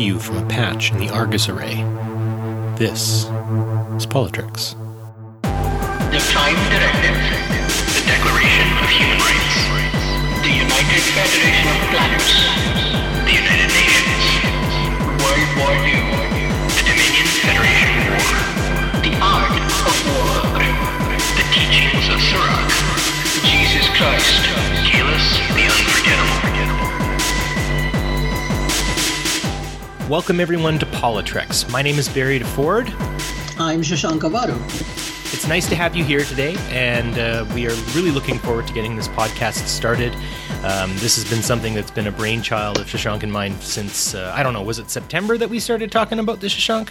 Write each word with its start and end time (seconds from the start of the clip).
you 0.00 0.18
from 0.18 0.38
a 0.38 0.46
patch 0.48 0.92
in 0.92 0.98
the 0.98 1.10
Argus 1.10 1.48
array. 1.48 1.84
This 2.80 3.24
is 4.00 4.08
PoliTreks. 4.08 4.72
The 5.42 6.20
Prime 6.32 6.60
Directive, 6.72 7.20
the 7.92 8.02
Declaration 8.08 8.68
of 8.80 8.88
Human 8.88 9.20
Rights, 9.20 9.56
the 10.40 10.54
United 10.56 11.02
Federation 11.12 11.68
of 11.68 11.78
Planets, 11.92 12.32
the 13.28 13.34
United 13.44 13.70
Nations, 13.76 14.24
World 15.20 15.50
War 15.60 15.74
II, 15.84 16.00
the 16.80 16.84
Dominion 16.88 17.26
Federation 17.44 18.00
War, 18.08 18.32
the 19.04 19.14
Art 19.20 19.52
of 19.84 19.96
War, 20.08 20.32
the 21.36 21.44
Teachings 21.52 22.08
of 22.08 22.18
Sirach, 22.24 22.72
Jesus 23.44 23.86
Christ, 24.00 24.48
Kahless 24.88 25.28
the 25.52 25.64
Unforgettable. 25.68 26.89
Welcome 30.10 30.40
everyone 30.40 30.76
to 30.80 30.86
PoliTreks. 30.86 31.70
My 31.70 31.82
name 31.82 31.96
is 31.96 32.08
Barry 32.08 32.40
DeFord. 32.40 32.88
I'm 33.60 33.80
Shashank 33.80 34.22
Avaru. 34.22 34.56
It's 35.32 35.46
nice 35.46 35.68
to 35.68 35.76
have 35.76 35.94
you 35.94 36.02
here 36.02 36.24
today, 36.24 36.56
and 36.70 37.16
uh, 37.16 37.46
we 37.54 37.68
are 37.68 37.74
really 37.94 38.10
looking 38.10 38.36
forward 38.40 38.66
to 38.66 38.72
getting 38.72 38.96
this 38.96 39.06
podcast 39.06 39.68
started. 39.68 40.12
Um, 40.64 40.90
this 40.96 41.14
has 41.14 41.30
been 41.30 41.42
something 41.42 41.74
that's 41.74 41.92
been 41.92 42.08
a 42.08 42.10
brainchild 42.10 42.78
of 42.80 42.88
Shashank 42.88 43.22
and 43.22 43.32
mine 43.32 43.54
since, 43.60 44.16
uh, 44.16 44.32
I 44.34 44.42
don't 44.42 44.52
know, 44.52 44.62
was 44.62 44.80
it 44.80 44.90
September 44.90 45.38
that 45.38 45.48
we 45.48 45.60
started 45.60 45.92
talking 45.92 46.18
about 46.18 46.40
this, 46.40 46.52
Shashank? 46.52 46.88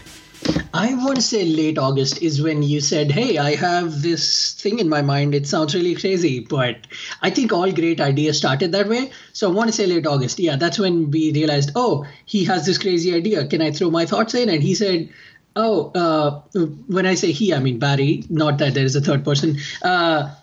I 0.74 0.94
want 0.94 1.16
to 1.16 1.22
say 1.22 1.46
late 1.46 1.78
August 1.78 2.22
is 2.22 2.42
when 2.42 2.62
you 2.62 2.80
said, 2.80 3.12
Hey, 3.12 3.38
I 3.38 3.56
have 3.56 4.02
this 4.02 4.54
thing 4.54 4.80
in 4.80 4.88
my 4.88 5.02
mind. 5.02 5.34
It 5.34 5.48
sounds 5.48 5.74
really 5.74 5.96
crazy, 5.96 6.40
but 6.40 6.78
I 7.22 7.30
think 7.30 7.52
all 7.52 7.72
great 7.72 8.00
ideas 8.00 8.38
started 8.38 8.72
that 8.72 8.88
way. 8.88 9.12
So 9.34 9.50
I 9.50 9.54
want 9.54 9.70
to 9.70 9.76
say 9.76 9.88
late 9.88 10.06
August. 10.06 10.40
Yeah, 10.40 10.56
that's 10.56 10.80
when 10.80 11.12
we 11.12 11.32
realized, 11.34 11.72
Oh, 11.76 12.06
he 12.26 12.46
has 12.46 12.66
this 12.66 12.78
crazy 12.78 13.14
idea. 13.14 13.48
Can 13.48 13.62
I 13.62 13.72
throw 13.72 13.90
my 13.90 14.06
thoughts 14.06 14.36
in? 14.36 14.50
And 14.50 14.62
he 14.62 14.76
said, 14.76 15.10
Oh, 15.56 15.92
uh, 15.96 16.42
when 16.88 17.06
I 17.06 17.16
say 17.16 17.32
he, 17.32 17.54
I 17.54 17.60
mean 17.60 17.80
Barry, 17.80 18.24
not 18.30 18.60
that 18.60 18.76
there 18.76 18.86
is 18.86 18.96
a 18.96 19.02
third 19.02 19.26
person. 19.26 19.58
Uh, 19.82 20.34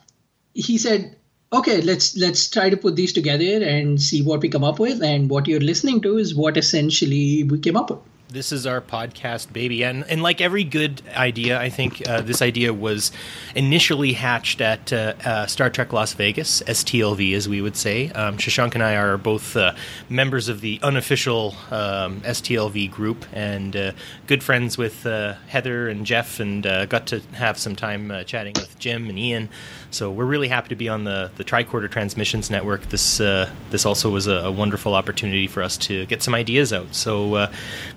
he 0.54 0.78
said, 0.78 1.16
okay 1.52 1.80
let's 1.80 2.16
let's 2.16 2.50
try 2.50 2.68
to 2.68 2.76
put 2.76 2.96
these 2.96 3.12
together 3.12 3.64
and 3.64 4.02
see 4.02 4.20
what 4.20 4.40
we 4.40 4.48
come 4.48 4.64
up 4.64 4.80
with 4.80 5.00
and 5.00 5.30
what 5.30 5.46
you're 5.46 5.60
listening 5.60 6.00
to 6.00 6.18
is 6.18 6.34
what 6.34 6.56
essentially 6.56 7.44
we 7.44 7.56
came 7.60 7.76
up 7.76 7.88
with 7.88 8.00
this 8.28 8.50
is 8.50 8.66
our 8.66 8.80
podcast 8.80 9.52
baby. 9.52 9.84
And 9.84 10.04
and 10.08 10.22
like 10.22 10.40
every 10.40 10.64
good 10.64 11.02
idea 11.14 11.60
i 11.60 11.68
think 11.68 12.06
uh, 12.08 12.20
this 12.20 12.42
idea 12.42 12.72
was 12.72 13.12
initially 13.54 14.12
hatched 14.12 14.60
at 14.60 14.92
uh, 14.92 15.14
uh, 15.24 15.46
star 15.46 15.70
trek 15.70 15.92
las 15.92 16.12
vegas 16.12 16.62
stlv 16.62 17.34
as 17.34 17.48
we 17.48 17.60
would 17.60 17.76
say. 17.76 18.10
Um, 18.10 18.36
shashank 18.36 18.74
and 18.74 18.82
i 18.82 18.96
are 18.96 19.16
both 19.16 19.56
uh, 19.56 19.74
members 20.08 20.48
of 20.48 20.60
the 20.60 20.80
unofficial 20.82 21.54
um, 21.70 22.20
stlv 22.22 22.90
group 22.90 23.24
and 23.32 23.76
uh, 23.76 23.92
good 24.26 24.42
friends 24.42 24.76
with 24.76 25.06
uh, 25.06 25.34
heather 25.46 25.88
and 25.88 26.04
jeff 26.04 26.40
and 26.40 26.64
got 26.88 27.06
to 27.06 27.20
have 27.34 27.58
some 27.58 27.76
time 27.76 28.12
chatting 28.24 28.54
with 28.56 28.78
jim 28.78 29.08
and 29.08 29.18
ian. 29.18 29.48
So 29.90 30.10
we're 30.10 30.26
really 30.26 30.48
happy 30.48 30.68
to 30.70 30.76
be 30.76 30.88
on 30.88 31.04
the 31.04 31.30
the 31.36 31.44
tricorder 31.44 31.90
transmissions 31.90 32.50
network. 32.50 32.82
This 32.88 33.18
this 33.18 33.86
also 33.86 34.10
was 34.10 34.26
a, 34.26 34.46
a, 34.46 34.52
wonderful 34.52 34.94
opportunity 34.94 35.46
for 35.46 35.62
us 35.62 35.76
to 35.78 36.06
get 36.06 36.22
some 36.22 36.34
ideas 36.34 36.72
out. 36.72 36.94
So 36.94 37.48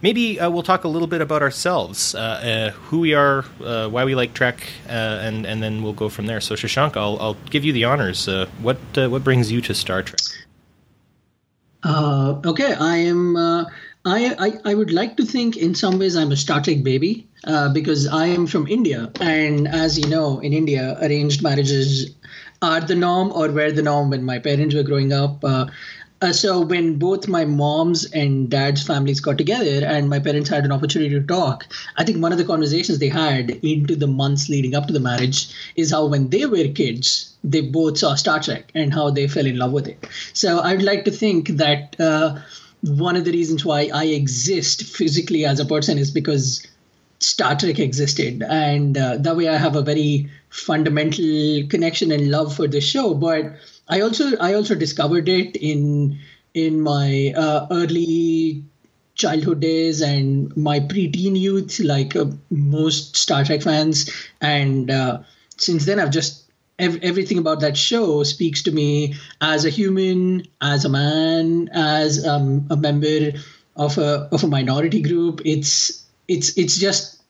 maybe 0.02 0.19
maybe 0.20 0.40
uh, 0.40 0.50
we'll 0.50 0.64
talk 0.64 0.84
a 0.84 0.88
little 0.88 1.08
bit 1.08 1.22
about 1.22 1.42
ourselves, 1.42 2.16
uh, 2.16 2.20
uh 2.20 2.72
who 2.88 3.00
we 3.00 3.14
are, 3.14 3.46
uh, 3.64 3.88
why 3.88 4.04
we 4.06 4.16
like 4.16 4.34
Trek, 4.34 4.58
uh, 4.88 5.26
and 5.28 5.46
and 5.46 5.62
then 5.64 5.84
we'll 5.84 6.00
go 6.04 6.10
from 6.10 6.26
there. 6.26 6.42
So 6.42 6.56
Shashank, 6.56 6.98
I'll, 6.98 7.18
I'll 7.20 7.38
give 7.50 7.64
you 7.64 7.74
the 7.74 7.86
honors. 7.86 8.28
what 8.62 8.78
what 8.96 9.24
brings 9.24 9.52
you 9.52 9.62
to 9.62 9.74
Star 9.74 10.04
Trek? 10.04 10.22
okay, 12.52 12.74
I 12.74 12.96
am. 12.98 13.38
I, 14.06 14.34
I, 14.46 14.72
I 14.72 14.74
would 14.76 14.92
like 14.92 15.18
to 15.18 15.26
think 15.26 15.58
in 15.58 15.76
some 15.76 16.00
ways 16.00 16.16
I'm 16.16 16.32
a 16.32 16.38
Star 16.38 16.62
Trek 16.62 16.84
baby 16.84 17.28
because 17.74 18.08
I 18.08 18.28
am 18.28 18.48
from 18.48 18.68
India, 18.68 19.12
and 19.22 19.68
as 19.68 19.98
you 20.00 20.08
know, 20.08 20.40
in 20.40 20.54
India, 20.54 20.98
arranged 21.02 21.44
marriages 21.44 22.16
are 22.62 22.82
the 22.82 22.96
norm 22.96 23.32
or 23.32 23.50
were 23.52 23.72
the 23.72 23.82
norm 23.82 24.10
when 24.10 24.24
my 24.24 24.40
parents 24.40 24.76
were 24.76 24.84
growing 24.84 25.14
up. 25.14 25.44
Uh, 25.44 25.66
uh, 26.22 26.34
so 26.34 26.60
when 26.62 26.98
both 26.98 27.28
my 27.28 27.46
mom's 27.46 28.06
and 28.12 28.50
dad's 28.50 28.84
families 28.86 29.20
got 29.20 29.38
together 29.38 29.86
and 29.86 30.10
my 30.10 30.20
parents 30.20 30.50
had 30.50 30.66
an 30.66 30.72
opportunity 30.72 31.10
to 31.10 31.26
talk 31.26 31.66
i 31.98 32.04
think 32.04 32.22
one 32.22 32.32
of 32.32 32.38
the 32.38 32.46
conversations 32.46 33.00
they 33.00 33.10
had 33.10 33.52
into 33.64 33.96
the 33.96 34.08
months 34.08 34.50
leading 34.50 34.76
up 34.76 34.88
to 34.88 34.94
the 34.94 35.00
marriage 35.00 35.54
is 35.76 35.92
how 35.92 36.06
when 36.06 36.30
they 36.30 36.46
were 36.46 36.68
kids 36.68 37.36
they 37.44 37.62
both 37.62 37.98
saw 37.98 38.16
star 38.16 38.40
trek 38.40 38.72
and 38.76 38.94
how 38.94 39.10
they 39.10 39.28
fell 39.28 39.46
in 39.46 39.58
love 39.58 39.72
with 39.72 39.88
it 39.88 40.08
so 40.34 40.60
i'd 40.62 40.82
like 40.82 41.06
to 41.06 41.12
think 41.12 41.50
that 41.50 42.00
uh, 42.00 42.38
one 42.82 43.16
of 43.16 43.26
the 43.26 43.32
reasons 43.32 43.66
why 43.66 43.90
i 43.94 44.06
exist 44.06 44.84
physically 44.84 45.46
as 45.46 45.60
a 45.60 45.66
person 45.66 45.98
is 45.98 46.12
because 46.12 46.66
Star 47.22 47.54
Trek 47.54 47.80
existed, 47.80 48.44
and 48.44 48.98
uh, 48.98 49.18
that 49.18 49.36
way 49.36 49.50
I 49.50 49.58
have 49.58 49.76
a 49.76 49.82
very 49.82 50.30
fundamental 50.50 51.68
connection 51.68 52.12
and 52.12 52.32
love 52.32 52.56
for 52.56 52.66
the 52.66 52.80
show. 52.80 53.14
But 53.14 53.56
I 53.90 54.02
also 54.02 54.38
I 54.38 54.54
also 54.54 54.76
discovered 54.76 55.28
it 55.30 55.56
in 55.56 56.20
in 56.54 56.82
my 56.82 57.34
uh, 57.36 57.68
early 57.72 58.64
childhood 59.16 59.60
days 59.60 60.02
and 60.02 60.56
my 60.56 60.80
preteen 60.80 61.38
youth, 61.38 61.80
like 61.80 62.16
uh, 62.16 62.26
most 62.50 63.18
Star 63.18 63.44
Trek 63.44 63.62
fans. 63.64 64.10
And 64.42 64.90
uh, 64.90 65.20
since 65.58 65.86
then, 65.86 66.00
I've 66.00 66.12
just 66.12 66.44
ev- 66.78 67.00
everything 67.04 67.38
about 67.38 67.60
that 67.62 67.78
show 67.78 68.24
speaks 68.24 68.64
to 68.64 68.72
me 68.72 69.16
as 69.42 69.66
a 69.66 69.70
human, 69.70 70.46
as 70.62 70.86
a 70.86 70.90
man, 70.90 71.70
as 71.74 72.26
um, 72.26 72.68
a 72.70 72.78
member 72.78 73.32
of 73.76 73.98
a 73.98 74.30
of 74.32 74.44
a 74.44 74.48
minority 74.48 75.02
group. 75.02 75.42
It's 75.46 76.06
it's 76.28 76.58
it's 76.58 76.78
just 76.78 77.22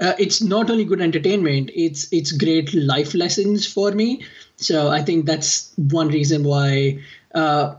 uh, 0.00 0.14
it's 0.18 0.42
not 0.42 0.70
only 0.70 0.84
good 0.84 1.00
entertainment 1.00 1.70
it's 1.74 2.12
it's 2.12 2.32
great 2.32 2.72
life 2.74 3.14
lessons 3.14 3.66
for 3.66 3.92
me 3.92 4.24
so 4.56 4.88
i 4.88 5.02
think 5.02 5.26
that's 5.26 5.72
one 5.76 6.08
reason 6.08 6.44
why 6.44 6.98
uh, 7.34 7.74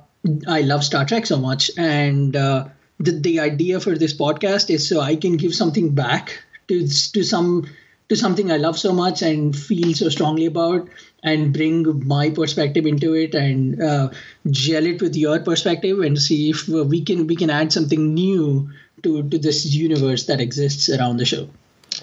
i 0.48 0.62
love 0.62 0.84
star 0.84 1.06
trek 1.06 1.26
so 1.26 1.38
much 1.38 1.72
and 1.78 2.36
uh, 2.36 2.68
the, 3.00 3.12
the 3.12 3.40
idea 3.40 3.80
for 3.80 3.96
this 3.98 4.14
podcast 4.14 4.70
is 4.70 4.88
so 4.88 5.02
i 5.02 5.16
can 5.16 5.38
give 5.38 5.54
something 5.54 5.94
back 5.94 6.44
to 6.68 6.88
to 7.14 7.24
some 7.24 7.68
to 8.10 8.16
something 8.16 8.52
i 8.52 8.58
love 8.58 8.78
so 8.78 8.94
much 8.94 9.22
and 9.22 9.56
feel 9.56 9.94
so 9.94 10.10
strongly 10.10 10.46
about 10.46 10.88
and 11.24 11.52
bring 11.52 12.08
my 12.08 12.30
perspective 12.30 12.86
into 12.86 13.14
it 13.14 13.34
and 13.34 13.82
uh, 13.82 14.10
gel 14.50 14.86
it 14.86 15.02
with 15.02 15.16
your 15.16 15.40
perspective 15.40 16.00
and 16.00 16.20
see 16.20 16.50
if 16.52 16.68
we 16.68 17.04
can 17.04 17.28
we 17.28 17.36
can 17.36 17.50
add 17.50 17.72
something 17.74 18.14
new 18.14 18.70
to 19.04 19.28
to 19.30 19.38
this 19.38 19.66
universe 19.66 20.26
that 20.26 20.40
exists 20.40 20.90
around 20.90 21.18
the 21.18 21.26
show 21.26 21.50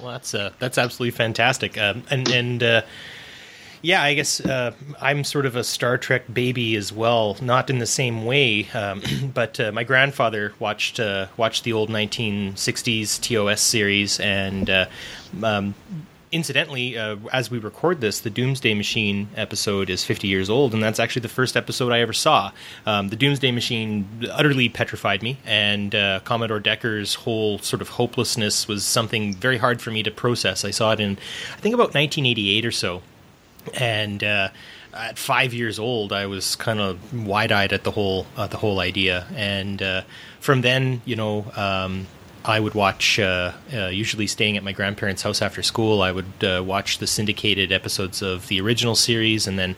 well, 0.02 0.12
that's 0.12 0.34
uh, 0.34 0.50
that's 0.58 0.78
absolutely 0.78 1.12
fantastic. 1.12 1.78
Um, 1.78 2.02
and 2.10 2.28
and 2.28 2.62
uh, 2.62 2.82
yeah, 3.84 4.02
I 4.02 4.14
guess 4.14 4.40
uh, 4.40 4.72
I'm 5.00 5.24
sort 5.24 5.44
of 5.44 5.56
a 5.56 5.62
Star 5.62 5.98
Trek 5.98 6.22
baby 6.32 6.74
as 6.74 6.90
well. 6.90 7.36
Not 7.42 7.68
in 7.68 7.78
the 7.78 7.86
same 7.86 8.24
way, 8.24 8.66
um, 8.72 9.02
but 9.34 9.60
uh, 9.60 9.72
my 9.72 9.84
grandfather 9.84 10.54
watched 10.58 10.98
uh, 10.98 11.26
watched 11.36 11.64
the 11.64 11.74
old 11.74 11.90
1960s 11.90 13.20
TOS 13.20 13.60
series, 13.60 14.18
and 14.20 14.70
uh, 14.70 14.86
um, 15.42 15.74
incidentally, 16.32 16.96
uh, 16.96 17.16
as 17.30 17.50
we 17.50 17.58
record 17.58 18.00
this, 18.00 18.20
the 18.20 18.30
Doomsday 18.30 18.72
Machine 18.72 19.28
episode 19.36 19.90
is 19.90 20.02
50 20.02 20.28
years 20.28 20.48
old, 20.48 20.72
and 20.72 20.82
that's 20.82 20.98
actually 20.98 21.20
the 21.20 21.28
first 21.28 21.54
episode 21.54 21.92
I 21.92 22.00
ever 22.00 22.14
saw. 22.14 22.52
Um, 22.86 23.10
the 23.10 23.16
Doomsday 23.16 23.52
Machine 23.52 24.08
utterly 24.32 24.70
petrified 24.70 25.22
me, 25.22 25.36
and 25.44 25.94
uh, 25.94 26.20
Commodore 26.24 26.58
Decker's 26.58 27.14
whole 27.14 27.58
sort 27.58 27.82
of 27.82 27.90
hopelessness 27.90 28.66
was 28.66 28.82
something 28.82 29.34
very 29.34 29.58
hard 29.58 29.82
for 29.82 29.90
me 29.90 30.02
to 30.02 30.10
process. 30.10 30.64
I 30.64 30.70
saw 30.70 30.92
it 30.92 31.00
in, 31.00 31.18
I 31.52 31.60
think, 31.60 31.74
about 31.74 31.94
1988 31.94 32.64
or 32.64 32.72
so, 32.72 33.02
and. 33.74 34.22
Uh, 34.22 34.48
at 34.96 35.18
five 35.18 35.52
years 35.52 35.80
old, 35.80 36.12
I 36.12 36.26
was 36.26 36.54
kind 36.54 36.78
of 36.78 37.26
wide-eyed 37.26 37.72
at 37.72 37.82
the 37.82 37.90
whole 37.90 38.26
uh, 38.36 38.46
the 38.46 38.56
whole 38.58 38.78
idea, 38.78 39.26
and 39.34 39.82
uh, 39.82 40.02
from 40.38 40.60
then, 40.60 41.02
you 41.04 41.16
know, 41.16 41.50
um, 41.56 42.06
I 42.46 42.60
would 42.60 42.74
watch, 42.74 43.18
uh, 43.18 43.52
uh, 43.72 43.86
usually 43.86 44.26
staying 44.26 44.58
at 44.58 44.62
my 44.62 44.72
grandparents' 44.72 45.22
house 45.22 45.40
after 45.40 45.62
school, 45.62 46.02
I 46.02 46.12
would 46.12 46.44
uh, 46.44 46.62
watch 46.62 46.98
the 46.98 47.06
syndicated 47.06 47.72
episodes 47.72 48.20
of 48.20 48.48
the 48.48 48.60
original 48.60 48.94
series. 48.94 49.46
And 49.46 49.58
then 49.58 49.76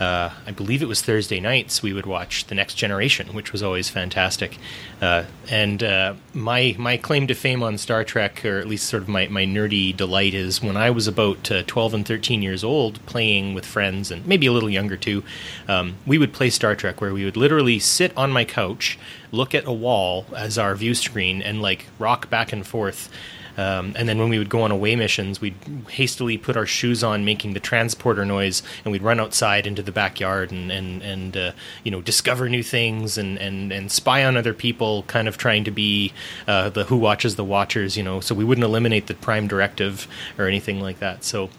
uh, 0.00 0.30
I 0.44 0.50
believe 0.50 0.82
it 0.82 0.86
was 0.86 1.00
Thursday 1.00 1.38
nights, 1.38 1.80
we 1.80 1.92
would 1.92 2.06
watch 2.06 2.46
The 2.46 2.56
Next 2.56 2.74
Generation, 2.74 3.34
which 3.34 3.52
was 3.52 3.62
always 3.62 3.88
fantastic. 3.88 4.58
Uh, 5.00 5.24
and 5.48 5.80
uh, 5.84 6.14
my, 6.34 6.74
my 6.76 6.96
claim 6.96 7.28
to 7.28 7.34
fame 7.34 7.62
on 7.62 7.78
Star 7.78 8.02
Trek, 8.02 8.44
or 8.44 8.58
at 8.58 8.66
least 8.66 8.88
sort 8.88 9.04
of 9.04 9.08
my, 9.08 9.28
my 9.28 9.44
nerdy 9.44 9.96
delight, 9.96 10.34
is 10.34 10.60
when 10.60 10.76
I 10.76 10.90
was 10.90 11.06
about 11.06 11.44
12 11.44 11.94
and 11.94 12.04
13 12.04 12.42
years 12.42 12.64
old, 12.64 13.04
playing 13.06 13.54
with 13.54 13.64
friends, 13.64 14.10
and 14.10 14.26
maybe 14.26 14.46
a 14.46 14.52
little 14.52 14.70
younger 14.70 14.96
too, 14.96 15.22
um, 15.68 15.94
we 16.04 16.18
would 16.18 16.32
play 16.32 16.50
Star 16.50 16.74
Trek 16.74 17.00
where 17.00 17.14
we 17.14 17.24
would 17.24 17.36
literally 17.36 17.78
sit 17.78 18.12
on 18.16 18.32
my 18.32 18.44
couch 18.44 18.98
look 19.32 19.54
at 19.54 19.64
a 19.66 19.72
wall 19.72 20.26
as 20.36 20.58
our 20.58 20.74
view 20.74 20.94
screen 20.94 21.42
and 21.42 21.60
like 21.62 21.86
rock 21.98 22.30
back 22.30 22.52
and 22.52 22.66
forth 22.66 23.10
Um, 23.58 23.92
and 23.96 24.08
then 24.08 24.18
when 24.18 24.28
we 24.28 24.38
would 24.38 24.48
go 24.48 24.62
on 24.62 24.70
away 24.70 24.94
missions, 24.94 25.40
we'd 25.40 25.56
hastily 25.90 26.38
put 26.38 26.56
our 26.56 26.64
shoes 26.64 27.02
on, 27.02 27.24
making 27.24 27.54
the 27.54 27.60
transporter 27.60 28.24
noise, 28.24 28.62
and 28.84 28.92
we'd 28.92 29.02
run 29.02 29.18
outside 29.18 29.66
into 29.66 29.82
the 29.82 29.90
backyard 29.90 30.52
and 30.52 30.70
and 30.70 31.02
and 31.02 31.36
uh, 31.36 31.52
you 31.82 31.90
know 31.90 32.00
discover 32.00 32.48
new 32.48 32.62
things 32.62 33.18
and 33.18 33.36
and 33.38 33.72
and 33.72 33.90
spy 33.90 34.24
on 34.24 34.36
other 34.36 34.54
people, 34.54 35.02
kind 35.08 35.26
of 35.26 35.36
trying 35.36 35.64
to 35.64 35.72
be 35.72 36.12
uh, 36.46 36.68
the 36.70 36.84
who 36.84 36.96
watches 36.96 37.34
the 37.34 37.42
watchers. 37.44 37.96
You 37.96 38.04
know, 38.04 38.20
so 38.20 38.32
we 38.32 38.44
wouldn't 38.44 38.64
eliminate 38.64 39.08
the 39.08 39.14
prime 39.14 39.48
directive 39.48 40.06
or 40.38 40.46
anything 40.46 40.80
like 40.80 41.00
that. 41.00 41.24
So. 41.24 41.50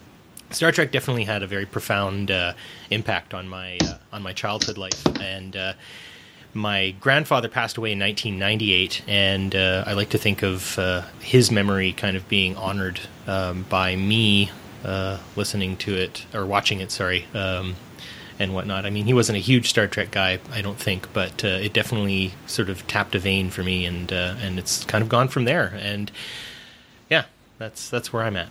Star 0.52 0.72
Trek 0.72 0.92
definitely 0.92 1.26
had 1.26 1.44
a 1.44 1.48
very 1.48 1.68
profound 1.68 2.32
uh, 2.32 2.54
impact 2.90 3.36
on 3.36 3.48
my 3.48 3.78
uh, 3.84 3.98
on 4.12 4.24
my 4.24 4.34
childhood 4.34 4.80
life, 4.80 5.06
and 5.22 5.56
uh, 5.56 5.74
my 6.54 6.92
grandfather 7.00 7.48
passed 7.48 7.78
away 7.78 7.92
in 7.92 8.00
1998, 8.00 9.04
and 9.08 9.56
uh, 9.56 9.84
I 9.86 9.94
like 9.94 10.10
to 10.10 10.18
think 10.18 10.44
of 10.44 10.78
uh, 10.80 11.04
his 11.20 11.52
memory 11.52 11.94
kind 11.94 12.18
of 12.18 12.28
being 12.28 12.56
honored 12.56 13.00
um, 13.28 13.66
by 13.70 13.96
me 13.96 14.52
uh, 14.84 15.20
listening 15.36 15.78
to 15.78 15.96
it 15.96 16.26
or 16.34 16.46
watching 16.46 16.80
it. 16.80 16.92
Sorry. 16.92 17.26
Um, 17.34 17.76
and 18.40 18.54
whatnot. 18.54 18.86
I 18.86 18.90
mean, 18.90 19.06
he 19.06 19.14
wasn't 19.14 19.38
a 19.38 19.42
huge 19.42 19.70
Star 19.70 19.86
Trek 19.86 20.12
guy, 20.12 20.40
I 20.52 20.62
don't 20.62 20.80
think, 20.80 21.12
but 21.12 21.44
uh, 21.44 21.48
it 21.48 21.74
definitely 21.74 22.32
sort 22.48 22.70
of 22.70 22.88
tapped 22.88 23.14
a 23.14 23.20
vein 23.20 23.50
for 23.50 23.64
me, 23.64 23.86
and 23.86 24.12
uh, 24.14 24.36
and 24.40 24.58
it's 24.58 24.86
kind 24.86 25.02
of 25.02 25.10
gone 25.10 25.28
from 25.28 25.44
there. 25.44 25.78
And 25.78 26.10
yeah, 27.10 27.26
that's 27.58 27.90
that's 27.90 28.14
where 28.14 28.24
I'm 28.24 28.38
at. 28.38 28.48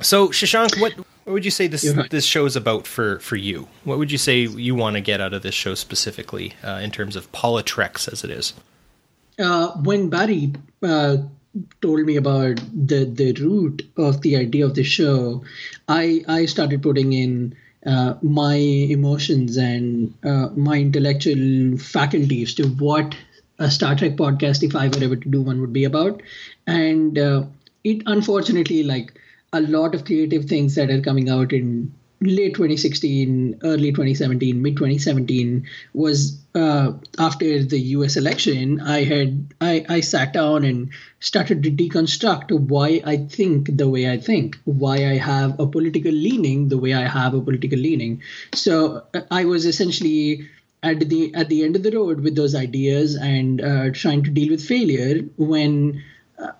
So, 0.00 0.28
Shashank, 0.28 0.80
what 0.80 0.94
what 1.24 1.34
would 1.34 1.44
you 1.44 1.50
say 1.50 1.68
this 1.68 1.88
right. 1.94 2.10
this 2.10 2.24
show 2.24 2.46
is 2.46 2.56
about 2.56 2.86
for 2.86 3.18
for 3.20 3.36
you? 3.36 3.68
What 3.84 3.98
would 3.98 4.10
you 4.10 4.18
say 4.18 4.40
you 4.40 4.74
want 4.74 4.96
to 4.96 5.00
get 5.00 5.20
out 5.20 5.32
of 5.32 5.42
this 5.42 5.54
show 5.54 5.74
specifically 5.74 6.54
uh, 6.64 6.80
in 6.82 6.90
terms 6.90 7.16
of 7.16 7.30
PoliTreks 7.32 8.12
as 8.12 8.24
it 8.24 8.30
is? 8.30 8.54
Uh, 9.38 9.68
when 9.82 10.08
Barry 10.10 10.52
uh, 10.82 11.18
told 11.80 12.00
me 12.00 12.16
about 12.16 12.60
the 12.72 13.04
the 13.04 13.32
root 13.34 13.82
of 13.96 14.22
the 14.22 14.36
idea 14.36 14.64
of 14.64 14.74
the 14.74 14.82
show, 14.82 15.44
I 15.88 16.24
I 16.26 16.46
started 16.46 16.82
putting 16.82 17.12
in 17.12 17.54
uh, 17.86 18.14
my 18.22 18.54
emotions 18.54 19.56
and 19.56 20.14
uh, 20.24 20.48
my 20.56 20.78
intellectual 20.78 21.78
faculties 21.78 22.54
to 22.54 22.66
what 22.66 23.14
a 23.58 23.70
Star 23.70 23.94
Trek 23.94 24.12
podcast, 24.12 24.62
if 24.62 24.74
I 24.74 24.88
were 24.88 25.04
ever 25.04 25.16
to 25.16 25.28
do 25.28 25.40
one, 25.40 25.60
would 25.60 25.72
be 25.72 25.84
about, 25.84 26.20
and 26.66 27.16
uh, 27.16 27.44
it 27.84 28.02
unfortunately 28.06 28.82
like 28.82 29.12
a 29.52 29.60
lot 29.60 29.94
of 29.94 30.04
creative 30.04 30.46
things 30.46 30.74
that 30.76 30.90
are 30.90 31.00
coming 31.00 31.28
out 31.28 31.52
in 31.52 31.92
late 32.20 32.54
2016, 32.54 33.60
early 33.64 33.90
2017, 33.90 34.62
mid 34.62 34.76
2017 34.76 35.66
was 35.92 36.38
uh, 36.54 36.92
after 37.18 37.62
the 37.64 37.80
U.S. 37.96 38.16
election. 38.16 38.80
I 38.80 39.04
had 39.04 39.54
I, 39.60 39.84
I 39.88 40.00
sat 40.00 40.32
down 40.32 40.64
and 40.64 40.90
started 41.20 41.62
to 41.64 41.70
deconstruct 41.70 42.50
why 42.52 43.02
I 43.04 43.16
think 43.16 43.76
the 43.76 43.88
way 43.88 44.10
I 44.10 44.18
think, 44.18 44.58
why 44.64 45.10
I 45.10 45.16
have 45.16 45.58
a 45.58 45.66
political 45.66 46.12
leaning 46.12 46.68
the 46.68 46.78
way 46.78 46.94
I 46.94 47.08
have 47.08 47.34
a 47.34 47.40
political 47.40 47.78
leaning. 47.78 48.22
So 48.54 49.04
uh, 49.14 49.22
I 49.30 49.44
was 49.44 49.66
essentially 49.66 50.48
at 50.82 51.00
the 51.00 51.34
at 51.34 51.48
the 51.48 51.64
end 51.64 51.76
of 51.76 51.82
the 51.82 51.90
road 51.92 52.20
with 52.20 52.36
those 52.36 52.54
ideas 52.54 53.16
and 53.16 53.60
uh, 53.60 53.90
trying 53.92 54.24
to 54.24 54.30
deal 54.30 54.50
with 54.50 54.66
failure 54.66 55.22
when. 55.36 56.02
Uh, 56.38 56.52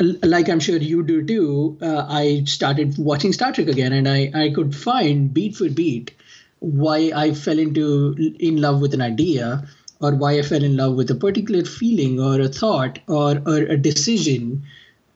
like 0.00 0.48
I'm 0.48 0.60
sure 0.60 0.76
you 0.76 1.02
do 1.02 1.24
too, 1.24 1.78
uh, 1.80 2.06
I 2.08 2.44
started 2.44 2.98
watching 2.98 3.32
Star 3.32 3.52
Trek 3.52 3.68
again, 3.68 3.92
and 3.92 4.08
I, 4.08 4.30
I 4.34 4.50
could 4.50 4.74
find 4.74 5.32
beat 5.32 5.56
for 5.56 5.68
beat 5.70 6.12
why 6.58 7.12
I 7.14 7.34
fell 7.34 7.58
into 7.58 8.14
in 8.38 8.60
love 8.60 8.80
with 8.80 8.94
an 8.94 9.02
idea, 9.02 9.66
or 10.00 10.14
why 10.14 10.38
I 10.38 10.42
fell 10.42 10.62
in 10.62 10.76
love 10.76 10.96
with 10.96 11.10
a 11.10 11.14
particular 11.14 11.64
feeling, 11.64 12.20
or 12.20 12.40
a 12.40 12.48
thought, 12.48 12.98
or, 13.06 13.42
or 13.46 13.58
a 13.58 13.76
decision, 13.76 14.64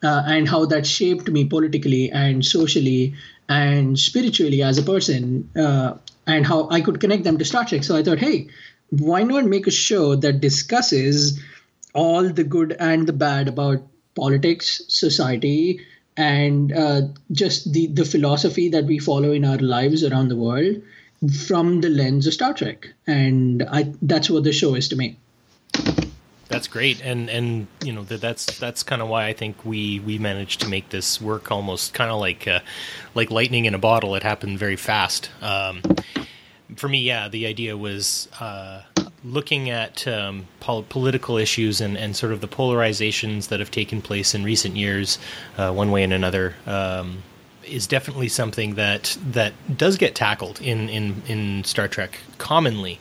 uh, 0.03 0.23
and 0.27 0.49
how 0.49 0.65
that 0.67 0.87
shaped 0.87 1.29
me 1.29 1.44
politically 1.44 2.11
and 2.11 2.44
socially 2.44 3.15
and 3.49 3.99
spiritually 3.99 4.62
as 4.62 4.79
a 4.79 4.82
person, 4.82 5.50
uh, 5.56 5.94
and 6.27 6.47
how 6.47 6.69
I 6.71 6.81
could 6.81 7.00
connect 7.00 7.25
them 7.25 7.38
to 7.38 7.44
Star 7.44 7.65
Trek. 7.65 7.85
So 7.85 7.97
I 7.97 8.03
thought, 8.03 8.19
hey, 8.19 8.49
why 8.91 9.23
not 9.23 9.44
make 9.44 9.67
a 9.67 9.71
show 9.71 10.17
that 10.17 10.41
discusses 10.41 11.41
all 11.93 12.29
the 12.29 12.44
good 12.44 12.77
and 12.79 13.06
the 13.06 13.12
bad 13.12 13.49
about 13.49 13.82
politics, 14.14 14.82
society, 14.88 15.80
and 16.16 16.72
uh, 16.72 17.02
just 17.32 17.72
the, 17.72 17.86
the 17.88 18.04
philosophy 18.04 18.68
that 18.68 18.84
we 18.84 18.98
follow 18.98 19.32
in 19.32 19.44
our 19.44 19.58
lives 19.58 20.04
around 20.04 20.28
the 20.28 20.36
world 20.36 20.82
from 21.46 21.80
the 21.80 21.88
lens 21.88 22.26
of 22.26 22.34
Star 22.34 22.54
Trek. 22.54 22.88
And 23.06 23.62
I, 23.70 23.92
that's 24.02 24.30
what 24.30 24.44
the 24.44 24.52
show 24.52 24.74
is 24.74 24.88
to 24.88 24.96
me. 24.96 25.16
That's 26.48 26.66
great, 26.66 27.00
and 27.00 27.30
and 27.30 27.68
you 27.84 27.92
know 27.92 28.02
that 28.02 28.20
that's 28.20 28.58
that's 28.58 28.82
kind 28.82 29.00
of 29.00 29.08
why 29.08 29.26
I 29.26 29.32
think 29.34 29.64
we 29.64 30.00
we 30.00 30.18
managed 30.18 30.60
to 30.62 30.68
make 30.68 30.88
this 30.88 31.20
work 31.20 31.52
almost 31.52 31.94
kind 31.94 32.10
of 32.10 32.18
like 32.18 32.48
uh, 32.48 32.58
like 33.14 33.30
lightning 33.30 33.66
in 33.66 33.74
a 33.74 33.78
bottle. 33.78 34.16
It 34.16 34.24
happened 34.24 34.58
very 34.58 34.74
fast. 34.74 35.30
Um, 35.40 35.80
for 36.74 36.88
me, 36.88 36.98
yeah, 37.02 37.28
the 37.28 37.46
idea 37.46 37.76
was 37.76 38.26
uh, 38.40 38.82
looking 39.25 39.69
at 39.70 40.06
um, 40.08 40.46
pol- 40.61 40.84
political 40.84 41.37
issues 41.37 41.81
and, 41.81 41.96
and 41.96 42.17
sort 42.17 42.32
of 42.32 42.40
the 42.40 42.49
polarizations 42.49 43.49
that 43.49 43.61
have 43.61 43.70
taken 43.70 44.00
place 44.00 44.34
in 44.34 44.44
recent 44.44 44.76
years, 44.76 45.19
uh, 45.58 45.72
one 45.72 45.90
way 45.90 46.02
and 46.02 46.12
another, 46.12 46.55
um, 46.67 47.22
is 47.64 47.87
definitely 47.87 48.28
something 48.28 48.75
that 48.75 49.17
that 49.25 49.52
does 49.76 49.99
get 49.99 50.14
tackled 50.14 50.61
in 50.61 50.88
in, 50.88 51.22
in 51.28 51.64
Star 51.64 51.88
Trek 51.88 52.19
commonly. 52.38 52.99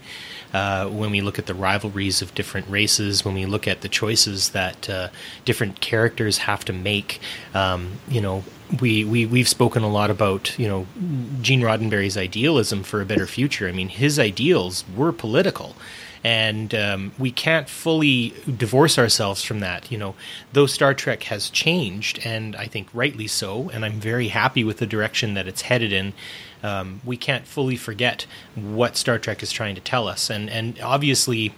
Uh, 0.52 0.88
when 0.88 1.12
we 1.12 1.22
look 1.22 1.38
at 1.38 1.46
the 1.46 1.54
rivalries 1.54 2.24
of 2.24 2.34
different 2.34 2.68
races, 2.68 3.24
when 3.24 3.36
we 3.36 3.46
look 3.46 3.68
at 3.68 3.82
the 3.82 3.88
choices 3.88 4.50
that 4.50 4.90
uh, 4.90 5.08
different 5.46 5.80
characters 5.80 6.40
have 6.40 6.66
to 6.66 6.74
make, 6.74 7.20
um, 7.54 7.92
you 8.10 8.20
know, 8.20 8.44
we, 8.82 9.04
we 9.04 9.28
we've 9.28 9.48
spoken 9.48 9.84
a 9.84 9.90
lot 9.90 10.10
about 10.10 10.58
you 10.58 10.68
know 10.68 10.88
Gene 11.42 11.62
Roddenberry's 11.62 12.18
idealism 12.18 12.84
for 12.84 13.00
a 13.00 13.06
better 13.06 13.28
future. 13.28 13.68
I 13.68 13.72
mean, 13.72 13.90
his 13.90 14.18
ideals 14.18 14.84
were 14.96 15.12
political, 15.12 15.76
and 16.24 16.74
um, 16.76 17.12
we 17.18 17.32
can't 17.32 17.70
fully 17.70 18.34
divorce 18.58 18.98
ourselves 18.98 19.44
from 19.44 19.60
that. 19.60 19.92
You 19.92 19.98
know, 19.98 20.16
though 20.54 20.66
Star 20.66 20.94
Trek 20.94 21.24
has 21.24 21.50
changed, 21.50 22.20
and 22.26 22.56
I 22.56 22.66
think 22.66 22.88
rightly 22.94 23.28
so, 23.28 23.70
and 23.70 23.86
I'm 23.86 24.00
very 24.00 24.30
happy 24.30 24.64
with 24.64 24.78
the 24.78 24.86
direction 24.86 25.34
that 25.34 25.48
it's 25.48 25.64
headed 25.64 25.94
in. 25.94 26.14
Um, 26.62 27.02
we 27.06 27.16
can't 27.16 27.48
fully 27.48 27.78
forget 27.78 28.26
what 28.56 28.98
Star 28.98 29.18
Trek 29.18 29.42
is 29.42 29.52
trying 29.52 29.76
to 29.76 29.82
tell 29.82 30.08
us, 30.08 30.30
and 30.30 30.50
and 30.50 30.80
obviously 30.82 31.54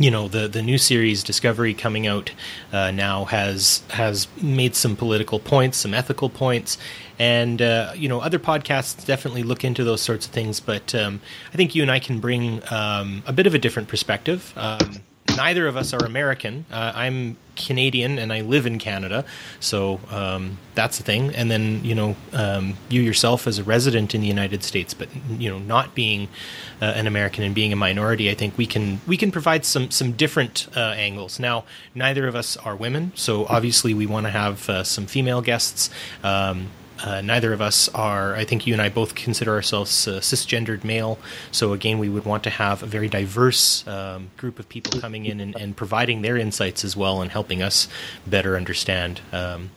you 0.00 0.10
know 0.10 0.28
the 0.28 0.48
the 0.48 0.62
new 0.62 0.78
series 0.78 1.22
Discovery 1.22 1.74
coming 1.74 2.06
out 2.06 2.32
uh, 2.72 2.90
now 2.90 3.26
has 3.26 3.82
has 3.90 4.26
made 4.40 4.74
some 4.74 4.96
political 4.96 5.38
points, 5.38 5.76
some 5.78 5.92
ethical 5.92 6.30
points, 6.30 6.78
and 7.18 7.60
uh, 7.60 7.92
you 7.94 8.08
know 8.08 8.20
other 8.20 8.38
podcasts 8.38 9.04
definitely 9.04 9.42
look 9.42 9.62
into 9.62 9.84
those 9.84 10.00
sorts 10.00 10.26
of 10.26 10.32
things. 10.32 10.58
But 10.58 10.94
um, 10.94 11.20
I 11.52 11.56
think 11.56 11.74
you 11.74 11.82
and 11.82 11.90
I 11.90 11.98
can 11.98 12.18
bring 12.18 12.62
um, 12.72 13.22
a 13.26 13.32
bit 13.32 13.46
of 13.46 13.54
a 13.54 13.58
different 13.58 13.88
perspective. 13.88 14.52
Um, 14.56 15.02
neither 15.40 15.66
of 15.66 15.74
us 15.74 15.94
are 15.94 16.04
American. 16.04 16.66
Uh, 16.70 16.92
I'm 16.94 17.38
Canadian 17.56 18.18
and 18.18 18.30
I 18.30 18.42
live 18.42 18.66
in 18.66 18.78
Canada, 18.78 19.24
so 19.58 19.98
um, 20.10 20.58
that's 20.74 20.98
the 20.98 21.02
thing. 21.02 21.34
And 21.34 21.50
then 21.50 21.82
you 21.82 21.94
know, 21.94 22.14
um, 22.34 22.76
you 22.90 23.00
yourself 23.00 23.46
as 23.46 23.58
a 23.58 23.64
resident 23.64 24.14
in 24.14 24.20
the 24.20 24.26
United 24.26 24.62
States, 24.62 24.92
but 24.92 25.08
you 25.30 25.48
know, 25.48 25.58
not 25.58 25.94
being 25.94 26.28
uh, 26.82 26.92
an 27.00 27.06
American 27.06 27.42
and 27.42 27.54
being 27.54 27.72
a 27.72 27.76
minority, 27.76 28.30
I 28.30 28.34
think 28.34 28.58
we 28.58 28.66
can 28.66 29.00
we 29.06 29.16
can 29.16 29.30
provide 29.30 29.64
some 29.64 29.90
some 29.90 30.12
different 30.12 30.68
uh, 30.76 31.08
angles. 31.08 31.40
Now, 31.40 31.64
neither 31.94 32.28
of 32.28 32.36
us 32.36 32.58
are 32.58 32.76
women, 32.76 33.12
so 33.14 33.46
obviously 33.46 33.94
we 33.94 34.06
want 34.06 34.26
to 34.26 34.32
have 34.32 34.68
uh, 34.68 34.84
some 34.84 35.06
female 35.06 35.40
guests. 35.40 35.88
Um, 36.22 36.68
uh, 37.02 37.20
neither 37.20 37.52
of 37.52 37.60
us 37.60 37.88
are, 37.90 38.34
I 38.34 38.44
think 38.44 38.66
you 38.66 38.72
and 38.74 38.82
I 38.82 38.88
both 38.88 39.14
consider 39.14 39.52
ourselves 39.52 40.06
uh, 40.06 40.20
cisgendered 40.20 40.84
male. 40.84 41.18
So, 41.50 41.72
again, 41.72 41.98
we 41.98 42.08
would 42.08 42.24
want 42.24 42.44
to 42.44 42.50
have 42.50 42.82
a 42.82 42.86
very 42.86 43.08
diverse 43.08 43.86
um, 43.86 44.30
group 44.36 44.58
of 44.58 44.68
people 44.68 45.00
coming 45.00 45.26
in 45.26 45.40
and, 45.40 45.56
and, 45.56 45.76
providing 45.76 46.22
their 46.22 46.36
insights 46.36 46.84
as 46.84 46.96
well 46.96 47.22
and 47.22 47.30
helping 47.30 47.62
us 47.62 47.88
better 48.26 48.56
understand 48.56 49.20
um, 49.32 49.70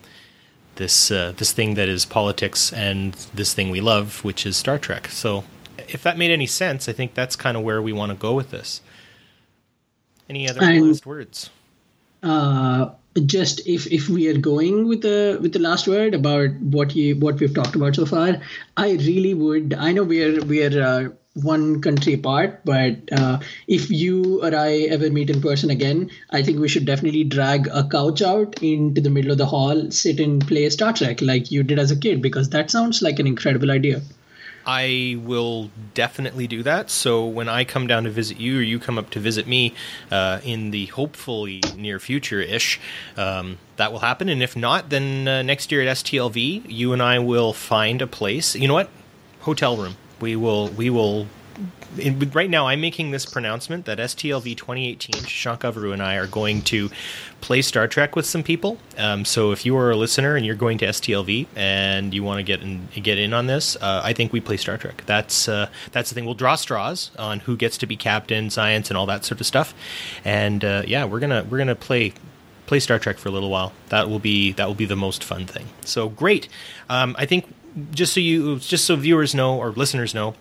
this, 0.76 1.12
uh, 1.12 1.34
this 1.38 1.52
thing 1.52 1.76
that 1.76 1.88
is 1.88 2.06
politics 2.06 2.74
and 2.74 3.14
this 3.34 3.54
thing 3.54 3.70
we 3.70 3.80
love, 3.80 4.24
which 4.24 4.46
is 4.46 4.58
Star 4.58 4.78
Trek. 4.78 5.08
So, 5.08 5.46
if 5.78 6.04
that 6.04 6.18
made 6.18 6.32
any 6.32 6.48
sense, 6.48 6.90
I 6.90 6.94
think 6.94 7.14
that's 7.14 7.36
kind 7.36 7.56
of 7.56 7.64
where 7.64 7.82
we 7.82 7.94
want 7.94 8.12
to 8.12 8.18
go 8.18 8.34
with 8.34 8.52
this. 8.52 8.82
Any 10.30 10.50
other 10.50 10.62
last 10.62 11.06
words? 11.06 11.50
Uh, 12.22 12.92
just 13.26 13.68
if 13.68 13.86
if 13.88 14.10
we 14.10 14.28
are 14.28 14.38
going 14.38 14.88
with 14.88 15.02
the 15.02 15.38
with 15.42 15.54
the 15.54 15.60
last 15.60 15.88
word 15.88 16.14
about 16.14 16.52
what 16.62 16.96
you 16.96 17.16
what 17.16 17.40
we've 17.40 17.54
talked 17.54 17.76
about 17.76 17.96
so 17.96 18.06
far, 18.06 18.42
I 18.76 18.92
really 18.94 19.34
would. 19.34 19.74
I 19.74 19.92
know 19.92 20.04
we 20.04 20.24
are 20.24 20.42
we 20.46 20.64
are 20.64 20.82
uh, 20.82 21.10
one 21.36 21.82
country 21.82 22.14
apart, 22.14 22.62
but 22.66 22.98
uh, 23.12 23.40
if 23.68 23.90
you 23.90 24.44
or 24.44 24.56
I 24.56 24.74
ever 24.98 25.10
meet 25.10 25.30
in 25.30 25.42
person 25.42 25.70
again, 25.70 26.12
I 26.32 26.44
think 26.44 26.60
we 26.60 26.70
should 26.70 26.86
definitely 26.86 27.24
drag 27.24 27.68
a 27.68 27.88
couch 27.88 28.22
out 28.22 28.62
into 28.62 29.02
the 29.02 29.10
middle 29.10 29.32
of 29.32 29.38
the 29.38 29.46
hall, 29.46 29.90
sit 29.92 30.20
and 30.20 30.46
play 30.48 30.70
Star 30.70 30.94
Trek 30.94 31.22
like 31.22 31.52
you 31.52 31.64
did 31.64 31.80
as 31.80 31.92
a 31.92 31.96
kid, 31.96 32.22
because 32.22 32.50
that 32.50 32.72
sounds 32.72 33.02
like 33.02 33.20
an 33.20 33.28
incredible 33.28 33.72
idea. 33.72 34.02
I 34.66 35.20
will 35.22 35.70
definitely 35.94 36.48
do 36.48 36.64
that. 36.64 36.90
So 36.90 37.26
when 37.26 37.50
I 37.50 37.64
come 37.64 37.88
down 37.88 38.04
to 38.06 38.10
visit 38.10 38.40
you, 38.40 38.60
or 38.60 38.62
you 38.62 38.80
come 38.80 38.98
up 38.98 39.10
to 39.12 39.20
visit 39.20 39.48
me 39.48 39.74
uh, 40.12 40.40
in 40.44 40.72
the 40.72 40.88
hopefully 40.88 41.62
near 41.76 42.00
future 42.00 42.40
ish, 42.40 42.80
um, 43.18 43.58
that 43.78 43.92
will 43.92 44.00
happen. 44.00 44.30
And 44.30 44.42
if 44.42 44.56
not, 44.56 44.90
then 44.90 45.28
uh, 45.28 45.42
next 45.42 45.72
year 45.72 45.82
at 45.82 45.98
STLV, 45.98 46.64
you 46.68 46.94
and 46.94 47.02
I 47.02 47.20
will 47.20 47.54
find 47.54 48.02
a 48.02 48.08
place. 48.08 48.56
You 48.56 48.68
know 48.68 48.76
what? 48.76 48.90
Hotel 49.42 49.76
room. 49.76 49.96
We 50.20 50.36
will. 50.36 50.70
We 50.70 50.90
will 50.90 51.28
right 52.34 52.50
now, 52.50 52.68
I'm 52.68 52.82
making 52.82 53.12
this 53.12 53.26
pronouncement 53.26 53.86
that 53.86 53.98
STLV 53.98 54.58
2018, 54.58 55.24
Shashank 55.24 55.60
Avaru 55.60 55.94
and 55.94 56.02
I 56.02 56.16
are 56.16 56.28
going 56.28 56.62
to 56.64 56.90
play 57.42 57.62
Star 57.62 57.88
Trek 57.88 58.16
with 58.16 58.26
some 58.26 58.44
people. 58.44 58.78
Um, 58.98 59.26
so 59.26 59.52
if 59.52 59.66
you 59.66 59.78
are 59.78 59.92
a 59.92 59.96
listener 59.96 60.36
and 60.36 60.46
you're 60.46 60.56
going 60.56 60.78
to 60.80 60.88
STLV 60.88 61.48
and 61.56 62.14
you 62.14 62.24
want 62.24 62.40
to 62.40 62.44
get 62.44 62.62
in, 62.62 62.88
get 62.96 63.18
in 63.18 63.34
on 63.34 63.48
this, 63.48 63.76
uh, 63.78 64.02
I 64.04 64.14
think 64.14 64.34
we 64.34 64.40
play 64.40 64.58
Star 64.58 64.78
Trek. 64.78 65.04
That's 65.06 65.48
uh, 65.48 65.70
that's 65.92 66.10
the 66.10 66.16
thing. 66.16 66.26
We'll 66.26 66.34
draw 66.34 66.56
straws 66.56 67.12
on 67.20 67.42
who 67.42 67.56
gets 67.56 67.78
to 67.80 67.86
be 67.86 67.96
captain, 67.96 68.50
science, 68.50 68.90
and 68.90 68.98
all 68.98 69.06
that 69.06 69.26
sort 69.26 69.40
of 69.40 69.46
stuff. 69.46 69.74
And 70.26 70.64
uh, 70.66 70.84
yeah, 70.88 71.06
we're 71.06 71.20
gonna 71.20 71.46
we're 71.50 71.60
gonna 71.60 71.76
play 71.76 72.14
play 72.66 72.80
Star 72.80 73.00
Trek 73.00 73.18
for 73.18 73.30
a 73.30 73.32
little 73.32 73.50
while. 73.50 73.74
That 73.90 74.10
will 74.10 74.20
be 74.20 74.52
that 74.54 74.68
will 74.68 74.76
be 74.76 74.86
the 74.86 74.96
most 74.96 75.24
fun 75.24 75.46
thing. 75.46 75.68
So 75.86 76.10
great. 76.10 76.50
Um, 76.90 77.16
I 77.20 77.26
think 77.26 77.46
just 77.92 78.14
so 78.14 78.20
you 78.20 78.60
just 78.60 78.86
so 78.86 78.96
viewers 78.96 79.34
know 79.34 79.58
or 79.58 79.72
listeners 79.72 80.14
know 80.14 80.36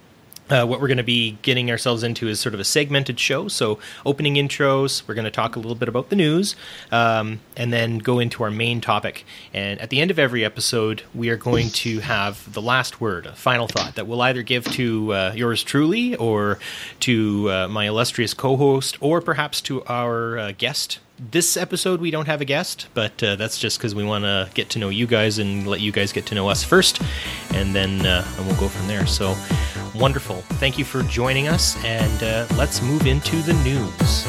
uh, 0.53 0.67
what 0.67 0.81
we're 0.81 0.89
going 0.89 0.99
to 0.99 1.03
be 1.03 1.39
getting 1.41 1.71
ourselves 1.71 2.03
into 2.03 2.29
is 2.29 2.39
sort 2.39 2.53
of 2.55 2.61
a 2.61 2.65
segmented 2.65 3.19
show. 3.19 3.49
So, 3.49 3.79
opening 4.05 4.35
intros, 4.35 5.07
we're 5.09 5.15
going 5.15 5.25
to 5.25 5.31
talk 5.31 5.57
a 5.57 5.59
little 5.59 5.75
bit 5.75 5.89
about 5.89 6.11
the 6.11 6.17
news, 6.17 6.55
um, 6.91 7.41
and 7.57 7.73
then 7.73 7.99
go 7.99 8.19
into 8.19 8.43
our 8.43 8.51
main 8.51 8.83
topic. 8.83 9.25
And 9.55 9.81
at 9.81 9.89
the 9.89 10.01
end 10.01 10.11
of 10.11 10.19
every 10.19 10.45
episode, 10.45 11.05
we 11.15 11.31
are 11.31 11.37
going 11.37 11.71
to 11.71 12.01
have 12.01 12.53
the 12.53 12.61
last 12.61 13.01
word, 13.01 13.25
a 13.25 13.33
final 13.33 13.67
thought 13.67 13.95
that 13.95 14.07
we'll 14.07 14.21
either 14.21 14.43
give 14.43 14.67
to 14.73 15.15
uh, 15.15 15.33
yours 15.35 15.63
truly, 15.63 16.15
or 16.17 16.59
to 17.01 17.51
uh, 17.51 17.69
my 17.69 17.87
illustrious 17.87 18.35
co 18.35 18.57
host, 18.57 18.99
or 19.01 19.23
perhaps 19.23 19.63
to 19.63 19.83
our 19.85 20.39
uh, 20.39 20.53
guest 20.59 20.99
this 21.31 21.57
episode 21.57 22.01
we 22.01 22.11
don't 22.11 22.27
have 22.27 22.41
a 22.41 22.45
guest, 22.45 22.89
but 22.95 23.23
uh, 23.23 23.37
that's 23.37 23.59
just 23.59 23.79
because 23.79 23.95
we 23.95 24.03
want 24.03 24.25
to 24.25 24.51
get 24.55 24.71
to 24.71 24.81
know 24.81 24.89
you 24.89 25.07
guys 25.07 25.39
and 25.39 25.69
let 25.69 25.81
you 25.81 25.93
guys 25.93 26.13
get 26.13 26.27
to 26.27 26.35
know 26.35 26.49
us 26.49 26.65
first, 26.65 27.01
and 27.55 27.75
then 27.75 28.05
uh, 28.05 28.27
and 28.37 28.47
we'll 28.47 28.59
go 28.59 28.69
from 28.69 28.89
there. 28.89 29.07
So 29.07 29.37
wonderful! 29.95 30.43
Thank 30.59 30.79
you 30.79 30.85
for 30.85 31.03
joining 31.05 31.49
us, 31.49 31.77
and 31.85 32.23
uh, 32.23 32.47
let's 32.57 32.83
move 32.83 33.07
into 33.07 33.37
the 33.43 33.55
news. 33.65 34.27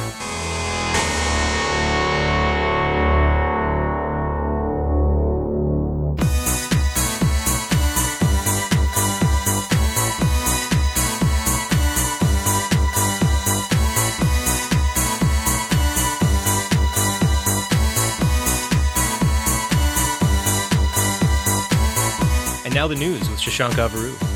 And 22.65 22.73
now 22.73 22.87
the 22.87 22.95
news 22.95 23.29
with 23.29 23.39
Shashank 23.39 23.73
Avaru. 23.73 24.32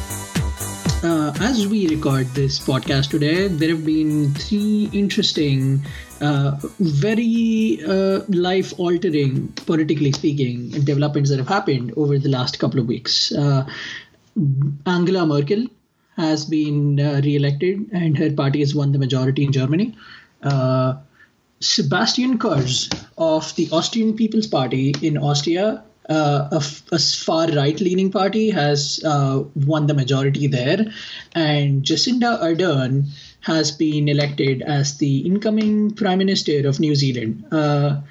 Uh, 1.07 1.31
as 1.39 1.65
we 1.65 1.87
record 1.87 2.27
this 2.35 2.59
podcast 2.59 3.11
today, 3.11 3.47
there 3.47 3.69
have 3.69 3.85
been 3.85 4.33
three 4.33 4.89
interesting, 4.91 5.81
uh, 6.19 6.57
very 6.79 7.79
uh, 7.87 8.19
life 8.27 8.77
altering, 8.77 9.47
politically 9.67 10.11
speaking, 10.11 10.69
developments 10.83 11.29
that 11.29 11.37
have 11.37 11.47
happened 11.47 11.93
over 11.95 12.19
the 12.19 12.27
last 12.27 12.59
couple 12.59 12.77
of 12.77 12.87
weeks. 12.87 13.31
Uh, 13.31 13.65
Angela 14.85 15.25
Merkel 15.25 15.67
has 16.17 16.43
been 16.43 16.99
uh, 16.99 17.21
re 17.23 17.37
elected, 17.37 17.89
and 17.93 18.17
her 18.17 18.29
party 18.29 18.59
has 18.59 18.75
won 18.75 18.91
the 18.91 18.99
majority 18.99 19.45
in 19.45 19.53
Germany. 19.53 19.95
Uh, 20.43 20.95
Sebastian 21.61 22.37
Kurz 22.37 22.89
of 23.17 23.55
the 23.55 23.69
Austrian 23.71 24.13
People's 24.13 24.47
Party 24.47 24.93
in 25.01 25.17
Austria 25.17 25.85
uh, 26.09 26.49
a, 26.51 26.63
a 26.95 26.99
far 26.99 27.47
right 27.49 27.79
leaning 27.81 28.11
party 28.11 28.49
has 28.49 29.01
uh, 29.03 29.43
won 29.55 29.87
the 29.87 29.93
majority 29.93 30.47
there, 30.47 30.85
and 31.33 31.83
Jacinda 31.83 32.41
Ardern 32.41 33.09
has 33.41 33.71
been 33.71 34.07
elected 34.07 34.61
as 34.61 34.97
the 34.97 35.19
incoming 35.19 35.91
prime 35.91 36.17
minister 36.19 36.67
of 36.67 36.79
New 36.79 36.95
Zealand. 36.95 37.45
Uh, 37.51 38.01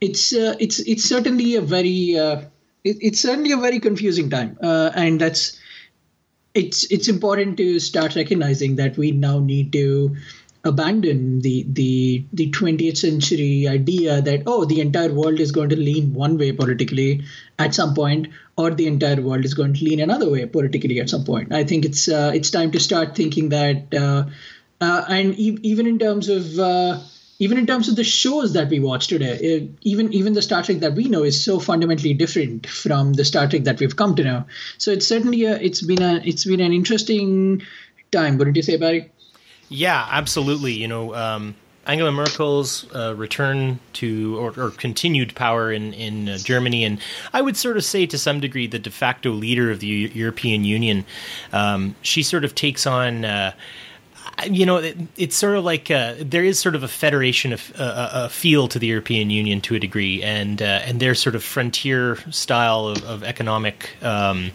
it's 0.00 0.32
uh, 0.32 0.56
it's 0.58 0.80
it's 0.80 1.04
certainly 1.04 1.54
a 1.56 1.60
very 1.60 2.18
uh, 2.18 2.42
it, 2.84 2.96
it's 3.00 3.20
certainly 3.20 3.52
a 3.52 3.56
very 3.56 3.80
confusing 3.80 4.30
time, 4.30 4.58
uh, 4.62 4.90
and 4.94 5.20
that's 5.20 5.58
it's 6.54 6.90
it's 6.90 7.08
important 7.08 7.56
to 7.58 7.78
start 7.78 8.16
recognizing 8.16 8.76
that 8.76 8.96
we 8.96 9.10
now 9.10 9.38
need 9.38 9.72
to 9.72 10.16
abandon 10.64 11.40
the 11.40 11.64
the 11.68 12.24
the 12.32 12.50
20th 12.50 12.96
century 12.96 13.68
idea 13.68 14.20
that 14.20 14.42
oh 14.46 14.64
the 14.64 14.80
entire 14.80 15.12
world 15.12 15.38
is 15.40 15.52
going 15.52 15.68
to 15.68 15.76
lean 15.76 16.12
one 16.14 16.36
way 16.38 16.52
politically 16.52 17.22
at 17.58 17.74
some 17.74 17.94
point 17.94 18.28
or 18.56 18.70
the 18.70 18.86
entire 18.86 19.20
world 19.20 19.44
is 19.44 19.54
going 19.54 19.74
to 19.74 19.84
lean 19.84 20.00
another 20.00 20.28
way 20.30 20.44
politically 20.46 20.98
at 21.00 21.08
some 21.08 21.24
point 21.24 21.52
i 21.52 21.62
think 21.64 21.84
it's 21.84 22.08
uh, 22.08 22.32
it's 22.34 22.50
time 22.50 22.70
to 22.70 22.80
start 22.80 23.14
thinking 23.14 23.48
that 23.50 23.94
uh, 23.94 24.24
uh, 24.80 25.04
and 25.08 25.38
e- 25.38 25.58
even 25.62 25.86
in 25.86 25.98
terms 25.98 26.28
of 26.28 26.58
uh, 26.58 26.98
even 27.38 27.58
in 27.58 27.66
terms 27.66 27.88
of 27.88 27.96
the 27.96 28.04
shows 28.04 28.54
that 28.54 28.68
we 28.70 28.80
watch 28.80 29.08
today, 29.08 29.34
uh, 29.56 29.66
even 29.82 30.12
even 30.12 30.32
the 30.32 30.42
Star 30.42 30.62
Trek 30.62 30.78
that 30.80 30.94
we 30.94 31.04
know 31.04 31.22
is 31.22 31.42
so 31.42 31.58
fundamentally 31.58 32.14
different 32.14 32.66
from 32.66 33.12
the 33.12 33.24
Star 33.24 33.46
Trek 33.48 33.64
that 33.64 33.78
we've 33.80 33.96
come 33.96 34.14
to 34.16 34.24
know. 34.24 34.44
So 34.78 34.90
it's 34.90 35.06
certainly 35.06 35.44
a, 35.44 35.56
it's 35.56 35.82
been 35.82 36.02
a 36.02 36.20
it's 36.24 36.44
been 36.44 36.60
an 36.60 36.72
interesting 36.72 37.62
time, 38.12 38.38
wouldn't 38.38 38.56
you 38.56 38.62
say, 38.62 38.76
Barry? 38.76 39.10
Yeah, 39.68 40.06
absolutely. 40.10 40.72
You 40.72 40.88
know, 40.88 41.14
um, 41.14 41.54
Angela 41.86 42.12
Merkel's 42.12 42.86
uh, 42.94 43.14
return 43.16 43.78
to 43.94 44.38
or, 44.38 44.52
or, 44.56 44.70
continued 44.70 45.34
power 45.34 45.72
in 45.72 45.92
in 45.92 46.28
uh, 46.28 46.38
Germany, 46.38 46.84
and 46.84 47.00
I 47.32 47.40
would 47.40 47.56
sort 47.56 47.76
of 47.76 47.84
say 47.84 48.06
to 48.06 48.18
some 48.18 48.40
degree 48.40 48.66
the 48.66 48.78
de 48.78 48.90
facto 48.90 49.30
leader 49.30 49.70
of 49.70 49.80
the 49.80 49.86
U- 49.86 50.10
European 50.12 50.64
Union. 50.64 51.04
Um, 51.52 51.94
she 52.02 52.22
sort 52.22 52.44
of 52.44 52.54
takes 52.54 52.86
on. 52.86 53.24
Uh, 53.24 53.52
you 54.50 54.66
know, 54.66 54.76
it, 54.76 54.98
it's 55.16 55.36
sort 55.36 55.56
of 55.56 55.64
like 55.64 55.90
uh, 55.90 56.14
there 56.20 56.44
is 56.44 56.58
sort 56.58 56.74
of 56.74 56.82
a 56.82 56.88
federation 56.88 57.52
of 57.54 57.72
uh, 57.78 58.10
a 58.12 58.28
feel 58.28 58.68
to 58.68 58.78
the 58.78 58.86
European 58.86 59.30
Union 59.30 59.60
to 59.62 59.74
a 59.76 59.78
degree, 59.78 60.22
and 60.22 60.60
uh, 60.60 60.82
and 60.84 61.00
their 61.00 61.14
sort 61.14 61.34
of 61.34 61.42
frontier 61.42 62.18
style 62.30 62.88
of, 62.88 63.02
of 63.04 63.22
economic. 63.22 63.90
Um, 64.02 64.50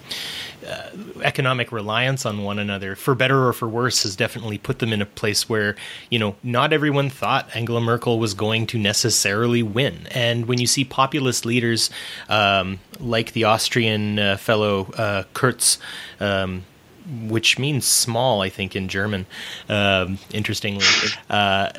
uh, 0.67 0.89
economic 1.23 1.71
reliance 1.71 2.25
on 2.25 2.43
one 2.43 2.59
another, 2.59 2.95
for 2.95 3.15
better 3.15 3.47
or 3.47 3.53
for 3.53 3.67
worse, 3.67 4.03
has 4.03 4.15
definitely 4.15 4.57
put 4.57 4.79
them 4.79 4.93
in 4.93 5.01
a 5.01 5.05
place 5.05 5.49
where, 5.49 5.75
you 6.09 6.19
know, 6.19 6.35
not 6.43 6.73
everyone 6.73 7.09
thought 7.09 7.49
Angela 7.55 7.81
Merkel 7.81 8.19
was 8.19 8.33
going 8.33 8.67
to 8.67 8.77
necessarily 8.77 9.63
win. 9.63 10.07
And 10.11 10.47
when 10.47 10.59
you 10.59 10.67
see 10.67 10.83
populist 10.85 11.45
leaders 11.45 11.89
um, 12.29 12.79
like 12.99 13.33
the 13.33 13.45
Austrian 13.45 14.19
uh, 14.19 14.37
fellow 14.37 14.91
uh, 14.97 15.23
Kurz, 15.33 15.77
um, 16.19 16.65
which 17.27 17.59
means 17.59 17.85
small, 17.85 18.41
I 18.41 18.49
think, 18.49 18.75
in 18.75 18.87
German. 18.87 19.25
Um, 19.67 20.17
interestingly, 20.33 20.85
uh, 21.29 21.69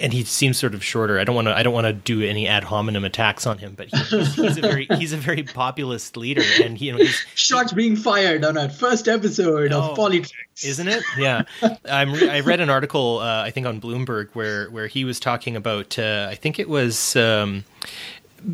and 0.00 0.12
he 0.12 0.24
seems 0.24 0.58
sort 0.58 0.74
of 0.74 0.82
shorter. 0.82 1.18
I 1.18 1.24
don't 1.24 1.34
want 1.34 1.48
to. 1.48 1.56
I 1.56 1.62
don't 1.62 1.72
want 1.72 1.86
to 1.86 1.92
do 1.92 2.22
any 2.22 2.48
ad 2.48 2.64
hominem 2.64 3.04
attacks 3.04 3.46
on 3.46 3.58
him, 3.58 3.74
but 3.76 3.88
he, 3.88 3.96
he's, 3.98 4.34
he's, 4.34 4.56
a 4.56 4.60
very 4.60 4.86
he's 4.96 5.12
a 5.12 5.16
very 5.16 5.42
populist 5.42 6.16
leader, 6.16 6.42
and 6.62 6.80
you 6.80 6.92
know, 6.92 6.98
he's, 6.98 7.24
shots 7.34 7.72
being 7.72 7.96
fired 7.96 8.44
on 8.44 8.56
our 8.56 8.68
first 8.68 9.08
episode 9.08 9.72
of 9.72 9.96
PoliTreks, 9.96 10.64
isn't 10.64 10.88
it? 10.88 11.02
Yeah, 11.16 11.42
I'm. 11.84 12.12
Re- 12.12 12.30
I 12.30 12.40
read 12.40 12.60
an 12.60 12.70
article, 12.70 13.18
uh, 13.18 13.42
I 13.42 13.50
think, 13.50 13.66
on 13.66 13.80
Bloomberg 13.80 14.30
where 14.32 14.70
where 14.70 14.86
he 14.86 15.04
was 15.04 15.20
talking 15.20 15.56
about. 15.56 15.98
Uh, 15.98 16.28
I 16.30 16.34
think 16.34 16.58
it 16.58 16.68
was. 16.68 17.16
Um, 17.16 17.64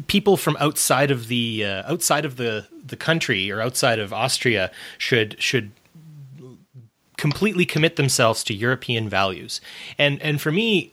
people 0.06 0.38
from 0.38 0.56
outside 0.60 1.10
of 1.10 1.28
the 1.28 1.64
uh, 1.64 1.92
outside 1.92 2.24
of 2.24 2.36
the 2.36 2.66
the 2.86 2.96
country 2.96 3.50
or 3.50 3.60
outside 3.60 3.98
of 3.98 4.12
Austria 4.12 4.70
should 4.98 5.36
should 5.38 5.72
completely 7.24 7.64
commit 7.64 7.96
themselves 7.96 8.44
to 8.44 8.52
European 8.52 9.08
values. 9.08 9.52
And 9.96 10.20
and 10.20 10.36
for 10.44 10.52
me, 10.60 10.92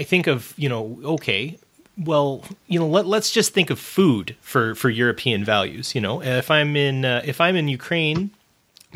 I 0.00 0.02
think 0.10 0.26
of 0.26 0.38
you 0.56 0.70
know 0.72 0.84
okay. 1.16 1.58
Well, 2.10 2.44
you 2.66 2.78
know, 2.78 2.86
let, 2.96 3.06
let's 3.06 3.30
just 3.30 3.54
think 3.54 3.70
of 3.70 3.78
food 3.78 4.36
for, 4.42 4.74
for 4.74 4.90
European 4.90 5.40
values. 5.44 5.94
You 5.94 6.02
know, 6.02 6.22
if 6.22 6.50
I'm 6.50 6.76
in 6.76 6.96
uh, 7.06 7.22
if 7.24 7.40
I'm 7.40 7.56
in 7.56 7.68
Ukraine, 7.68 8.22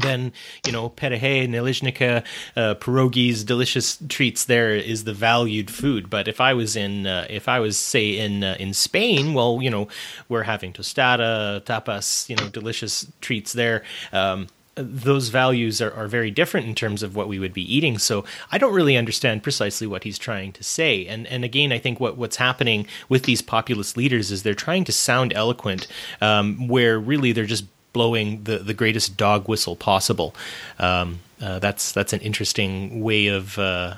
then 0.06 0.32
you 0.66 0.72
know 0.72 0.90
perehe, 0.90 1.48
nalizhnika, 1.48 2.12
uh, 2.56 2.74
pierogies, 2.84 3.44
delicious 3.44 3.98
treats. 4.08 4.44
There 4.44 4.74
is 4.92 5.04
the 5.04 5.16
valued 5.30 5.70
food. 5.70 6.02
But 6.16 6.28
if 6.28 6.40
I 6.40 6.52
was 6.60 6.76
in, 6.76 7.06
uh, 7.06 7.26
if 7.38 7.48
I 7.56 7.58
was 7.60 7.76
say 7.76 8.06
in 8.24 8.44
uh, 8.44 8.56
in 8.64 8.74
Spain, 8.74 9.34
well, 9.36 9.52
you 9.64 9.70
know, 9.74 9.88
we're 10.30 10.48
having 10.54 10.72
tostada, 10.72 11.60
tapas, 11.70 12.28
you 12.30 12.36
know, 12.36 12.48
delicious 12.48 12.94
treats 13.20 13.52
there. 13.52 13.82
Um, 14.12 14.48
those 14.74 15.28
values 15.28 15.80
are, 15.82 15.92
are, 15.92 16.06
very 16.06 16.30
different 16.30 16.66
in 16.66 16.74
terms 16.74 17.02
of 17.02 17.16
what 17.16 17.28
we 17.28 17.38
would 17.38 17.52
be 17.52 17.74
eating. 17.74 17.98
So 17.98 18.24
I 18.52 18.58
don't 18.58 18.72
really 18.72 18.96
understand 18.96 19.42
precisely 19.42 19.86
what 19.86 20.04
he's 20.04 20.18
trying 20.18 20.52
to 20.52 20.62
say. 20.62 21.06
And 21.06 21.26
and 21.26 21.44
again, 21.44 21.72
I 21.72 21.78
think 21.78 22.00
what 22.00 22.16
what's 22.16 22.36
happening 22.36 22.86
with 23.08 23.24
these 23.24 23.42
populist 23.42 23.96
leaders 23.96 24.30
is 24.30 24.42
they're 24.42 24.54
trying 24.54 24.84
to 24.84 24.92
sound 24.92 25.32
eloquent, 25.32 25.86
um, 26.20 26.68
where 26.68 26.98
really 26.98 27.32
they're 27.32 27.46
just 27.46 27.64
blowing 27.92 28.44
the, 28.44 28.58
the 28.58 28.74
greatest 28.74 29.16
dog 29.16 29.48
whistle 29.48 29.76
possible. 29.76 30.34
Um, 30.78 31.20
uh, 31.42 31.58
that's 31.58 31.92
that's 31.92 32.12
an 32.12 32.20
interesting 32.20 33.02
way 33.02 33.26
of 33.26 33.58
uh, 33.58 33.94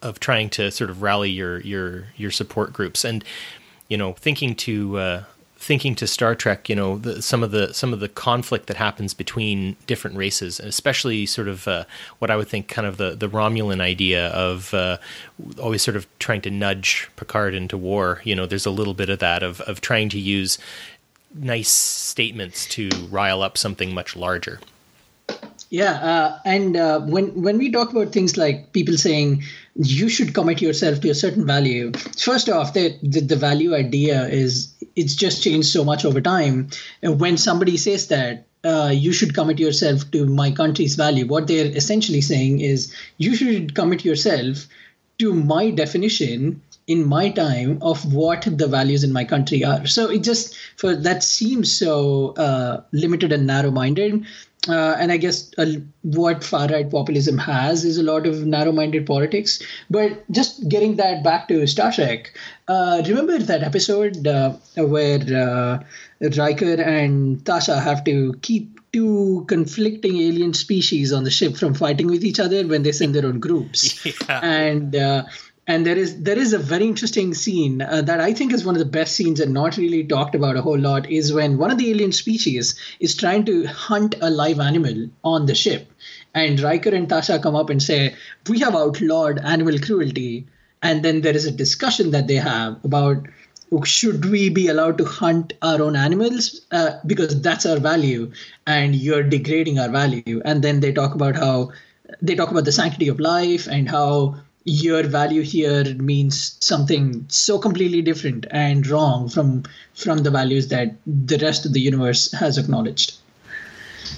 of 0.00 0.20
trying 0.20 0.50
to 0.50 0.70
sort 0.70 0.90
of 0.90 1.02
rally 1.02 1.30
your 1.30 1.60
your 1.60 2.08
your 2.16 2.30
support 2.30 2.72
groups 2.72 3.04
and 3.04 3.24
you 3.88 3.96
know 3.96 4.14
thinking 4.14 4.54
to 4.56 4.98
uh, 4.98 5.24
thinking 5.62 5.94
to 5.94 6.08
Star 6.08 6.34
Trek, 6.34 6.68
you 6.68 6.74
know, 6.74 6.98
the, 6.98 7.22
some 7.22 7.44
of 7.44 7.52
the 7.52 7.72
some 7.72 7.92
of 7.92 8.00
the 8.00 8.08
conflict 8.08 8.66
that 8.66 8.76
happens 8.76 9.14
between 9.14 9.76
different 9.86 10.16
races, 10.16 10.58
especially 10.58 11.24
sort 11.24 11.46
of 11.46 11.68
uh, 11.68 11.84
what 12.18 12.30
I 12.30 12.36
would 12.36 12.48
think 12.48 12.66
kind 12.66 12.86
of 12.86 12.96
the 12.96 13.14
the 13.14 13.28
Romulan 13.28 13.80
idea 13.80 14.28
of 14.28 14.74
uh, 14.74 14.98
always 15.60 15.80
sort 15.80 15.96
of 15.96 16.06
trying 16.18 16.40
to 16.42 16.50
nudge 16.50 17.08
Picard 17.16 17.54
into 17.54 17.78
war. 17.78 18.20
You 18.24 18.34
know, 18.34 18.44
there's 18.44 18.66
a 18.66 18.70
little 18.70 18.94
bit 18.94 19.08
of 19.08 19.20
that 19.20 19.44
of 19.44 19.60
of 19.62 19.80
trying 19.80 20.08
to 20.10 20.18
use 20.18 20.58
nice 21.34 21.70
statements 21.70 22.66
to 22.66 22.90
rile 23.08 23.40
up 23.40 23.56
something 23.56 23.94
much 23.94 24.16
larger. 24.16 24.58
Yeah, 25.70 25.92
uh, 25.92 26.38
and 26.44 26.76
uh, 26.76 27.00
when 27.00 27.40
when 27.40 27.56
we 27.56 27.70
talk 27.70 27.92
about 27.92 28.12
things 28.12 28.36
like 28.36 28.72
people 28.72 28.98
saying 28.98 29.44
you 29.74 30.08
should 30.08 30.34
commit 30.34 30.60
yourself 30.60 31.00
to 31.00 31.10
a 31.10 31.14
certain 31.14 31.46
value, 31.46 31.92
first 32.16 32.48
off, 32.48 32.74
the 32.74 32.98
the, 33.02 33.20
the 33.20 33.36
value 33.36 33.74
idea 33.74 34.26
is 34.26 34.74
it's 34.96 35.14
just 35.14 35.42
changed 35.42 35.68
so 35.68 35.84
much 35.84 36.04
over 36.04 36.20
time. 36.20 36.68
When 37.02 37.36
somebody 37.36 37.76
says 37.76 38.08
that, 38.08 38.46
uh, 38.64 38.92
you 38.94 39.12
should 39.12 39.34
commit 39.34 39.58
yourself 39.58 40.10
to 40.12 40.26
my 40.26 40.50
country's 40.50 40.94
value. 40.94 41.26
What 41.26 41.46
they're 41.46 41.74
essentially 41.76 42.20
saying 42.20 42.60
is 42.60 42.94
you 43.16 43.34
should 43.34 43.74
commit 43.74 44.04
yourself 44.04 44.66
to 45.18 45.32
my 45.32 45.70
definition 45.70 46.62
in 46.86 47.08
my 47.08 47.30
time 47.30 47.78
of 47.80 48.12
what 48.12 48.46
the 48.50 48.66
values 48.66 49.04
in 49.04 49.12
my 49.12 49.24
country 49.24 49.64
are. 49.64 49.86
So 49.86 50.10
it 50.10 50.22
just 50.22 50.56
for 50.76 50.94
that 50.94 51.22
seems 51.22 51.72
so 51.72 52.34
uh, 52.36 52.82
limited 52.92 53.32
and 53.32 53.46
narrow-minded 53.46 54.26
uh, 54.68 54.96
and 54.98 55.10
I 55.10 55.16
guess 55.16 55.50
uh, 55.58 55.66
what 56.02 56.44
far 56.44 56.68
right 56.68 56.88
populism 56.88 57.36
has 57.38 57.84
is 57.84 57.98
a 57.98 58.02
lot 58.02 58.26
of 58.26 58.46
narrow 58.46 58.72
minded 58.72 59.06
politics. 59.06 59.60
But 59.90 60.30
just 60.30 60.68
getting 60.68 60.96
that 60.96 61.24
back 61.24 61.48
to 61.48 61.66
Star 61.66 61.90
Trek, 61.90 62.36
uh, 62.68 63.02
remember 63.06 63.38
that 63.38 63.62
episode 63.62 64.26
uh, 64.26 64.54
where 64.76 65.18
uh, 65.18 65.82
Riker 66.36 66.80
and 66.80 67.38
Tasha 67.38 67.82
have 67.82 68.04
to 68.04 68.34
keep 68.42 68.80
two 68.92 69.44
conflicting 69.48 70.18
alien 70.20 70.54
species 70.54 71.12
on 71.12 71.24
the 71.24 71.30
ship 71.30 71.56
from 71.56 71.74
fighting 71.74 72.06
with 72.06 72.22
each 72.24 72.38
other 72.38 72.66
when 72.66 72.82
they 72.82 72.92
send 72.92 73.14
their 73.14 73.26
own 73.26 73.40
groups? 73.40 74.04
Yeah. 74.28 74.40
And 74.42 74.94
uh, 74.94 75.24
and 75.72 75.86
there 75.86 75.96
is 75.96 76.10
there 76.28 76.38
is 76.38 76.52
a 76.52 76.58
very 76.58 76.86
interesting 76.86 77.32
scene 77.32 77.80
uh, 77.80 78.02
that 78.02 78.20
I 78.20 78.34
think 78.38 78.52
is 78.52 78.64
one 78.64 78.74
of 78.74 78.78
the 78.80 78.94
best 78.96 79.16
scenes 79.16 79.40
and 79.40 79.54
not 79.54 79.78
really 79.78 80.04
talked 80.04 80.34
about 80.34 80.56
a 80.56 80.64
whole 80.66 80.78
lot 80.78 81.10
is 81.18 81.32
when 81.32 81.56
one 81.56 81.70
of 81.70 81.78
the 81.78 81.90
alien 81.90 82.12
species 82.12 82.74
is 83.00 83.14
trying 83.22 83.46
to 83.46 83.64
hunt 83.66 84.16
a 84.20 84.28
live 84.30 84.60
animal 84.60 85.08
on 85.24 85.46
the 85.46 85.54
ship, 85.54 85.90
and 86.34 86.60
Riker 86.60 86.94
and 86.98 87.08
Tasha 87.08 87.42
come 87.42 87.56
up 87.62 87.70
and 87.70 87.82
say, 87.82 88.14
"We 88.50 88.58
have 88.64 88.76
outlawed 88.82 89.40
animal 89.54 89.78
cruelty," 89.78 90.46
and 90.82 91.02
then 91.02 91.22
there 91.22 91.40
is 91.42 91.46
a 91.46 91.56
discussion 91.62 92.10
that 92.10 92.28
they 92.34 92.42
have 92.50 92.84
about 92.84 93.32
should 93.86 94.26
we 94.26 94.50
be 94.50 94.68
allowed 94.68 94.98
to 94.98 95.04
hunt 95.06 95.54
our 95.62 95.80
own 95.80 95.96
animals? 95.96 96.60
Uh, 96.70 96.90
because 97.06 97.40
that's 97.40 97.64
our 97.64 97.78
value, 97.78 98.30
and 98.66 98.94
you're 99.08 99.22
degrading 99.22 99.78
our 99.78 99.88
value, 99.88 100.42
and 100.44 100.70
then 100.70 100.80
they 100.80 100.92
talk 101.02 101.14
about 101.14 101.44
how 101.48 101.72
they 102.20 102.34
talk 102.34 102.50
about 102.50 102.66
the 102.66 102.80
sanctity 102.80 103.08
of 103.08 103.28
life 103.32 103.66
and 103.66 103.88
how 103.88 104.34
your 104.64 105.02
value 105.02 105.42
here 105.42 105.84
means 105.94 106.56
something 106.60 107.24
so 107.28 107.58
completely 107.58 108.02
different 108.02 108.46
and 108.50 108.86
wrong 108.86 109.28
from 109.28 109.64
from 109.94 110.18
the 110.18 110.30
values 110.30 110.68
that 110.68 110.94
the 111.06 111.38
rest 111.38 111.66
of 111.66 111.72
the 111.72 111.80
universe 111.80 112.32
has 112.32 112.58
acknowledged. 112.58 113.14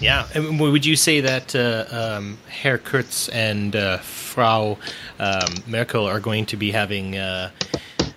Yeah, 0.00 0.26
and 0.34 0.58
would 0.60 0.84
you 0.84 0.96
say 0.96 1.20
that 1.20 1.54
uh, 1.54 1.84
um, 1.90 2.38
Herr 2.48 2.78
Kurz 2.78 3.28
and 3.28 3.76
uh, 3.76 3.98
Frau 3.98 4.76
um, 5.18 5.62
Merkel 5.66 6.06
are 6.06 6.20
going 6.20 6.46
to 6.46 6.56
be 6.56 6.72
having 6.72 7.16
uh, 7.16 7.50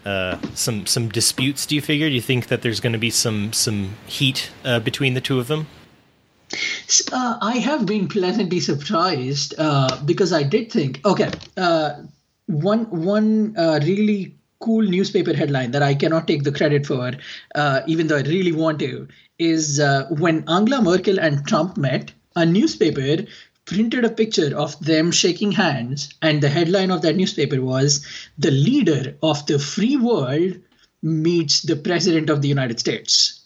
uh 0.05 0.37
some 0.53 0.85
some 0.85 1.09
disputes? 1.09 1.65
Do 1.65 1.75
you 1.75 1.81
figure? 1.81 2.09
Do 2.09 2.15
you 2.15 2.21
think 2.21 2.47
that 2.47 2.61
there's 2.61 2.79
going 2.79 2.93
to 2.93 2.99
be 2.99 3.11
some 3.11 3.53
some 3.53 3.95
heat 4.07 4.49
uh, 4.65 4.79
between 4.79 5.13
the 5.13 5.21
two 5.21 5.39
of 5.39 5.47
them? 5.47 5.67
Uh, 7.11 7.37
I 7.41 7.57
have 7.57 7.85
been 7.85 8.07
pleasantly 8.07 8.61
surprised 8.61 9.53
uh, 9.57 10.01
because 10.05 10.31
I 10.31 10.43
did 10.43 10.71
think, 10.71 11.01
okay, 11.05 11.29
uh, 11.57 12.03
one 12.47 12.85
one 12.89 13.55
uh, 13.57 13.79
really 13.83 14.35
cool 14.59 14.81
newspaper 14.81 15.33
headline 15.33 15.71
that 15.71 15.83
I 15.83 15.93
cannot 15.93 16.27
take 16.27 16.43
the 16.43 16.51
credit 16.51 16.85
for, 16.85 17.11
uh, 17.53 17.81
even 17.85 18.07
though 18.07 18.17
I 18.17 18.21
really 18.21 18.51
want 18.51 18.79
to, 18.79 19.07
is 19.37 19.79
uh, 19.79 20.07
when 20.09 20.47
Angela 20.49 20.81
Merkel 20.81 21.19
and 21.19 21.45
Trump 21.45 21.77
met, 21.77 22.11
a 22.35 22.45
newspaper 22.45 23.25
printed 23.65 24.05
a 24.05 24.09
picture 24.09 24.57
of 24.57 24.79
them 24.79 25.11
shaking 25.11 25.51
hands, 25.51 26.09
and 26.21 26.41
the 26.41 26.49
headline 26.49 26.89
of 26.89 27.01
that 27.01 27.17
newspaper 27.17 27.61
was 27.61 28.05
"The 28.37 28.51
leader 28.51 29.15
of 29.21 29.45
the 29.45 29.59
free 29.59 29.97
world 29.97 30.53
meets 31.03 31.61
the 31.61 31.75
president 31.75 32.29
of 32.29 32.41
the 32.41 32.47
United 32.47 32.79
States." 32.79 33.45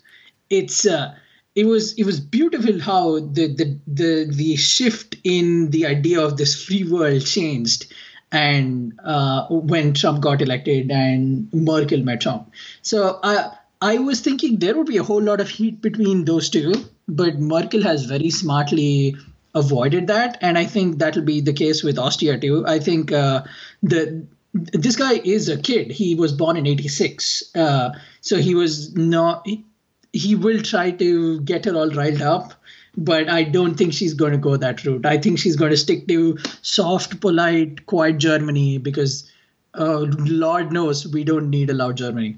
It's 0.50 0.86
uh, 0.86 1.16
it 1.56 1.66
was 1.66 1.94
it 1.94 2.06
was 2.06 2.20
beautiful 2.20 2.80
how 2.80 3.20
the 3.20 3.48
the 3.48 3.80
the 3.88 4.32
the 4.32 4.56
shift 4.56 5.16
in 5.24 5.72
the 5.72 5.88
idea 5.88 6.22
of 6.22 6.38
this 6.38 6.64
free 6.64 6.84
world 6.84 7.26
changed 7.26 7.92
and 8.32 9.00
uh, 9.04 9.48
when 9.48 9.94
Trump 9.94 10.22
got 10.22 10.42
elected 10.42 10.90
and 10.90 11.52
Merkel 11.54 12.04
met 12.04 12.22
Trump. 12.22 12.52
So 12.82 13.20
I 13.24 13.52
I 13.82 13.98
was 13.98 14.22
thinking 14.22 14.60
there 14.60 14.78
would 14.78 14.88
be 14.88 14.98
a 14.98 15.04
whole 15.04 15.22
lot 15.22 15.42
of 15.42 15.50
heat 15.50 15.82
between 15.82 16.26
those 16.26 16.50
two, 16.50 16.74
but 17.08 17.40
Merkel 17.40 17.82
has 17.82 18.06
very 18.06 18.30
smartly 18.30 19.16
avoided 19.54 20.08
that, 20.08 20.38
and 20.42 20.58
I 20.58 20.66
think 20.66 21.00
that 21.00 21.16
will 21.16 21.24
be 21.24 21.42
the 21.42 21.54
case 21.54 21.84
with 21.84 21.98
Austria 21.98 22.38
too. 22.38 22.66
I 22.68 22.80
think 22.80 23.12
uh, 23.12 23.44
the 23.84 24.26
this 24.54 24.96
guy 24.96 25.14
is 25.24 25.50
a 25.50 25.58
kid. 25.58 25.92
He 25.92 26.16
was 26.16 26.32
born 26.32 26.58
in 26.58 26.68
'86, 26.68 27.56
uh, 27.56 27.92
so 28.22 28.38
he 28.38 28.56
was 28.56 28.96
not. 28.96 29.46
He, 29.46 29.66
he 30.14 30.36
will 30.36 30.62
try 30.62 30.92
to 30.92 31.40
get 31.42 31.66
her 31.66 31.74
all 31.74 31.90
riled 31.90 32.22
up 32.22 32.54
but 32.98 33.30
I 33.30 33.44
don't 33.44 33.76
think 33.76 33.94
she's 33.94 34.14
going 34.14 34.32
to 34.32 34.38
go 34.38 34.58
that 34.58 34.84
route. 34.86 35.06
I 35.06 35.18
think 35.18 35.40
she's 35.40 35.56
going 35.56 35.72
to 35.72 35.78
stick 35.78 36.08
to 36.08 36.38
soft, 36.62 37.22
polite, 37.22 37.86
quiet 37.86 38.18
Germany 38.18 38.78
because 38.78 39.30
uh, 39.78 40.06
Lord 40.18 40.72
knows 40.72 41.08
we 41.08 41.24
don't 41.24 41.50
need 41.50 41.70
a 41.70 41.74
loud 41.74 41.98
Germany. 41.98 42.38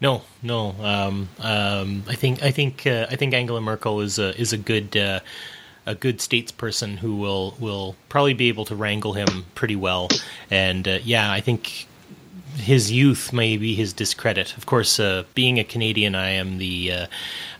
No, 0.00 0.22
no. 0.42 0.74
Um, 0.80 1.28
um, 1.40 2.04
I 2.08 2.14
think 2.14 2.42
I 2.42 2.50
think 2.50 2.86
uh, 2.86 3.06
I 3.10 3.16
think 3.16 3.32
Angela 3.32 3.60
Merkel 3.60 4.00
is 4.00 4.18
a 4.18 4.38
is 4.38 4.52
a 4.52 4.58
good 4.58 4.96
uh, 4.96 5.20
a 5.86 5.94
good 5.94 6.18
statesperson 6.18 6.98
who 6.98 7.16
will 7.16 7.56
will 7.58 7.96
probably 8.08 8.34
be 8.34 8.48
able 8.48 8.64
to 8.66 8.76
wrangle 8.76 9.14
him 9.14 9.46
pretty 9.54 9.76
well. 9.76 10.08
And 10.50 10.86
uh, 10.86 10.98
yeah, 11.04 11.30
I 11.32 11.40
think 11.40 11.86
his 12.56 12.90
youth 12.90 13.32
may 13.32 13.56
be 13.56 13.74
his 13.74 13.92
discredit. 13.92 14.56
Of 14.56 14.66
course, 14.66 15.00
uh, 15.00 15.24
being 15.34 15.58
a 15.58 15.64
Canadian, 15.64 16.14
I 16.14 16.30
am 16.30 16.58
the 16.58 16.92
uh, 16.92 17.06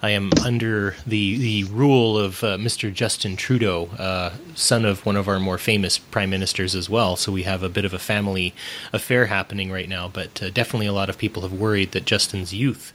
I 0.03 0.11
am 0.11 0.31
under 0.45 0.97
the 1.07 1.37
the 1.39 1.65
rule 1.65 2.19
of 2.19 2.43
uh, 2.45 2.57
Mr. 2.57 2.93
Justin 2.93 3.37
Trudeau, 3.37 3.87
uh, 3.99 4.35
son 4.55 4.85
of 4.85 5.05
one 5.05 5.17
of 5.17 5.29
our 5.29 5.41
more 5.41 5.59
famous 5.59 5.99
prime 5.99 6.31
ministers 6.31 6.75
as 6.75 6.89
well. 6.89 7.17
So 7.17 7.33
we 7.33 7.43
have 7.43 7.63
a 7.63 7.69
bit 7.69 7.85
of 7.85 7.93
a 7.93 7.99
family 7.99 8.55
affair 8.93 9.27
happening 9.27 9.71
right 9.71 9.89
now. 9.89 10.09
But 10.09 10.43
uh, 10.43 10.51
definitely, 10.51 10.87
a 10.87 10.93
lot 10.93 11.11
of 11.11 11.19
people 11.19 11.43
have 11.43 11.53
worried 11.53 11.93
that 11.93 12.05
Justin's 12.05 12.55
youth. 12.55 12.93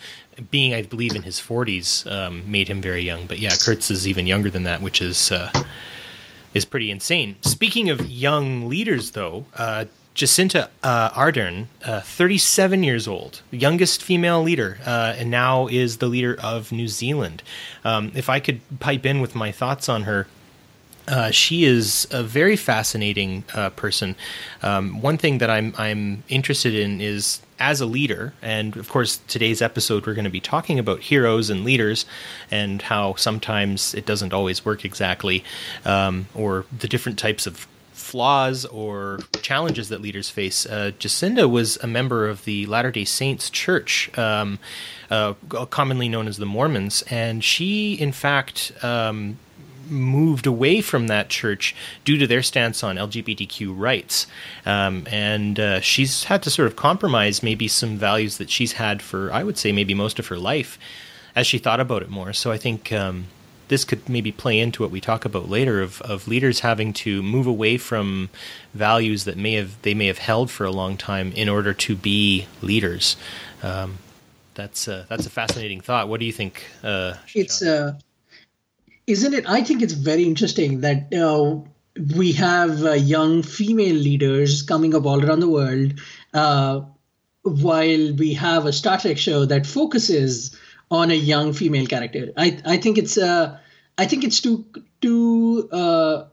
Being, 0.51 0.73
I 0.73 0.83
believe, 0.83 1.15
in 1.15 1.23
his 1.23 1.37
40s, 1.41 2.09
um, 2.09 2.49
made 2.49 2.69
him 2.69 2.81
very 2.81 3.01
young. 3.01 3.25
But 3.25 3.39
yeah, 3.39 3.51
Kurz 3.61 3.91
is 3.91 4.07
even 4.07 4.25
younger 4.25 4.49
than 4.49 4.63
that, 4.63 4.81
which 4.81 5.01
is 5.01 5.33
uh, 5.33 5.51
is 6.53 6.63
pretty 6.63 6.89
insane. 6.91 7.35
Speaking 7.41 7.89
of 7.89 8.09
young 8.09 8.69
leaders, 8.69 9.11
though, 9.11 9.45
uh, 9.57 9.85
Jacinda 10.19 10.67
uh, 10.83 11.11
Ardern, 11.11 11.67
uh, 11.85 12.01
37 12.01 12.83
years 12.83 13.07
old, 13.07 13.41
youngest 13.51 14.03
female 14.03 14.43
leader, 14.43 14.77
uh, 14.85 15.15
and 15.17 15.31
now 15.31 15.67
is 15.67 15.99
the 15.99 16.07
leader 16.07 16.37
of 16.43 16.73
New 16.73 16.89
Zealand. 16.89 17.41
Um, 17.85 18.11
if 18.13 18.29
I 18.29 18.41
could 18.41 18.59
pipe 18.81 19.05
in 19.05 19.21
with 19.21 19.33
my 19.33 19.53
thoughts 19.53 19.87
on 19.87 20.03
her, 20.03 20.27
uh, 21.07 21.31
she 21.31 21.63
is 21.63 22.05
a 22.11 22.21
very 22.21 22.57
fascinating 22.57 23.45
uh, 23.53 23.69
person. 23.69 24.17
Um, 24.61 25.01
one 25.01 25.17
thing 25.17 25.37
that 25.37 25.49
I'm 25.49 25.73
I'm 25.77 26.23
interested 26.27 26.75
in 26.75 26.99
is 26.99 27.39
as 27.57 27.79
a 27.79 27.85
leader, 27.85 28.33
and 28.41 28.75
of 28.75 28.89
course 28.89 29.21
today's 29.29 29.61
episode 29.61 30.05
we're 30.05 30.15
going 30.15 30.25
to 30.25 30.29
be 30.29 30.41
talking 30.41 30.77
about 30.77 30.99
heroes 30.99 31.49
and 31.49 31.63
leaders, 31.63 32.05
and 32.51 32.81
how 32.81 33.15
sometimes 33.15 33.95
it 33.95 34.05
doesn't 34.05 34.33
always 34.33 34.65
work 34.65 34.83
exactly, 34.83 35.45
um, 35.85 36.27
or 36.35 36.65
the 36.77 36.89
different 36.89 37.17
types 37.17 37.47
of 37.47 37.67
flaws 38.09 38.65
or 38.65 39.19
challenges 39.41 39.89
that 39.89 40.01
leaders 40.01 40.29
face. 40.29 40.65
Uh, 40.65 40.91
Jacinda 40.97 41.47
was 41.49 41.77
a 41.77 41.87
member 41.87 42.27
of 42.27 42.43
the 42.45 42.65
Latter 42.65 42.91
day 42.91 43.05
Saints 43.05 43.49
Church, 43.51 44.09
um, 44.17 44.57
uh, 45.11 45.33
commonly 45.69 46.09
known 46.09 46.27
as 46.27 46.37
the 46.37 46.45
Mormons, 46.45 47.03
and 47.03 47.43
she, 47.43 47.93
in 47.93 48.11
fact, 48.11 48.71
um, 48.83 49.37
moved 49.87 50.47
away 50.47 50.81
from 50.81 51.07
that 51.07 51.29
church 51.29 51.75
due 52.03 52.17
to 52.17 52.25
their 52.25 52.41
stance 52.41 52.83
on 52.83 52.95
LGBTQ 52.95 53.73
rights. 53.77 54.27
Um, 54.65 55.05
and 55.11 55.59
uh, 55.59 55.79
she's 55.81 56.25
had 56.25 56.43
to 56.43 56.49
sort 56.49 56.67
of 56.67 56.75
compromise 56.75 57.43
maybe 57.43 57.67
some 57.67 57.97
values 57.97 58.37
that 58.37 58.49
she's 58.49 58.73
had 58.73 59.01
for, 59.01 59.31
I 59.31 59.43
would 59.43 59.57
say, 59.57 59.71
maybe 59.71 59.93
most 59.93 60.19
of 60.19 60.27
her 60.27 60.37
life 60.37 60.79
as 61.35 61.47
she 61.47 61.57
thought 61.57 61.79
about 61.79 62.01
it 62.01 62.09
more. 62.09 62.33
So 62.33 62.51
I 62.51 62.57
think. 62.57 62.91
Um, 62.91 63.25
this 63.69 63.85
could 63.85 64.09
maybe 64.09 64.31
play 64.31 64.59
into 64.59 64.83
what 64.83 64.91
we 64.91 64.99
talk 64.99 65.25
about 65.25 65.47
later 65.47 65.81
of, 65.81 66.01
of 66.01 66.27
leaders 66.27 66.59
having 66.59 66.91
to 66.91 67.23
move 67.23 67.47
away 67.47 67.77
from 67.77 68.29
values 68.73 69.23
that 69.23 69.37
may 69.37 69.53
have 69.53 69.81
they 69.83 69.93
may 69.93 70.07
have 70.07 70.17
held 70.17 70.51
for 70.51 70.65
a 70.65 70.71
long 70.71 70.97
time 70.97 71.31
in 71.33 71.47
order 71.47 71.73
to 71.73 71.95
be 71.95 72.47
leaders. 72.61 73.15
Um, 73.63 73.99
that's 74.55 74.87
uh, 74.87 75.05
that's 75.07 75.25
a 75.25 75.29
fascinating 75.29 75.81
thought. 75.81 76.09
What 76.09 76.19
do 76.19 76.25
you 76.25 76.33
think? 76.33 76.65
Uh, 76.83 77.13
it's 77.33 77.61
uh, 77.61 77.93
isn't 79.07 79.33
it? 79.33 79.49
I 79.49 79.61
think 79.61 79.81
it's 79.81 79.93
very 79.93 80.23
interesting 80.23 80.81
that 80.81 81.13
uh, 81.13 81.61
we 82.17 82.31
have 82.33 82.83
uh, 82.83 82.93
young 82.93 83.43
female 83.43 83.95
leaders 83.95 84.63
coming 84.63 84.95
up 84.95 85.05
all 85.05 85.23
around 85.23 85.39
the 85.39 85.49
world, 85.49 85.93
uh, 86.33 86.81
while 87.43 88.13
we 88.15 88.33
have 88.33 88.65
a 88.65 88.73
Star 88.73 88.99
Trek 88.99 89.17
show 89.17 89.45
that 89.45 89.65
focuses 89.65 90.57
on 90.91 91.11
a 91.11 91.15
young 91.15 91.53
female 91.53 91.85
character. 91.85 92.31
I 92.37 92.59
I 92.65 92.77
think 92.77 92.97
it's 92.97 93.17
uh 93.17 93.57
I 93.97 94.05
think 94.05 94.23
it's 94.23 94.41
too 94.41 94.65
too 95.01 95.69
uh 95.71 96.25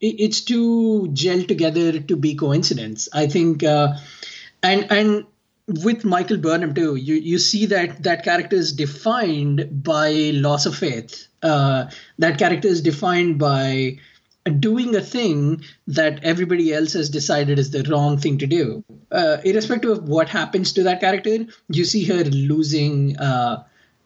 it's 0.00 0.40
too 0.42 1.08
gel 1.12 1.42
together 1.42 1.98
to 2.00 2.16
be 2.16 2.34
coincidence. 2.34 3.08
I 3.12 3.26
think 3.26 3.64
uh 3.64 3.94
and 4.62 4.86
and 4.90 5.26
with 5.68 6.04
Michael 6.04 6.38
Burnham 6.38 6.74
too, 6.74 6.96
you 6.96 7.16
you 7.16 7.38
see 7.38 7.66
that 7.66 8.02
that 8.02 8.24
character 8.24 8.56
is 8.56 8.72
defined 8.72 9.82
by 9.84 10.10
loss 10.34 10.64
of 10.66 10.74
faith. 10.74 11.28
Uh, 11.42 11.90
that 12.18 12.38
character 12.38 12.68
is 12.68 12.80
defined 12.80 13.38
by 13.38 13.98
doing 14.60 14.94
a 14.96 15.00
thing 15.00 15.62
that 15.86 16.24
everybody 16.24 16.72
else 16.72 16.94
has 16.94 17.10
decided 17.10 17.58
is 17.58 17.70
the 17.70 17.82
wrong 17.84 18.16
thing 18.16 18.38
to 18.38 18.46
do. 18.46 18.82
Uh, 19.12 19.36
irrespective 19.44 19.90
of 19.90 20.08
what 20.08 20.28
happens 20.28 20.72
to 20.72 20.82
that 20.84 21.00
character, 21.00 21.46
you 21.68 21.84
see 21.84 22.04
her 22.04 22.24
losing 22.24 23.18
uh, 23.18 23.62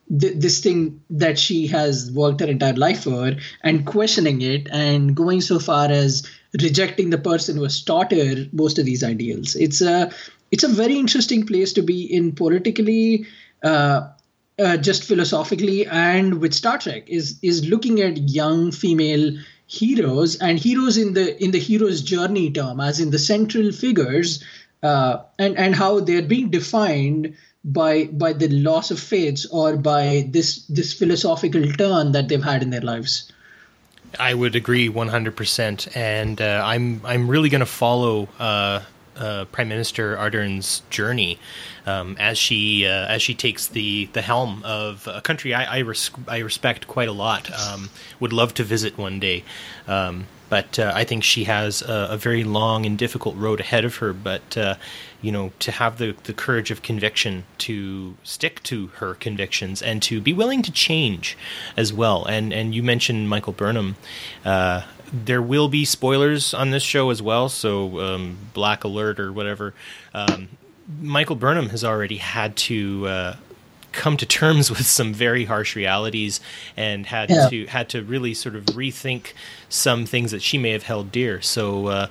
th- 0.09 0.35
this 0.37 0.61
thing 0.61 1.01
that 1.11 1.39
she 1.39 1.67
has 1.69 2.11
worked 2.13 2.41
her 2.41 2.47
entire 2.47 2.75
life 2.75 3.05
for 3.05 3.33
and 3.63 3.87
questioning 3.87 4.43
it 4.43 4.69
and 4.71 5.15
going 5.15 5.41
so 5.41 5.59
far 5.59 5.91
as 5.91 6.29
rejecting 6.61 7.11
the 7.11 7.19
person 7.19 7.57
who 7.57 7.63
has 7.63 7.83
taught 7.83 8.13
her 8.13 8.47
most 8.53 8.79
of 8.79 8.85
these 8.85 9.03
ideals. 9.03 9.57
It's 9.57 9.81
a 9.81 10.11
it's 10.51 10.65
a 10.65 10.69
very 10.69 10.99
interesting 10.99 11.47
place 11.47 11.73
to 11.75 11.83
be 11.83 12.03
in 12.03 12.33
politically. 12.33 13.27
Uh, 13.63 14.09
uh, 14.59 14.77
just 14.77 15.05
philosophically 15.05 15.87
and 15.87 16.41
with 16.41 16.53
Star 16.53 16.79
Trek 16.79 17.05
is 17.09 17.39
is 17.43 17.67
looking 17.67 18.03
at 18.03 18.29
young 18.29 18.71
female 18.71 19.33
heroes 19.67 20.37
and 20.37 20.59
heroes 20.59 20.99
in 20.99 21.15
the 21.15 21.43
in 21.43 21.53
the 21.53 21.59
hero's 21.59 22.03
journey 22.03 22.51
term 22.51 22.79
as 22.81 23.01
in 23.01 23.11
the 23.11 23.19
central 23.19 23.73
figures 23.73 24.45
uh, 24.83 25.23
and 25.39 25.57
and 25.57 25.75
how 25.75 26.01
they're 26.01 26.23
being 26.23 26.51
defined 26.51 27.35
by 27.65 28.05
by 28.05 28.33
the 28.33 28.49
loss 28.49 28.91
of 28.91 28.99
faiths 28.99 29.47
or 29.47 29.77
by 29.77 30.29
this 30.31 30.65
this 30.67 30.93
philosophical 30.93 31.65
turn 31.73 32.13
that 32.13 32.29
they've 32.29 32.43
had 32.43 32.63
in 32.63 32.71
their 32.71 32.81
lives. 32.81 33.31
I 34.19 34.35
would 34.35 34.55
agree 34.55 34.91
100%, 34.91 35.97
and 35.97 36.41
uh, 36.41 36.63
I'm 36.65 37.01
I'm 37.05 37.29
really 37.29 37.49
going 37.49 37.61
to 37.61 37.67
follow 37.67 38.29
uh, 38.39 38.83
uh, 39.17 39.45
Prime 39.47 39.69
Minister 39.69 40.17
Ardern's 40.17 40.83
journey 40.91 41.39
um, 41.87 42.17
as 42.19 42.39
she 42.39 42.87
uh, 42.87 43.07
as 43.07 43.23
she 43.23 43.35
takes 43.35 43.69
the, 43.69 44.07
the 44.13 44.23
helm 44.23 44.63
of 44.65 45.07
a 45.07 45.21
country 45.21 45.55
I 45.55 45.77
I, 45.77 45.79
res- 45.79 46.11
I 46.29 46.39
respect 46.39 46.87
quite 46.87 47.09
a 47.09 47.13
lot. 47.13 47.51
Um, 47.51 47.91
would 48.21 48.33
love 48.33 48.55
to 48.55 48.65
visit 48.65 48.99
one 48.99 49.19
day. 49.19 49.45
Um, 49.87 50.27
but 50.53 50.79
uh, 50.79 50.93
I 50.95 51.05
think 51.05 51.25
she 51.25 51.45
has 51.45 51.81
a, 51.81 52.09
a, 52.11 52.19
very 52.19 52.45
long 52.45 52.85
and 52.85 52.99
difficult 52.99 53.35
road 53.37 53.59
ahead 53.59 53.87
of 53.87 53.97
her. 53.97 54.13
But 54.13 54.55
uh, 54.55 54.75
you 55.23 55.33
know, 55.33 55.51
to 55.61 55.73
have 55.73 55.97
the, 55.97 56.15
the 56.25 56.35
courage 56.35 56.71
of 56.71 56.83
conviction 56.83 57.45
to 57.59 58.19
stick 58.23 58.63
to 58.65 58.89
her 58.99 59.15
convictions 59.15 59.81
and 59.81 60.03
to 60.03 60.21
be 60.21 60.35
willing 60.35 60.61
to 60.61 60.71
change 60.71 61.39
as 61.75 61.91
well. 61.91 62.27
And 62.27 62.53
and 62.53 62.75
you 62.75 62.83
mentioned 62.83 63.31
Michael 63.31 63.55
Burnham. 63.55 63.97
Uh, 64.45 64.83
there 65.11 65.41
will 65.41 65.71
be 65.71 65.87
spoilers 65.87 66.53
on 66.53 66.71
this 66.71 66.83
show 66.83 67.09
as 67.09 67.23
well, 67.23 67.49
so 67.49 68.01
um, 68.01 68.37
black 68.53 68.85
alert 68.85 69.19
or 69.19 69.33
whatever. 69.33 69.73
Um, 70.13 70.51
Michael 71.01 71.37
Burnham 71.37 71.71
has 71.71 71.83
already 71.83 72.19
had 72.19 72.57
to 72.69 73.07
uh, 73.07 73.37
come 73.93 74.17
to 74.17 74.27
terms 74.27 74.71
with 74.77 74.87
some 74.87 75.13
very 75.13 75.45
harsh 75.45 75.77
realities 75.77 76.41
and 76.77 77.07
had 77.07 77.31
yeah. 77.31 77.49
to 77.49 77.67
had 77.67 77.89
to 77.91 78.03
really 78.03 78.35
sort 78.35 78.57
of 78.57 78.65
rethink 78.67 79.33
some 79.69 80.07
things 80.07 80.31
that 80.31 80.43
she 80.43 80.59
may 80.59 80.71
have 80.71 80.85
held 80.85 81.13
dear. 81.13 81.41
So. 81.41 81.87
Uh, 81.87 82.07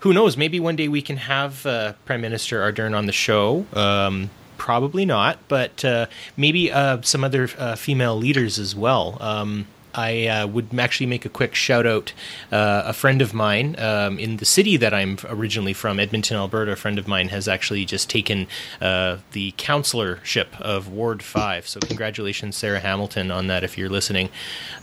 who 0.00 0.12
knows? 0.12 0.36
Maybe 0.36 0.60
one 0.60 0.76
day 0.76 0.86
we 0.86 1.00
can 1.00 1.16
have 1.16 1.64
uh, 1.64 1.94
Prime 2.04 2.20
Minister 2.20 2.60
Ardern 2.60 2.94
on 2.94 3.06
the 3.06 3.12
show. 3.12 3.64
Um, 3.72 4.28
probably 4.58 5.06
not, 5.06 5.38
but 5.48 5.82
uh, 5.82 6.06
maybe 6.36 6.70
uh, 6.70 7.00
some 7.02 7.24
other 7.24 7.48
uh, 7.58 7.74
female 7.74 8.16
leaders 8.16 8.58
as 8.58 8.74
well. 8.74 9.16
Um, 9.20 9.66
I 9.94 10.26
uh, 10.26 10.46
would 10.46 10.78
actually 10.78 11.06
make 11.06 11.24
a 11.24 11.28
quick 11.28 11.54
shout 11.54 11.86
out. 11.86 12.12
Uh, 12.50 12.82
a 12.86 12.92
friend 12.92 13.22
of 13.22 13.34
mine 13.34 13.76
um, 13.78 14.18
in 14.18 14.38
the 14.38 14.44
city 14.44 14.76
that 14.76 14.92
I'm 14.92 15.18
originally 15.28 15.72
from, 15.72 15.98
Edmonton, 15.98 16.36
Alberta, 16.36 16.72
a 16.72 16.76
friend 16.76 16.98
of 16.98 17.08
mine 17.08 17.28
has 17.28 17.48
actually 17.48 17.84
just 17.84 18.10
taken 18.10 18.46
uh, 18.80 19.18
the 19.32 19.52
councillorship 19.52 20.60
of 20.60 20.88
Ward 20.88 21.22
5. 21.22 21.66
So, 21.66 21.80
congratulations, 21.80 22.56
Sarah 22.56 22.80
Hamilton, 22.80 23.30
on 23.30 23.46
that 23.48 23.64
if 23.64 23.78
you're 23.78 23.88
listening. 23.88 24.30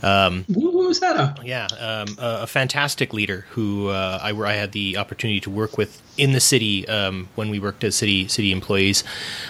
Um, 0.02 0.44
was 0.48 1.00
that? 1.00 1.44
Yeah, 1.44 1.68
um, 1.78 2.16
a, 2.18 2.42
a, 2.42 2.46
fantastic 2.46 3.14
leader 3.14 3.46
who 3.50 3.88
uh, 3.88 4.18
I, 4.22 4.32
I 4.32 4.52
had 4.52 4.72
the 4.72 4.98
opportunity 4.98 5.40
to 5.40 5.50
work 5.50 5.78
with 5.78 6.02
in 6.16 6.32
the 6.32 6.40
city 6.40 6.86
um, 6.88 7.28
when 7.34 7.48
we 7.48 7.58
worked 7.58 7.84
as 7.84 7.96
city 7.96 8.28
city 8.28 8.52
employees, 8.52 9.02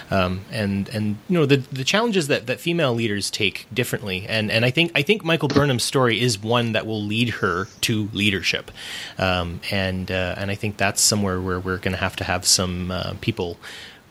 um, 0.09 0.41
and 0.51 0.87
and 0.89 1.17
you 1.27 1.37
know 1.37 1.45
the 1.45 1.57
the 1.57 1.83
challenges 1.83 2.27
that, 2.27 2.47
that 2.47 2.59
female 2.59 2.93
leaders 2.93 3.29
take 3.29 3.67
differently, 3.73 4.25
and 4.27 4.51
and 4.51 4.65
I 4.65 4.69
think 4.69 4.91
I 4.95 5.01
think 5.01 5.23
Michael 5.23 5.49
Burnham's 5.49 5.83
story 5.83 6.21
is 6.21 6.39
one 6.39 6.71
that 6.71 6.85
will 6.85 7.01
lead 7.01 7.29
her 7.29 7.67
to 7.81 8.09
leadership, 8.13 8.71
um, 9.17 9.59
and 9.71 10.09
uh, 10.09 10.35
and 10.37 10.51
I 10.51 10.55
think 10.55 10.77
that's 10.77 11.01
somewhere 11.01 11.41
where 11.41 11.59
we're 11.59 11.77
going 11.77 11.93
to 11.93 12.01
have 12.01 12.15
to 12.17 12.23
have 12.23 12.45
some 12.45 12.91
uh, 12.91 13.13
people 13.21 13.57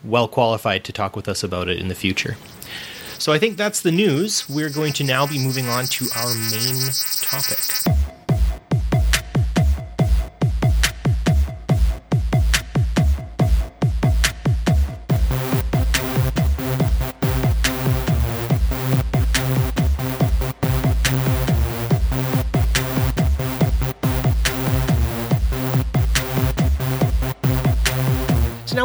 well 0.05 0.29
qualified 0.29 0.85
to 0.85 0.93
talk 0.93 1.17
with 1.17 1.29
us 1.29 1.43
about 1.43 1.69
it 1.69 1.79
in 1.79 1.89
the 1.89 1.95
future. 1.95 2.37
So 3.19 3.33
I 3.33 3.39
think 3.39 3.57
that's 3.57 3.81
the 3.81 3.93
news. 3.93 4.49
We're 4.49 4.71
going 4.71 4.93
to 4.95 5.05
now 5.05 5.27
be 5.27 5.39
moving 5.39 5.69
on 5.69 5.87
to 5.87 6.07
our 6.17 6.35
main 6.35 6.91
topic. 7.23 8.22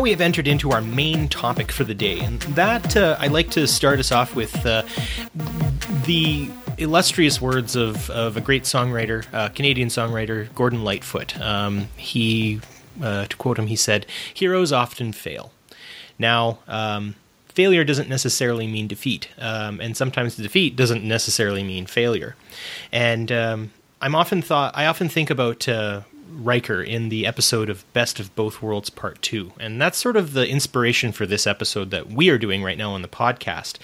We 0.08 0.12
have 0.12 0.22
entered 0.22 0.48
into 0.48 0.72
our 0.72 0.82
main 0.82 1.28
topic 1.30 1.72
for 1.72 1.84
the 1.84 1.94
day, 1.94 2.20
and 2.20 2.42
that 2.42 2.96
uh, 2.96 3.16
I'd 3.20 3.32
like 3.32 3.52
to 3.52 3.68
start 3.68 4.00
us 4.00 4.12
off 4.12 4.36
with 4.36 4.66
uh, 4.66 4.84
the 6.06 6.50
illustrious 6.78 7.42
words 7.42 7.76
of, 7.76 8.10
of 8.10 8.38
a 8.38 8.42
great 8.42 8.64
songwriter, 8.64 9.26
uh, 9.34 9.50
Canadian 9.50 9.90
songwriter, 9.90 10.54
Gordon 10.54 10.84
Lightfoot. 10.84 11.40
Um, 11.40 11.88
he, 11.96 12.62
uh, 13.02 13.26
to 13.26 13.38
quote 13.38 13.58
him, 13.58 13.68
he 13.68 13.76
said, 13.76 14.06
"Heroes 14.34 14.72
often 14.72 15.12
fail." 15.14 15.52
Now. 16.20 16.60
Um, 16.68 17.16
failure 17.48 17.84
doesn't 17.84 18.08
necessarily 18.08 18.68
mean 18.68 18.88
defeat, 18.88 19.30
um, 19.40 19.82
and 19.82 19.98
sometimes 19.98 20.36
defeat 20.36 20.76
doesn't 20.76 21.04
necessarily 21.04 21.64
mean 21.64 21.88
failure. 21.88 22.36
And 22.92 23.32
um, 23.32 23.72
I'm 24.00 24.14
often 24.14 24.44
thought 24.44 24.78
I 24.78 24.86
often 24.86 25.10
think 25.10 25.32
about 25.32 25.68
uh, 25.68 26.02
Riker 26.32 26.82
in 26.82 27.10
the 27.10 27.26
episode 27.26 27.70
of 27.70 27.92
Best 27.94 28.20
of 28.20 28.36
Both 28.36 28.62
Worlds 28.62 28.90
Part 28.90 29.22
2. 29.22 29.54
And 29.60 29.82
that's 29.82 29.98
sort 29.98 30.16
of 30.16 30.34
the 30.34 30.48
inspiration 30.48 31.12
for 31.12 31.26
this 31.26 31.48
episode 31.48 31.92
that 31.92 32.08
we 32.08 32.30
are 32.30 32.38
doing 32.38 32.64
right 32.64 32.78
now 32.78 32.92
on 32.92 33.02
the 33.02 33.08
podcast. 33.08 33.78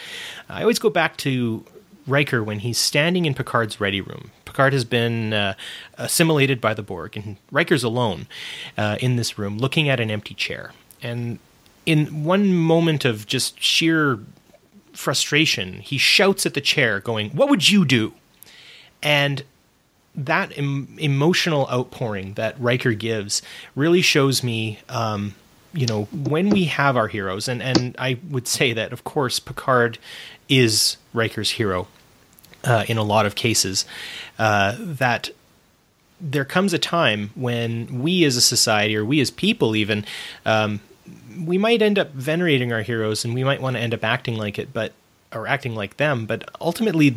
I 0.50 0.62
always 0.62 0.80
go 0.80 0.90
back 0.90 1.18
to 1.18 1.66
Riker 2.06 2.44
when 2.44 2.60
he's 2.60 2.78
standing 2.78 3.26
in 3.26 3.34
Picard's 3.34 3.80
ready 3.80 4.02
room. 4.02 4.32
Picard 4.46 4.74
has 4.74 4.86
been 4.86 5.34
uh, 5.34 5.54
assimilated 5.98 6.60
by 6.60 6.74
the 6.74 6.84
Borg, 6.84 7.16
and 7.16 7.38
Riker's 7.52 7.84
alone 7.84 8.28
uh, 8.78 8.98
in 9.00 9.16
this 9.16 9.38
room 9.38 9.58
looking 9.58 9.90
at 9.90 10.00
an 10.00 10.12
empty 10.12 10.34
chair. 10.34 10.72
And 11.02 11.40
in 11.86 12.24
one 12.24 12.54
moment 12.54 13.06
of 13.06 13.26
just 13.26 13.62
sheer 13.62 14.20
frustration, 14.94 15.80
he 15.80 15.98
shouts 15.98 16.46
at 16.46 16.54
the 16.54 16.62
chair, 16.62 17.00
going, 17.00 17.32
What 17.32 17.50
would 17.50 17.70
you 17.70 17.86
do? 17.86 18.14
And 19.02 19.44
that 20.16 20.58
em- 20.58 20.96
emotional 21.00 21.68
outpouring 21.72 22.34
that 22.34 22.60
Riker 22.60 22.94
gives 22.94 23.42
really 23.76 24.02
shows 24.02 24.44
me, 24.44 24.80
um, 24.90 25.36
you 25.74 25.88
know, 25.88 26.04
when 26.12 26.50
we 26.50 26.66
have 26.66 26.96
our 26.96 27.08
heroes, 27.08 27.48
and, 27.48 27.62
and 27.62 27.96
I 27.98 28.20
would 28.30 28.48
say 28.48 28.74
that, 28.74 28.94
of 28.94 29.04
course, 29.04 29.40
Picard 29.40 29.98
is 30.48 30.98
Riker's 31.14 31.52
hero 31.52 31.88
uh, 32.64 32.86
in 32.88 32.98
a 32.98 33.04
lot 33.04 33.26
of 33.26 33.36
cases, 33.36 33.86
uh, 34.38 34.76
that 34.78 35.30
there 36.22 36.46
comes 36.46 36.74
a 36.74 36.80
time 36.80 37.32
when 37.36 38.02
we 38.02 38.24
as 38.24 38.38
a 38.38 38.42
society, 38.42 38.96
or 38.96 39.04
we 39.04 39.20
as 39.20 39.32
people 39.32 39.76
even, 39.76 40.06
um, 40.46 40.80
we 41.44 41.58
might 41.58 41.82
end 41.82 42.00
up 42.00 42.12
venerating 42.12 42.72
our 42.72 42.82
heroes 42.82 43.26
and 43.26 43.34
we 43.34 43.44
might 43.44 43.62
want 43.62 43.76
to 43.76 43.82
end 43.82 43.94
up 43.94 44.04
acting 44.04 44.36
like 44.36 44.58
it, 44.58 44.72
but 44.72 44.94
or 45.34 45.48
acting 45.48 45.76
like 45.76 45.98
them, 45.98 46.26
but 46.26 46.50
ultimately 46.62 47.16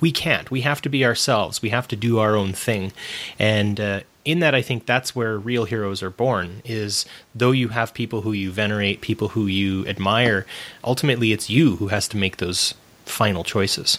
we 0.00 0.12
can't. 0.12 0.50
We 0.50 0.62
have 0.62 0.80
to 0.82 0.88
be 0.88 1.04
ourselves. 1.04 1.62
We 1.62 1.70
have 1.70 1.88
to 1.88 1.96
do 1.96 2.18
our 2.18 2.36
own 2.36 2.52
thing, 2.52 2.92
and 3.38 3.80
uh, 3.80 4.00
in 4.24 4.40
that, 4.40 4.54
I 4.54 4.60
think 4.60 4.84
that's 4.84 5.16
where 5.16 5.38
real 5.38 5.64
heroes 5.64 6.02
are 6.02 6.10
born. 6.10 6.60
Is 6.64 7.06
though 7.34 7.52
you 7.52 7.68
have 7.68 7.94
people 7.94 8.20
who 8.20 8.32
you 8.32 8.50
venerate, 8.50 9.00
people 9.00 9.28
who 9.28 9.46
you 9.46 9.86
admire, 9.86 10.44
ultimately 10.84 11.32
it's 11.32 11.48
you 11.48 11.76
who 11.76 11.88
has 11.88 12.08
to 12.08 12.16
make 12.16 12.36
those 12.36 12.74
final 13.06 13.42
choices. 13.42 13.98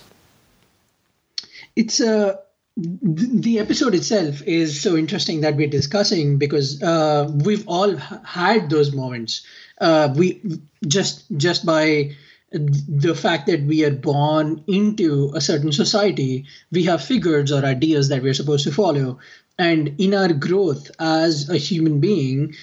It's 1.76 2.00
a 2.00 2.34
uh, 2.34 2.36
the 2.78 3.60
episode 3.60 3.96
itself 3.96 4.42
is 4.44 4.80
so 4.80 4.96
interesting 4.96 5.42
that 5.42 5.56
we're 5.56 5.68
discussing 5.68 6.38
because 6.38 6.82
uh, 6.82 7.30
we've 7.44 7.68
all 7.68 7.96
had 7.98 8.70
those 8.70 8.94
moments. 8.94 9.46
Uh, 9.82 10.14
we 10.16 10.42
just 10.88 11.26
just 11.38 11.66
by 11.66 12.16
the 12.52 13.16
fact 13.16 13.48
that 13.48 13.62
we 13.64 13.86
are 13.86 13.92
born 13.92 14.64
into 14.68 15.32
a 15.36 15.42
certain 15.42 15.72
society, 15.72 16.46
we 16.72 16.84
have 16.84 17.04
figures 17.04 17.52
or 17.52 17.64
ideas 17.64 18.10
that 18.10 18.24
we're 18.24 18.34
supposed 18.34 18.64
to 18.64 18.72
follow. 18.72 19.20
And 19.58 19.96
in 20.00 20.14
our 20.14 20.34
growth 20.34 20.90
as 21.00 21.50
a 21.50 21.58
human 21.58 22.00
being, 22.00 22.56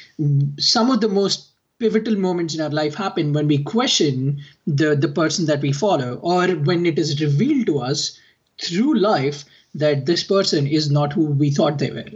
some 0.58 0.90
of 0.90 1.00
the 1.00 1.08
most 1.08 1.50
pivotal 1.78 2.16
moments 2.16 2.54
in 2.54 2.60
our 2.60 2.70
life 2.70 2.94
happen 2.94 3.32
when 3.32 3.46
we 3.46 3.62
question 3.62 4.42
the, 4.66 4.96
the 4.96 5.08
person 5.08 5.46
that 5.46 5.60
we 5.60 5.72
follow, 5.72 6.14
or 6.22 6.48
when 6.48 6.86
it 6.86 6.98
is 6.98 7.20
revealed 7.20 7.66
to 7.66 7.78
us 7.80 8.18
through 8.60 8.98
life 8.98 9.44
that 9.74 10.06
this 10.06 10.24
person 10.24 10.66
is 10.66 10.90
not 10.90 11.12
who 11.12 11.26
we 11.26 11.50
thought 11.50 11.78
they 11.78 11.90
were. 11.90 12.10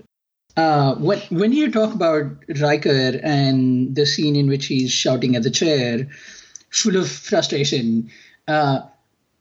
Uh, 0.56 0.94
when, 0.96 1.20
when 1.28 1.52
you 1.52 1.70
talk 1.70 1.94
about 1.94 2.24
Riker 2.61 3.20
and 3.22 3.94
the 3.94 4.06
scene 4.06 4.35
in 4.35 4.48
which 4.48 4.66
he's 4.66 4.90
shouting 4.90 5.37
at 5.37 5.42
the 5.42 5.50
chair, 5.50 6.09
full 6.70 6.96
of 6.96 7.09
frustration, 7.09 8.11
uh, 8.48 8.80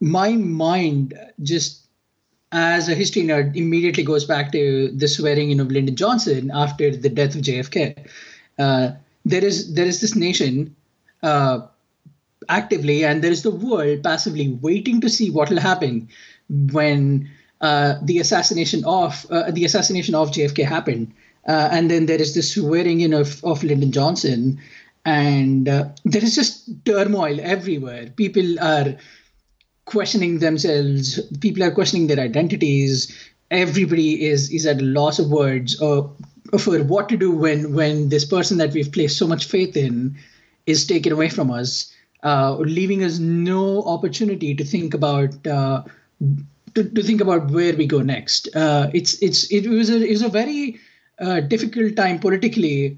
my 0.02 0.32
mind 0.34 1.14
just, 1.42 1.86
as 2.52 2.90
a 2.90 2.96
history 2.96 3.24
nerd, 3.24 3.56
immediately 3.56 4.04
goes 4.04 4.26
back 4.26 4.52
to 4.52 4.90
the 4.92 5.08
swearing 5.08 5.52
in 5.52 5.60
of 5.60 5.72
Lyndon 5.72 5.96
Johnson 5.96 6.52
after 6.54 6.96
the 6.96 7.10
death 7.10 7.36
of 7.36 7.42
JFK. 7.42 8.08
Uh, 8.58 8.92
there 9.26 9.44
is 9.44 9.74
there 9.74 9.86
is 9.86 10.02
this 10.02 10.16
nation 10.16 10.76
uh, 11.22 11.62
actively, 12.48 13.06
and 13.06 13.24
there 13.24 13.32
is 13.32 13.44
the 13.44 13.52
world 13.52 14.04
passively 14.04 14.50
waiting 14.62 15.02
to 15.02 15.10
see 15.10 15.30
what 15.30 15.50
will 15.50 15.60
happen 15.60 16.10
when 16.72 17.30
uh, 17.62 17.96
the 18.02 18.20
assassination 18.20 18.84
of 18.86 19.26
uh, 19.30 19.52
the 19.52 19.66
assassination 19.66 20.16
of 20.16 20.32
JFK 20.32 20.66
happened, 20.66 21.14
uh, 21.48 21.70
and 21.72 21.92
then 21.92 22.06
there 22.08 22.22
is 22.22 22.34
this 22.34 22.54
swearing 22.54 23.02
in 23.02 23.14
of, 23.14 23.44
of 23.44 23.64
Lyndon 23.64 23.92
Johnson, 23.92 24.60
and 25.06 25.68
uh, 25.68 25.90
there 26.06 26.24
is 26.24 26.36
just 26.36 26.70
turmoil 26.86 27.40
everywhere. 27.42 28.08
People 28.16 28.60
are 28.60 28.98
questioning 29.86 30.40
themselves. 30.40 31.20
People 31.40 31.64
are 31.64 31.72
questioning 31.72 32.08
their 32.08 32.20
identities. 32.20 33.16
Everybody 33.52 34.26
is 34.26 34.52
is 34.52 34.66
at 34.66 34.82
a 34.82 34.86
loss 34.86 35.20
of 35.20 35.32
words 35.32 35.80
or 35.82 36.16
for 36.58 36.82
what 36.84 37.10
to 37.10 37.18
do 37.18 37.32
when 37.32 37.74
when 37.74 38.10
this 38.10 38.26
person 38.26 38.58
that 38.58 38.74
we've 38.74 38.92
placed 38.92 39.18
so 39.18 39.28
much 39.28 39.46
faith 39.46 39.76
in 39.76 40.18
is 40.66 40.86
taken 40.86 41.12
away 41.12 41.30
from 41.30 41.50
us, 41.52 41.92
uh, 42.24 42.56
leaving 42.58 43.04
us 43.04 43.20
no 43.20 43.84
opportunity 43.84 44.54
to 44.56 44.64
think 44.64 44.94
about 44.94 45.48
uh, 45.48 45.84
to, 46.76 46.84
to 46.84 47.04
think 47.04 47.22
about 47.22 47.50
where 47.52 47.76
we 47.76 47.88
go 47.88 48.02
next. 48.02 48.56
Uh, 48.56 48.90
it's 48.94 49.22
it's 49.22 49.52
it 49.52 49.68
was 49.68 49.90
a 49.90 50.04
it 50.04 50.12
was 50.12 50.22
a 50.22 50.30
very 50.30 50.80
uh, 51.20 51.40
difficult 51.42 51.96
time 51.96 52.20
politically, 52.20 52.98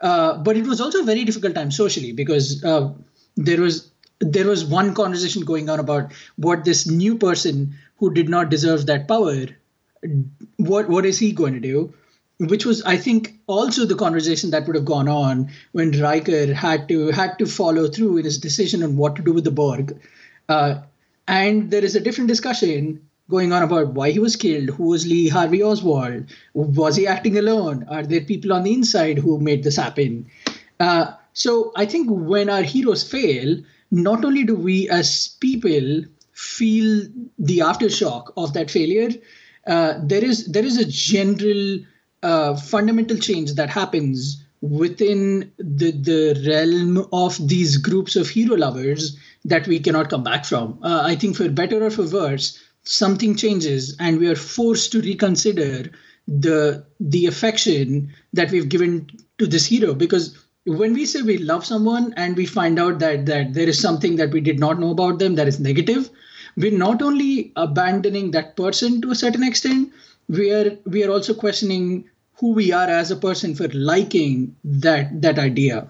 uh, 0.00 0.38
but 0.38 0.56
it 0.56 0.66
was 0.66 0.80
also 0.80 1.00
a 1.00 1.04
very 1.04 1.24
difficult 1.24 1.54
time 1.54 1.70
socially 1.70 2.12
because 2.12 2.64
uh, 2.64 2.92
there 3.36 3.60
was 3.60 3.90
there 4.20 4.46
was 4.46 4.64
one 4.64 4.94
conversation 4.94 5.44
going 5.44 5.68
on 5.70 5.78
about 5.78 6.12
what 6.36 6.64
this 6.64 6.88
new 6.88 7.16
person 7.16 7.74
who 7.96 8.12
did 8.12 8.28
not 8.28 8.50
deserve 8.50 8.86
that 8.86 9.08
power, 9.08 9.46
what 10.56 10.88
what 10.88 11.06
is 11.06 11.18
he 11.18 11.32
going 11.32 11.54
to 11.54 11.60
do? 11.60 11.92
Which 12.38 12.64
was, 12.64 12.82
I 12.82 12.96
think, 12.96 13.34
also 13.48 13.84
the 13.84 13.96
conversation 13.96 14.50
that 14.50 14.66
would 14.66 14.76
have 14.76 14.84
gone 14.84 15.08
on 15.08 15.50
when 15.72 15.90
Riker 15.90 16.54
had 16.54 16.88
to 16.88 17.08
had 17.08 17.38
to 17.40 17.46
follow 17.46 17.88
through 17.88 18.18
in 18.18 18.24
his 18.24 18.38
decision 18.38 18.82
on 18.82 18.96
what 18.96 19.16
to 19.16 19.22
do 19.22 19.32
with 19.32 19.44
the 19.44 19.50
Borg. 19.50 19.98
Uh, 20.48 20.82
and 21.26 21.70
there 21.70 21.84
is 21.84 21.96
a 21.96 22.00
different 22.00 22.28
discussion 22.28 23.07
going 23.30 23.52
on 23.52 23.62
about 23.62 23.88
why 23.88 24.10
he 24.10 24.18
was 24.18 24.36
killed, 24.36 24.70
who 24.70 24.84
was 24.84 25.06
Lee 25.06 25.28
Harvey 25.28 25.62
Oswald, 25.62 26.24
was 26.54 26.96
he 26.96 27.06
acting 27.06 27.36
alone, 27.36 27.84
are 27.88 28.02
there 28.02 28.22
people 28.22 28.52
on 28.52 28.64
the 28.64 28.72
inside 28.72 29.18
who 29.18 29.38
made 29.38 29.62
this 29.62 29.76
happen? 29.76 30.26
Uh, 30.80 31.12
so 31.32 31.72
I 31.76 31.86
think 31.86 32.08
when 32.10 32.48
our 32.48 32.62
heroes 32.62 33.08
fail, 33.08 33.58
not 33.90 34.24
only 34.24 34.44
do 34.44 34.54
we 34.54 34.88
as 34.88 35.36
people 35.40 36.04
feel 36.32 37.06
the 37.38 37.58
aftershock 37.58 38.32
of 38.36 38.52
that 38.54 38.70
failure, 38.70 39.10
uh, 39.66 39.94
there 40.02 40.24
is 40.24 40.46
there 40.46 40.64
is 40.64 40.78
a 40.78 40.84
general 40.84 41.80
uh, 42.22 42.56
fundamental 42.56 43.18
change 43.18 43.54
that 43.54 43.70
happens 43.70 44.42
within 44.60 45.52
the 45.58 45.90
the 45.92 46.44
realm 46.48 47.06
of 47.12 47.36
these 47.46 47.76
groups 47.76 48.16
of 48.16 48.28
hero 48.28 48.56
lovers 48.56 49.16
that 49.44 49.66
we 49.66 49.78
cannot 49.78 50.10
come 50.10 50.24
back 50.24 50.44
from. 50.44 50.78
Uh, 50.82 51.02
I 51.04 51.14
think 51.16 51.36
for 51.36 51.48
better 51.48 51.84
or 51.84 51.90
for 51.90 52.08
worse, 52.08 52.58
something 52.88 53.36
changes 53.36 53.96
and 54.00 54.18
we 54.18 54.28
are 54.28 54.36
forced 54.36 54.92
to 54.92 55.00
reconsider 55.00 55.90
the 56.26 56.84
the 57.00 57.26
affection 57.26 58.12
that 58.32 58.50
we've 58.50 58.68
given 58.68 59.08
to 59.38 59.46
this 59.46 59.66
hero. 59.66 59.94
Because 59.94 60.36
when 60.64 60.92
we 60.92 61.06
say 61.06 61.22
we 61.22 61.38
love 61.38 61.64
someone 61.64 62.12
and 62.16 62.36
we 62.36 62.46
find 62.46 62.78
out 62.78 62.98
that 62.98 63.26
that 63.26 63.54
there 63.54 63.68
is 63.68 63.80
something 63.80 64.16
that 64.16 64.30
we 64.30 64.40
did 64.40 64.58
not 64.58 64.78
know 64.78 64.90
about 64.90 65.18
them 65.18 65.34
that 65.34 65.48
is 65.48 65.58
negative 65.60 66.10
we're 66.56 66.76
not 66.76 67.00
only 67.00 67.52
abandoning 67.56 68.30
that 68.32 68.56
person 68.56 69.00
to 69.00 69.10
a 69.10 69.14
certain 69.14 69.42
extent 69.42 69.92
we 70.28 70.50
are 70.52 70.76
we 70.84 71.04
are 71.04 71.10
also 71.10 71.32
questioning 71.34 72.04
who 72.34 72.52
we 72.52 72.70
are 72.72 72.88
as 72.88 73.10
a 73.10 73.16
person 73.16 73.54
for 73.54 73.68
liking 73.68 74.54
that 74.64 75.22
that 75.22 75.38
idea 75.38 75.88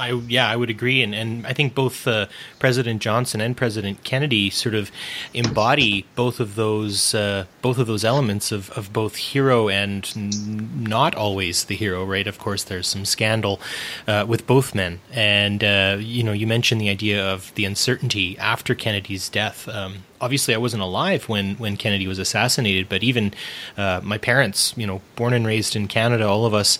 I 0.00 0.12
yeah, 0.28 0.48
I 0.48 0.56
would 0.56 0.70
agree, 0.70 1.02
and 1.02 1.14
and 1.14 1.46
I 1.46 1.52
think 1.52 1.74
both 1.74 2.06
uh, 2.06 2.26
President 2.58 3.02
Johnson 3.02 3.40
and 3.40 3.56
President 3.56 4.02
Kennedy 4.02 4.48
sort 4.50 4.74
of 4.74 4.90
embody 5.34 6.06
both 6.14 6.40
of 6.40 6.54
those 6.54 7.14
uh, 7.14 7.44
both 7.60 7.78
of 7.78 7.86
those 7.86 8.04
elements 8.04 8.50
of, 8.50 8.70
of 8.70 8.92
both 8.92 9.16
hero 9.16 9.68
and 9.68 10.10
n- 10.16 10.82
not 10.82 11.14
always 11.14 11.64
the 11.64 11.76
hero, 11.76 12.04
right? 12.04 12.26
Of 12.26 12.38
course, 12.38 12.64
there's 12.64 12.88
some 12.88 13.04
scandal 13.04 13.60
uh, 14.08 14.24
with 14.26 14.46
both 14.46 14.74
men, 14.74 15.00
and 15.12 15.62
uh, 15.62 15.98
you 16.00 16.22
know, 16.22 16.32
you 16.32 16.46
mentioned 16.46 16.80
the 16.80 16.88
idea 16.88 17.22
of 17.22 17.54
the 17.54 17.64
uncertainty 17.64 18.38
after 18.38 18.74
Kennedy's 18.74 19.28
death. 19.28 19.68
Um, 19.68 20.04
obviously 20.20 20.54
I 20.54 20.58
wasn't 20.58 20.82
alive 20.82 21.28
when 21.28 21.54
when 21.56 21.76
Kennedy 21.76 22.06
was 22.06 22.18
assassinated, 22.18 22.88
but 22.88 23.02
even 23.02 23.34
uh, 23.76 24.00
my 24.02 24.18
parents, 24.18 24.74
you 24.76 24.86
know, 24.86 25.00
born 25.16 25.32
and 25.32 25.46
raised 25.46 25.76
in 25.76 25.88
Canada, 25.88 26.26
all 26.26 26.46
of 26.46 26.54
us 26.54 26.78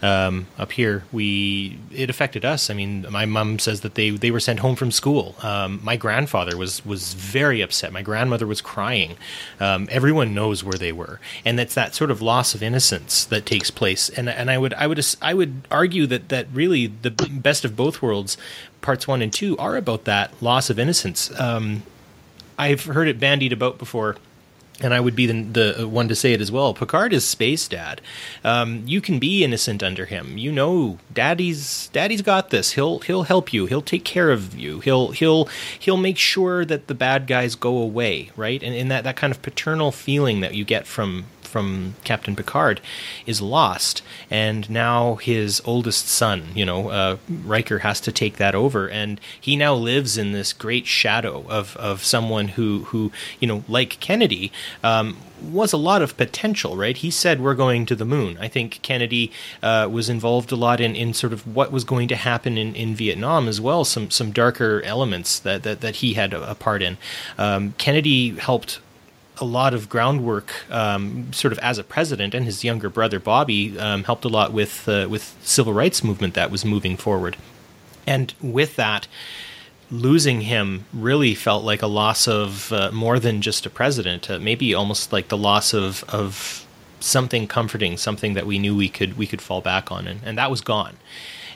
um, 0.00 0.46
up 0.58 0.72
here, 0.72 1.04
we 1.12 1.78
it 1.92 2.08
affected 2.08 2.44
us. 2.44 2.70
I 2.70 2.74
mean, 2.74 3.06
my 3.10 3.26
mom 3.26 3.58
says 3.58 3.80
that 3.82 3.94
they 3.94 4.10
they 4.10 4.30
were 4.30 4.40
sent 4.40 4.60
home 4.60 4.76
from 4.76 4.90
school. 4.90 5.34
Um, 5.42 5.80
my 5.82 5.96
grandfather 5.96 6.56
was 6.56 6.84
was 6.84 7.14
very 7.14 7.60
upset. 7.60 7.92
My 7.92 8.02
grandmother 8.02 8.46
was 8.46 8.60
crying. 8.60 9.16
Um, 9.60 9.88
everyone 9.90 10.34
knows 10.34 10.62
where 10.62 10.78
they 10.78 10.92
were, 10.92 11.20
and 11.44 11.58
it's 11.58 11.74
that 11.74 11.94
sort 11.94 12.10
of 12.10 12.22
loss 12.22 12.54
of 12.54 12.62
innocence 12.62 13.24
that 13.26 13.46
takes 13.46 13.70
place. 13.70 14.08
And 14.08 14.28
and 14.28 14.50
I 14.50 14.58
would 14.58 14.74
I 14.74 14.86
would 14.86 15.04
I 15.20 15.34
would 15.34 15.66
argue 15.70 16.06
that 16.06 16.28
that 16.28 16.46
really 16.52 16.86
the 16.86 17.10
best 17.10 17.64
of 17.64 17.76
both 17.76 18.00
worlds, 18.00 18.36
parts 18.80 19.08
one 19.08 19.22
and 19.22 19.32
two, 19.32 19.56
are 19.58 19.76
about 19.76 20.04
that 20.04 20.32
loss 20.40 20.70
of 20.70 20.78
innocence. 20.78 21.38
Um, 21.38 21.82
I've 22.58 22.84
heard 22.84 23.08
it 23.08 23.20
bandied 23.20 23.52
about 23.52 23.78
before 23.78 24.16
and 24.80 24.94
I 24.94 25.00
would 25.00 25.16
be 25.16 25.26
the, 25.26 25.72
the, 25.72 25.88
one 25.88 26.08
to 26.08 26.14
say 26.14 26.32
it 26.32 26.40
as 26.40 26.52
well. 26.52 26.72
Picard 26.72 27.12
is 27.12 27.24
space 27.26 27.66
dad. 27.66 28.00
Um, 28.44 28.82
you 28.86 29.00
can 29.00 29.18
be 29.18 29.42
innocent 29.42 29.82
under 29.82 30.06
him. 30.06 30.38
You 30.38 30.52
know, 30.52 30.98
daddy's 31.12 31.88
daddy's 31.88 32.22
got 32.22 32.50
this. 32.50 32.72
He'll 32.72 33.00
he'll 33.00 33.24
help 33.24 33.52
you. 33.52 33.66
He'll 33.66 33.82
take 33.82 34.04
care 34.04 34.30
of 34.30 34.56
you. 34.56 34.80
He'll 34.80 35.08
he'll 35.08 35.48
he'll 35.78 35.96
make 35.96 36.18
sure 36.18 36.64
that 36.64 36.86
the 36.86 36.94
bad 36.94 37.26
guys 37.26 37.54
go 37.54 37.78
away, 37.78 38.30
right? 38.36 38.62
And 38.62 38.74
in 38.74 38.88
that 38.88 39.04
that 39.04 39.16
kind 39.16 39.32
of 39.32 39.42
paternal 39.42 39.90
feeling 39.90 40.40
that 40.40 40.54
you 40.54 40.64
get 40.64 40.86
from 40.86 41.24
from 41.48 41.94
Captain 42.04 42.36
Picard 42.36 42.80
is 43.26 43.40
lost, 43.40 44.02
and 44.30 44.68
now 44.70 45.16
his 45.16 45.60
oldest 45.64 46.08
son, 46.08 46.48
you 46.54 46.64
know, 46.64 46.90
uh, 46.90 47.16
Riker, 47.28 47.80
has 47.80 48.00
to 48.02 48.12
take 48.12 48.36
that 48.36 48.54
over, 48.54 48.88
and 48.88 49.20
he 49.40 49.56
now 49.56 49.74
lives 49.74 50.16
in 50.16 50.32
this 50.32 50.52
great 50.52 50.86
shadow 50.86 51.44
of 51.48 51.76
of 51.76 52.04
someone 52.04 52.48
who 52.48 52.84
who 52.84 53.10
you 53.40 53.48
know, 53.48 53.64
like 53.68 53.98
Kennedy. 54.00 54.52
Um, 54.82 55.16
was 55.40 55.72
a 55.72 55.76
lot 55.76 56.02
of 56.02 56.16
potential, 56.16 56.76
right? 56.76 56.96
He 56.96 57.10
said 57.10 57.40
we're 57.40 57.54
going 57.54 57.86
to 57.86 57.94
the 57.94 58.04
moon. 58.04 58.36
I 58.40 58.48
think 58.48 58.80
Kennedy 58.82 59.30
uh, 59.62 59.88
was 59.90 60.08
involved 60.08 60.50
a 60.52 60.56
lot 60.56 60.80
in, 60.80 60.96
in 60.96 61.14
sort 61.14 61.32
of 61.32 61.46
what 61.54 61.70
was 61.70 61.84
going 61.84 62.08
to 62.08 62.16
happen 62.16 62.58
in, 62.58 62.74
in 62.74 62.94
Vietnam 62.94 63.48
as 63.48 63.60
well. 63.60 63.84
Some 63.84 64.10
some 64.10 64.32
darker 64.32 64.82
elements 64.82 65.38
that 65.38 65.62
that, 65.62 65.80
that 65.80 65.96
he 65.96 66.14
had 66.14 66.34
a, 66.34 66.54
part 66.54 66.82
in. 66.82 66.98
Um, 67.36 67.74
Kennedy 67.78 68.30
helped 68.30 68.80
a 69.40 69.44
lot 69.44 69.74
of 69.74 69.88
groundwork, 69.88 70.52
um, 70.70 71.32
sort 71.32 71.52
of 71.52 71.58
as 71.60 71.78
a 71.78 71.84
president, 71.84 72.34
and 72.34 72.44
his 72.44 72.64
younger 72.64 72.88
brother 72.88 73.20
Bobby 73.20 73.78
um, 73.78 74.04
helped 74.04 74.24
a 74.24 74.28
lot 74.28 74.52
with 74.52 74.88
uh, 74.88 75.06
with 75.08 75.36
civil 75.42 75.72
rights 75.72 76.02
movement 76.04 76.34
that 76.34 76.50
was 76.50 76.64
moving 76.64 76.96
forward. 76.96 77.36
And 78.06 78.32
with 78.40 78.76
that, 78.76 79.06
losing 79.90 80.42
him 80.42 80.84
really 80.92 81.34
felt 81.34 81.64
like 81.64 81.82
a 81.82 81.86
loss 81.86 82.28
of 82.28 82.72
uh, 82.72 82.90
more 82.92 83.18
than 83.18 83.42
just 83.42 83.66
a 83.66 83.70
president. 83.70 84.30
Uh, 84.30 84.38
maybe 84.38 84.74
almost 84.74 85.12
like 85.12 85.28
the 85.28 85.36
loss 85.36 85.74
of 85.74 86.04
of 86.08 86.66
something 87.00 87.46
comforting, 87.46 87.96
something 87.96 88.34
that 88.34 88.46
we 88.46 88.58
knew 88.58 88.76
we 88.76 88.88
could 88.88 89.16
we 89.16 89.26
could 89.26 89.40
fall 89.40 89.60
back 89.60 89.92
on, 89.92 90.06
and, 90.06 90.20
and 90.24 90.38
that 90.38 90.50
was 90.50 90.60
gone. 90.60 90.96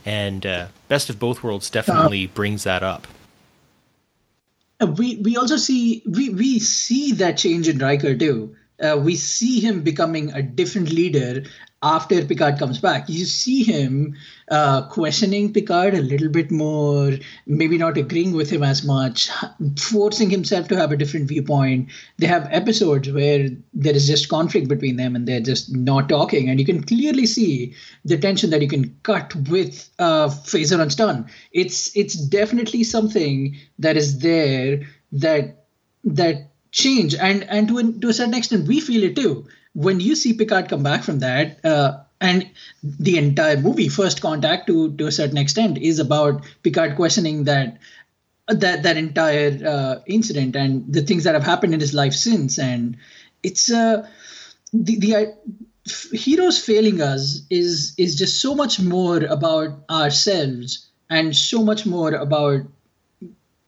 And 0.05 0.45
uh, 0.45 0.67
Best 0.89 1.11
of 1.11 1.19
Both 1.19 1.43
Worlds 1.43 1.71
definitely 1.71 2.27
brings 2.27 2.65
that 2.65 2.83
up. 2.83 3.07
We 4.87 5.17
we 5.17 5.37
also 5.37 5.57
see 5.57 6.03
we 6.07 6.31
we 6.31 6.59
see 6.59 7.13
that 7.13 7.37
change 7.37 7.69
in 7.69 7.79
Riker 7.79 8.17
too. 8.17 8.57
Uh, 8.81 8.99
we 9.01 9.17
see 9.17 9.61
him 9.61 9.83
becoming 9.83 10.33
a 10.33 10.43
different 10.43 10.91
leader 10.91 11.45
after 11.83 12.25
Picard 12.25 12.59
comes 12.59 12.79
back. 12.79 13.09
You 13.09 13.25
see 13.25 13.65
him 13.65 14.17
uh, 14.51 14.83
questioning 14.89 15.53
Picard 15.53 15.95
a 15.95 16.01
little 16.01 16.29
bit 16.29 16.51
more, 16.51 17.13
maybe 17.47 17.77
not 17.77 17.97
agreeing 17.97 18.33
with 18.33 18.51
him 18.51 18.63
as 18.63 18.85
much, 18.85 19.29
forcing 19.79 20.31
himself 20.31 20.69
to 20.69 20.77
have 20.77 20.93
a 20.93 20.97
different 20.97 21.29
viewpoint. 21.29 21.91
They 22.19 22.27
have 22.27 22.49
episodes 22.51 23.11
where 23.11 23.49
there 23.75 23.95
is 23.95 24.07
just 24.07 24.29
conflict 24.29 24.69
between 24.69 24.97
them 24.97 25.17
and 25.17 25.27
they're 25.27 25.41
just 25.41 25.75
not 25.75 26.09
talking. 26.09 26.49
And 26.49 26.61
you 26.61 26.67
can 26.67 26.85
clearly 26.85 27.27
see 27.27 27.75
the 28.05 28.17
tension 28.17 28.51
that 28.51 28.63
you 28.63 28.69
can 28.69 28.97
cut 29.03 29.35
with 29.35 29.91
uh, 29.99 30.29
Phaser 30.29 30.81
and 30.81 30.93
Stun. 30.93 31.27
It's 31.53 31.95
it's 31.97 32.15
definitely 32.15 32.85
something 32.85 33.57
that 33.79 33.97
is 33.97 34.21
there 34.21 34.83
that 35.13 35.65
that 36.05 36.51
change 36.71 37.15
and 37.15 37.45
and 37.45 37.69
to, 37.69 38.01
to 38.01 38.09
a 38.09 38.13
certain 38.15 38.35
extent 38.35 38.67
we 38.67 38.81
feel 38.81 39.03
it 39.03 39.15
too 39.15 39.47
when 39.75 40.01
you 40.01 40.15
see 40.15 40.35
Picard 40.35 40.69
come 40.69 40.83
back 40.83 41.03
from 41.03 41.21
that, 41.21 41.65
uh, 41.65 41.99
and 42.21 42.49
the 42.83 43.19
entire 43.19 43.57
movie, 43.57 43.89
First 43.89 44.21
Contact, 44.21 44.67
to 44.69 44.93
to 44.97 45.07
a 45.07 45.13
certain 45.13 45.39
extent, 45.39 45.79
is 45.79 45.99
about 45.99 46.45
Picard 46.63 46.97
questioning 46.97 47.45
that 47.45 47.79
that 48.49 48.83
that 48.83 48.97
entire 48.97 49.59
uh, 49.67 50.01
incident 50.07 50.57
and 50.57 50.93
the 50.93 51.03
things 51.03 51.25
that 51.25 51.35
have 51.35 51.45
happened 51.45 51.75
in 51.75 51.81
his 51.81 51.95
life 51.95 52.13
since, 52.13 52.59
and 52.59 52.97
it's 53.43 53.73
uh, 53.73 54.09
the 54.73 54.99
the 54.99 55.17
uh, 55.17 55.27
heroes 56.13 56.59
failing 56.59 57.01
us 57.01 57.43
is 57.51 57.95
is 57.99 58.15
just 58.17 58.41
so 58.41 58.55
much 58.55 58.81
more 58.81 59.25
about 59.25 59.85
ourselves 59.91 60.91
and 61.11 61.37
so 61.37 61.63
much 61.63 61.85
more 61.87 62.15
about 62.15 62.63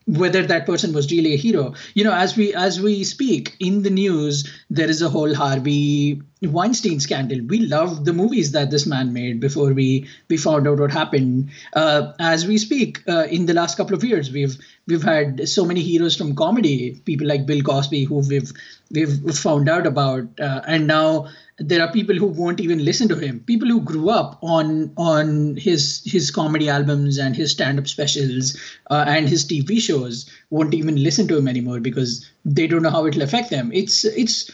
whether 0.07 0.43
that 0.47 0.67
person 0.67 0.93
was 0.93 1.11
really 1.11 1.35
a 1.35 1.37
hero. 1.37 1.75
You 1.95 2.05
know 2.05 2.12
as 2.12 2.37
we 2.37 2.55
as 2.55 2.81
we 2.81 3.05
speak 3.05 3.57
in 3.59 3.83
the 3.83 3.90
news 3.90 4.51
there 4.71 4.88
is 4.88 5.01
a 5.03 5.09
whole 5.09 5.35
harvey 5.35 6.21
weinstein 6.43 7.01
scandal. 7.01 7.40
We 7.47 7.61
love 7.61 8.05
the 8.05 8.12
movies 8.12 8.53
that 8.53 8.71
this 8.71 8.87
man 8.87 9.12
made 9.12 9.40
before 9.40 9.73
we 9.73 10.09
we 10.29 10.37
found 10.37 10.69
out 10.69 10.79
what 10.79 10.93
happened. 10.93 11.51
Uh, 11.73 12.12
as 12.21 12.47
we 12.47 12.59
speak 12.59 13.03
uh, 13.09 13.27
in 13.31 13.47
the 13.47 13.55
last 13.55 13.77
couple 13.77 13.95
of 13.95 14.05
years 14.05 14.31
we've 14.31 14.57
we've 14.87 15.03
had 15.03 15.49
so 15.49 15.64
many 15.64 15.81
heroes 15.81 16.17
from 16.17 16.35
comedy 16.35 17.01
people 17.05 17.27
like 17.27 17.47
bill 17.47 17.62
cosby 17.62 18.05
who 18.05 18.17
we've 18.29 18.53
we've 18.90 19.38
found 19.38 19.69
out 19.69 19.87
about 19.87 20.25
uh, 20.38 20.61
and 20.67 20.87
now 20.87 21.29
there 21.59 21.83
are 21.83 21.93
people 21.93 22.17
who 22.17 22.27
won't 22.27 22.61
even 22.61 22.85
listen 22.85 23.09
to 23.09 23.17
him. 23.17 23.40
People 23.40 23.69
who 23.69 23.81
grew 23.81 24.11
up 24.11 24.38
on 24.43 24.93
on 24.97 25.57
his 25.57 26.03
his 26.05 26.31
comedy 26.31 26.69
albums 26.69 27.19
and 27.19 27.37
his 27.37 27.53
stand-up 27.53 27.87
specials 27.87 28.59
uh, 28.90 29.05
and 29.07 29.29
his 29.29 29.45
tv 29.45 29.81
shows 29.81 30.29
won't 30.51 30.75
even 30.75 31.03
listen 31.03 31.29
to 31.29 31.37
him 31.37 31.47
anymore 31.47 31.81
because 31.81 32.29
they 32.45 32.67
don't 32.67 32.83
know 32.83 32.90
how 32.90 33.07
it'll 33.07 33.23
affect 33.23 33.51
them. 33.51 33.71
It's 33.73 34.05
it's 34.05 34.51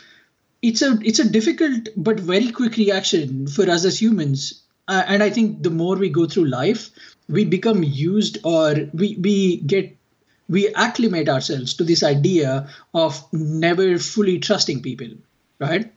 it's 0.62 0.82
a 0.82 0.98
it's 1.02 1.18
a 1.18 1.28
difficult 1.28 1.88
but 1.96 2.20
very 2.20 2.50
quick 2.50 2.76
reaction 2.76 3.46
for 3.46 3.68
us 3.70 3.84
as 3.84 4.00
humans. 4.00 4.62
Uh, 4.88 5.04
and 5.06 5.22
i 5.22 5.30
think 5.30 5.62
the 5.62 5.70
more 5.70 5.94
we 5.94 6.08
go 6.08 6.26
through 6.26 6.46
life 6.46 6.90
we 7.28 7.44
become 7.44 7.84
used 7.84 8.38
or 8.42 8.74
we 8.92 9.16
we 9.20 9.58
get 9.58 9.96
we 10.48 10.74
acclimate 10.74 11.28
ourselves 11.28 11.74
to 11.74 11.84
this 11.84 12.02
idea 12.02 12.68
of 12.92 13.22
never 13.32 13.98
fully 13.98 14.40
trusting 14.40 14.82
people 14.82 15.06
right 15.60 15.92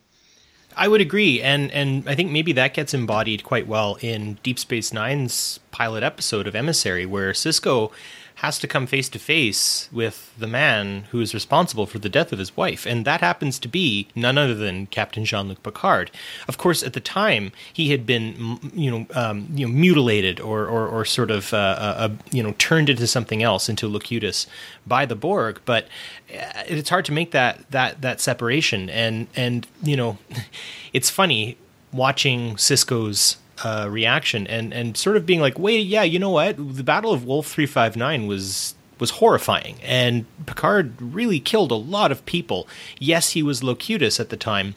I 0.75 0.87
would 0.87 1.01
agree, 1.01 1.41
and 1.41 1.71
and 1.71 2.07
I 2.07 2.15
think 2.15 2.31
maybe 2.31 2.53
that 2.53 2.73
gets 2.73 2.93
embodied 2.93 3.43
quite 3.43 3.67
well 3.67 3.97
in 4.01 4.37
Deep 4.43 4.59
Space 4.59 4.93
Nine's 4.93 5.59
pilot 5.71 6.03
episode 6.03 6.47
of 6.47 6.55
Emissary, 6.55 7.05
where 7.05 7.31
Sisko 7.31 7.91
has 8.35 8.59
to 8.59 8.67
come 8.67 8.87
face 8.87 9.09
to 9.09 9.19
face 9.19 9.89
with 9.91 10.33
the 10.37 10.47
man 10.47 11.05
who 11.11 11.21
is 11.21 11.33
responsible 11.33 11.85
for 11.85 11.99
the 11.99 12.09
death 12.09 12.33
of 12.33 12.39
his 12.39 12.55
wife, 12.57 12.85
and 12.85 13.05
that 13.05 13.21
happens 13.21 13.59
to 13.59 13.67
be 13.67 14.07
none 14.15 14.37
other 14.37 14.55
than 14.55 14.87
Captain 14.87 15.25
Jean-Luc 15.25 15.61
Picard. 15.63 16.11
Of 16.47 16.57
course, 16.57 16.83
at 16.83 16.93
the 16.93 16.99
time, 16.99 17.51
he 17.71 17.91
had 17.91 18.05
been, 18.05 18.59
you 18.73 18.91
know, 18.91 19.05
um, 19.13 19.47
you 19.53 19.67
know, 19.67 19.73
mutilated 19.73 20.39
or 20.39 20.65
or, 20.65 20.87
or 20.87 21.05
sort 21.05 21.31
of, 21.31 21.53
uh, 21.53 21.57
uh, 21.57 21.95
uh, 21.97 22.09
you 22.31 22.43
know, 22.43 22.53
turned 22.57 22.89
into 22.89 23.07
something 23.07 23.43
else, 23.43 23.69
into 23.69 23.87
Locutus, 23.87 24.47
by 24.85 25.05
the 25.05 25.15
Borg. 25.15 25.61
But 25.65 25.85
uh, 26.29 26.63
it's 26.67 26.89
hard 26.89 27.05
to 27.05 27.11
make 27.11 27.31
that 27.31 27.69
that 27.71 28.01
that 28.01 28.19
separation, 28.19 28.89
and 28.89 29.27
and 29.35 29.67
you 29.81 29.95
know, 29.95 30.17
it's 30.93 31.09
funny 31.09 31.57
watching 31.91 32.55
Sisko's 32.55 33.37
uh, 33.63 33.87
reaction 33.89 34.47
and 34.47 34.73
and 34.73 34.97
sort 34.97 35.17
of 35.17 35.25
being 35.25 35.39
like, 35.39 35.59
wait, 35.59 35.85
yeah, 35.85 36.03
you 36.03 36.19
know 36.19 36.29
what? 36.29 36.57
The 36.57 36.83
Battle 36.83 37.11
of 37.11 37.25
Wolf 37.25 37.47
three 37.47 37.65
five 37.65 37.95
nine 37.95 38.27
was 38.27 38.75
was 38.99 39.11
horrifying, 39.11 39.77
and 39.83 40.25
Picard 40.45 40.93
really 41.01 41.39
killed 41.39 41.71
a 41.71 41.75
lot 41.75 42.11
of 42.11 42.25
people. 42.25 42.67
Yes, 42.99 43.31
he 43.31 43.43
was 43.43 43.63
Locutus 43.63 44.19
at 44.19 44.29
the 44.29 44.37
time, 44.37 44.75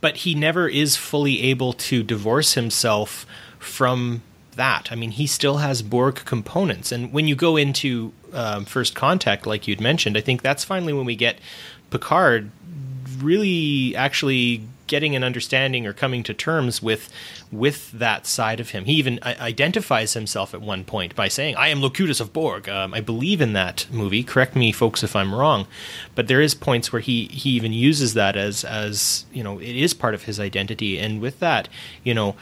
but 0.00 0.18
he 0.18 0.34
never 0.34 0.68
is 0.68 0.96
fully 0.96 1.42
able 1.42 1.72
to 1.72 2.02
divorce 2.02 2.54
himself 2.54 3.26
from 3.58 4.22
that. 4.56 4.88
I 4.92 4.94
mean, 4.94 5.12
he 5.12 5.26
still 5.26 5.58
has 5.58 5.82
Borg 5.82 6.16
components, 6.24 6.92
and 6.92 7.12
when 7.12 7.26
you 7.26 7.34
go 7.34 7.56
into 7.56 8.12
um, 8.32 8.64
First 8.64 8.94
Contact, 8.94 9.46
like 9.46 9.66
you'd 9.66 9.80
mentioned, 9.80 10.16
I 10.16 10.20
think 10.20 10.42
that's 10.42 10.64
finally 10.64 10.92
when 10.92 11.06
we 11.06 11.16
get 11.16 11.38
Picard 11.90 12.50
really 13.18 13.94
actually 13.96 14.62
getting 14.86 15.16
an 15.16 15.24
understanding 15.24 15.86
or 15.86 15.92
coming 15.92 16.22
to 16.24 16.34
terms 16.34 16.82
with 16.82 17.10
with 17.50 17.90
that 17.92 18.26
side 18.26 18.60
of 18.60 18.70
him. 18.70 18.84
He 18.84 18.94
even 18.94 19.18
identifies 19.22 20.14
himself 20.14 20.54
at 20.54 20.60
one 20.60 20.84
point 20.84 21.14
by 21.14 21.28
saying, 21.28 21.56
"I 21.56 21.68
am 21.68 21.80
Locutus 21.80 22.20
of 22.20 22.32
Borg." 22.32 22.68
Um, 22.68 22.94
I 22.94 23.00
believe 23.00 23.40
in 23.40 23.52
that 23.54 23.86
movie. 23.90 24.22
Correct 24.22 24.56
me, 24.56 24.72
folks, 24.72 25.02
if 25.02 25.16
I'm 25.16 25.34
wrong, 25.34 25.66
but 26.14 26.28
there 26.28 26.40
is 26.40 26.54
points 26.54 26.92
where 26.92 27.00
he 27.00 27.26
he 27.26 27.50
even 27.50 27.72
uses 27.72 28.14
that 28.14 28.36
as 28.36 28.64
as 28.64 29.24
you 29.32 29.42
know 29.42 29.58
it 29.58 29.76
is 29.76 29.94
part 29.94 30.14
of 30.14 30.24
his 30.24 30.38
identity, 30.40 30.98
and 30.98 31.20
with 31.20 31.40
that, 31.40 31.68
you 32.02 32.14
know. 32.14 32.36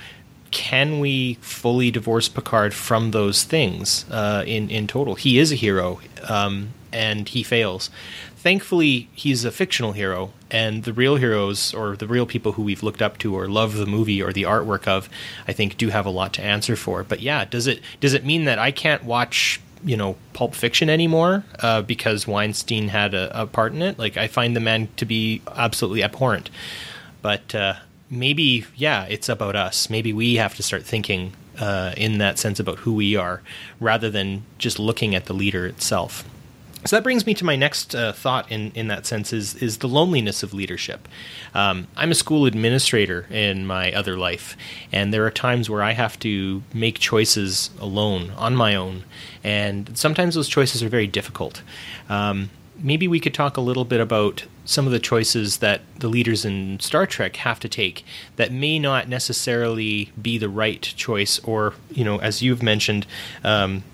Can 0.50 1.00
we 1.00 1.38
fully 1.40 1.90
divorce 1.90 2.28
Picard 2.28 2.74
from 2.74 3.12
those 3.12 3.42
things 3.42 4.04
uh, 4.10 4.44
in 4.46 4.68
in 4.68 4.86
total? 4.86 5.14
He 5.14 5.38
is 5.38 5.50
a 5.50 5.54
hero, 5.54 5.98
um, 6.28 6.74
and 6.92 7.26
he 7.26 7.42
fails 7.42 7.88
thankfully 8.42 9.08
he's 9.14 9.44
a 9.44 9.52
fictional 9.52 9.92
hero 9.92 10.32
and 10.50 10.82
the 10.82 10.92
real 10.92 11.14
heroes 11.14 11.72
or 11.72 11.96
the 11.96 12.08
real 12.08 12.26
people 12.26 12.52
who 12.52 12.62
we've 12.62 12.82
looked 12.82 13.00
up 13.00 13.16
to 13.16 13.36
or 13.36 13.46
love 13.46 13.74
the 13.74 13.86
movie 13.86 14.20
or 14.20 14.32
the 14.32 14.42
artwork 14.42 14.88
of 14.88 15.08
i 15.46 15.52
think 15.52 15.76
do 15.76 15.90
have 15.90 16.04
a 16.04 16.10
lot 16.10 16.32
to 16.32 16.42
answer 16.42 16.74
for. 16.74 17.04
But 17.04 17.20
yeah 17.20 17.44
does 17.44 17.68
it 17.68 17.80
does 18.00 18.14
it 18.14 18.24
mean 18.24 18.44
that 18.46 18.58
i 18.58 18.72
can't 18.72 19.04
watch 19.04 19.60
you 19.84 19.96
know 19.96 20.16
pulp 20.32 20.54
fiction 20.54 20.90
anymore 20.90 21.44
uh, 21.60 21.82
because 21.82 22.26
weinstein 22.26 22.88
had 22.88 23.14
a, 23.14 23.42
a, 23.42 23.46
part 23.46 23.72
in 23.72 23.80
it? 23.80 23.96
Like 23.96 24.16
i 24.16 24.26
find 24.26 24.56
the 24.56 24.60
man 24.60 24.88
to 24.96 25.04
be 25.04 25.40
absolutely 25.54 26.02
abhorrent. 26.02 26.50
But 27.22 27.54
uh, 27.54 27.74
maybe 28.10 28.66
yeah 28.74 29.04
it's 29.04 29.28
about 29.28 29.54
us. 29.54 29.88
Maybe 29.88 30.12
we 30.12 30.34
have 30.34 30.56
to 30.56 30.64
start 30.64 30.82
thinking 30.82 31.32
uh, 31.60 31.94
in 31.96 32.18
that 32.18 32.40
sense 32.40 32.58
about 32.58 32.78
who 32.80 32.94
we 32.94 33.14
are 33.14 33.40
rather 33.78 34.10
than 34.10 34.42
just 34.58 34.80
looking 34.80 35.14
at 35.14 35.26
the 35.26 35.34
leader 35.34 35.64
itself 35.64 36.24
so 36.84 36.96
that 36.96 37.02
brings 37.02 37.26
me 37.26 37.34
to 37.34 37.44
my 37.44 37.56
next 37.56 37.94
uh, 37.94 38.12
thought 38.12 38.50
in, 38.50 38.72
in 38.72 38.88
that 38.88 39.06
sense 39.06 39.32
is 39.32 39.54
is 39.56 39.78
the 39.78 39.88
loneliness 39.88 40.42
of 40.42 40.52
leadership. 40.52 41.08
Um, 41.54 41.86
I'm 41.96 42.10
a 42.10 42.14
school 42.14 42.46
administrator 42.46 43.26
in 43.30 43.66
my 43.66 43.92
other 43.92 44.16
life, 44.16 44.56
and 44.90 45.12
there 45.12 45.24
are 45.24 45.30
times 45.30 45.70
where 45.70 45.82
I 45.82 45.92
have 45.92 46.18
to 46.20 46.62
make 46.74 46.98
choices 46.98 47.70
alone 47.80 48.30
on 48.32 48.56
my 48.56 48.74
own, 48.74 49.04
and 49.44 49.96
sometimes 49.96 50.34
those 50.34 50.48
choices 50.48 50.82
are 50.82 50.88
very 50.88 51.06
difficult. 51.06 51.62
Um, 52.08 52.50
maybe 52.76 53.06
we 53.06 53.20
could 53.20 53.34
talk 53.34 53.56
a 53.56 53.60
little 53.60 53.84
bit 53.84 54.00
about 54.00 54.44
some 54.64 54.86
of 54.86 54.92
the 54.92 54.98
choices 54.98 55.58
that 55.58 55.82
the 55.98 56.08
leaders 56.08 56.44
in 56.44 56.78
Star 56.80 57.06
Trek 57.06 57.36
have 57.36 57.60
to 57.60 57.68
take 57.68 58.04
that 58.36 58.52
may 58.52 58.78
not 58.78 59.08
necessarily 59.08 60.12
be 60.20 60.38
the 60.38 60.48
right 60.48 60.82
choice, 60.82 61.38
or 61.40 61.74
you 61.90 62.04
know, 62.04 62.18
as 62.18 62.42
you've 62.42 62.62
mentioned, 62.62 63.06
um, 63.44 63.84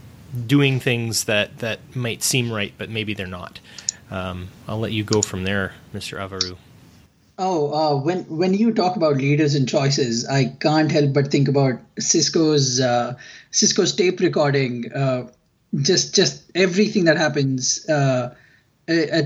doing 0.46 0.80
things 0.80 1.24
that 1.24 1.58
that 1.58 1.80
might 1.94 2.22
seem 2.22 2.52
right, 2.52 2.72
but 2.78 2.90
maybe 2.90 3.14
they're 3.14 3.26
not. 3.26 3.60
Um, 4.10 4.48
I'll 4.66 4.78
let 4.78 4.92
you 4.92 5.04
go 5.04 5.22
from 5.22 5.44
there, 5.44 5.74
Mr. 5.94 6.18
Avaru. 6.18 6.56
Oh, 7.38 7.72
uh, 7.72 8.00
when 8.00 8.24
when 8.24 8.54
you 8.54 8.72
talk 8.72 8.96
about 8.96 9.16
leaders 9.16 9.54
and 9.54 9.68
choices, 9.68 10.26
I 10.26 10.46
can't 10.60 10.90
help 10.90 11.12
but 11.12 11.30
think 11.30 11.46
about 11.48 11.80
Sisko's 12.00 12.80
uh, 12.80 13.16
Sisko's 13.52 13.94
tape 13.94 14.20
recording. 14.20 14.92
Uh, 14.92 15.28
just 15.82 16.14
just 16.14 16.50
everything 16.54 17.04
that 17.04 17.16
happens 17.16 17.88
uh, 17.88 18.34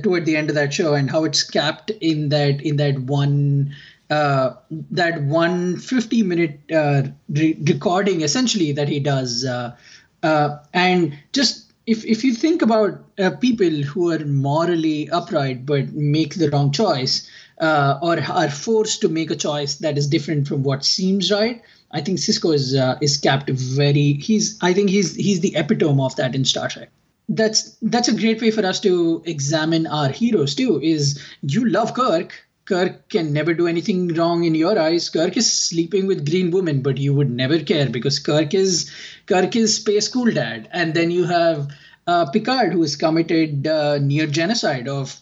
toward 0.03 0.27
the 0.27 0.37
end 0.37 0.49
of 0.49 0.57
that 0.57 0.75
show 0.75 0.95
and 0.95 1.11
how 1.11 1.25
it's 1.25 1.43
capped 1.43 1.91
in 1.91 2.29
that 2.31 2.61
in 2.61 2.77
that 2.77 2.99
one 2.99 3.75
uh, 4.11 4.53
that 4.91 5.23
one 5.23 5.79
50 5.79 6.23
minute 6.23 6.61
uh, 6.71 7.03
re- 7.31 7.57
recording 7.67 8.21
essentially 8.21 8.73
that 8.73 8.89
he 8.89 9.01
does 9.01 9.45
uh, 9.45 9.75
uh, 10.23 10.59
and 10.73 11.19
just 11.33 11.73
if 11.87 12.05
if 12.05 12.23
you 12.23 12.35
think 12.35 12.63
about 12.63 13.05
uh, 13.19 13.31
people 13.31 13.71
who 13.71 14.13
are 14.13 14.25
morally 14.25 15.11
upright 15.11 15.67
but 15.67 15.93
make 15.93 16.35
the 16.37 16.49
wrong 16.51 16.71
choice 16.71 17.29
uh, 17.61 17.99
or 18.03 18.21
are 18.21 18.51
forced 18.51 19.01
to 19.01 19.09
make 19.09 19.31
a 19.31 19.37
choice 19.37 19.77
that 19.77 19.99
is 19.99 20.07
different 20.07 20.49
from 20.49 20.63
what 20.63 20.85
seems 20.85 21.31
right, 21.31 21.63
I 21.91 22.01
think 22.01 22.19
Sisko 22.19 22.55
is 22.55 22.75
uh, 22.75 22.99
is 23.01 23.17
capped 23.17 23.51
very. 23.51 24.15
He's 24.15 24.59
I 24.61 24.73
think 24.73 24.91
he's 24.91 25.15
he's 25.15 25.41
the 25.41 25.55
epitome 25.57 26.03
of 26.03 26.17
that 26.17 26.35
in 26.35 26.45
Star 26.45 26.69
Trek. 26.69 26.91
That's 27.29 27.77
that's 27.83 28.09
a 28.09 28.15
great 28.15 28.41
way 28.41 28.51
for 28.51 28.65
us 28.65 28.81
to 28.81 29.23
examine 29.27 29.87
our 29.87 30.09
heroes 30.09 30.55
too. 30.55 30.81
Is 30.83 31.21
you 31.43 31.69
love 31.69 31.95
Kirk, 31.95 32.35
Kirk 32.73 33.11
can 33.11 33.35
never 33.35 33.53
do 33.53 33.67
anything 33.67 34.15
wrong 34.15 34.45
in 34.45 34.55
your 34.55 34.79
eyes. 34.79 35.11
Kirk 35.11 35.37
is 35.37 35.53
sleeping 35.53 36.07
with 36.07 36.25
green 36.29 36.51
women, 36.51 36.81
but 36.81 36.97
you 36.97 37.13
would 37.13 37.31
never 37.31 37.59
care 37.59 37.91
because 37.91 38.19
Kirk 38.19 38.55
is 38.55 38.91
Kirk 39.27 39.55
is 39.57 39.75
space 39.77 40.09
cool 40.09 40.31
dad. 40.31 40.71
And 40.73 40.95
then 40.95 41.11
you 41.11 41.25
have 41.25 41.69
uh, 42.07 42.31
Picard, 42.31 42.73
who 42.73 42.81
has 42.81 42.97
committed 42.97 43.67
uh, 43.67 43.99
near 43.99 44.27
genocide 44.27 44.89
of 44.89 45.21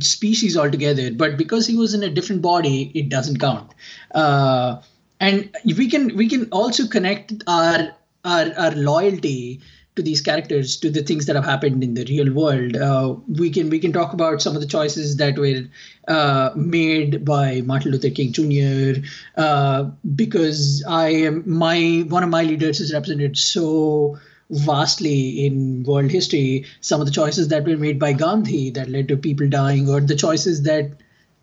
species 0.00 0.56
altogether. 0.56 1.12
But 1.12 1.36
because 1.36 1.66
he 1.66 1.76
was 1.76 1.92
in 1.92 2.02
a 2.02 2.08
different 2.08 2.40
body, 2.40 2.90
it 2.94 3.10
doesn't 3.10 3.40
count. 3.40 3.74
Uh, 4.14 4.80
and 5.20 5.54
we 5.64 5.90
can 5.90 6.16
we 6.16 6.30
can 6.30 6.48
also 6.50 6.86
connect 6.86 7.34
our 7.46 7.94
our, 8.24 8.52
our 8.56 8.70
loyalty 8.72 9.60
to 9.96 10.02
these 10.02 10.20
characters 10.20 10.76
to 10.76 10.90
the 10.90 11.02
things 11.02 11.26
that 11.26 11.36
have 11.36 11.44
happened 11.44 11.82
in 11.82 11.94
the 11.94 12.04
real 12.04 12.32
world. 12.32 12.76
Uh, 12.76 13.16
we 13.28 13.50
can 13.50 13.70
we 13.70 13.78
can 13.78 13.92
talk 13.92 14.12
about 14.12 14.42
some 14.42 14.54
of 14.54 14.60
the 14.60 14.68
choices 14.68 15.16
that 15.16 15.38
were 15.38 15.62
uh, 16.06 16.50
made 16.54 17.24
by 17.24 17.62
martin 17.62 17.90
luther 17.90 18.10
king 18.10 18.32
jr 18.32 19.00
uh, 19.36 19.84
because 20.14 20.84
i 20.86 21.08
am 21.08 21.42
my 21.46 22.04
one 22.08 22.22
of 22.22 22.28
my 22.28 22.42
leaders 22.42 22.78
is 22.78 22.92
represented 22.92 23.36
so 23.36 24.16
vastly 24.50 25.44
in 25.44 25.82
world 25.82 26.10
history. 26.10 26.64
Some 26.80 27.00
of 27.00 27.06
the 27.06 27.12
choices 27.12 27.48
that 27.48 27.64
were 27.64 27.76
made 27.76 27.98
by 27.98 28.12
gandhi 28.12 28.70
that 28.70 28.88
led 28.88 29.08
to 29.08 29.16
people 29.16 29.48
dying 29.48 29.88
or 29.88 30.00
the 30.00 30.14
choices 30.14 30.62
that 30.62 30.90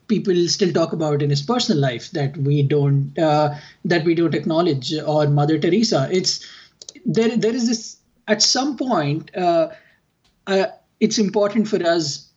people 0.07 0.47
still 0.47 0.71
talk 0.71 0.93
about 0.93 1.21
in 1.21 1.29
his 1.29 1.41
personal 1.41 1.81
life 1.81 2.11
that 2.11 2.37
we 2.37 2.63
don't 2.63 3.17
uh, 3.17 3.55
that 3.85 4.05
we 4.05 4.15
don't 4.15 4.35
acknowledge 4.35 4.93
or 4.93 5.27
mother 5.27 5.57
teresa. 5.59 6.07
It's 6.11 6.45
there 7.05 7.35
there 7.35 7.53
is 7.53 7.67
this 7.67 7.97
at 8.27 8.41
some 8.41 8.77
point, 8.77 9.35
uh, 9.35 9.69
uh, 10.47 10.65
it's 10.99 11.17
important 11.17 11.67
for 11.67 11.85
us, 11.85 12.29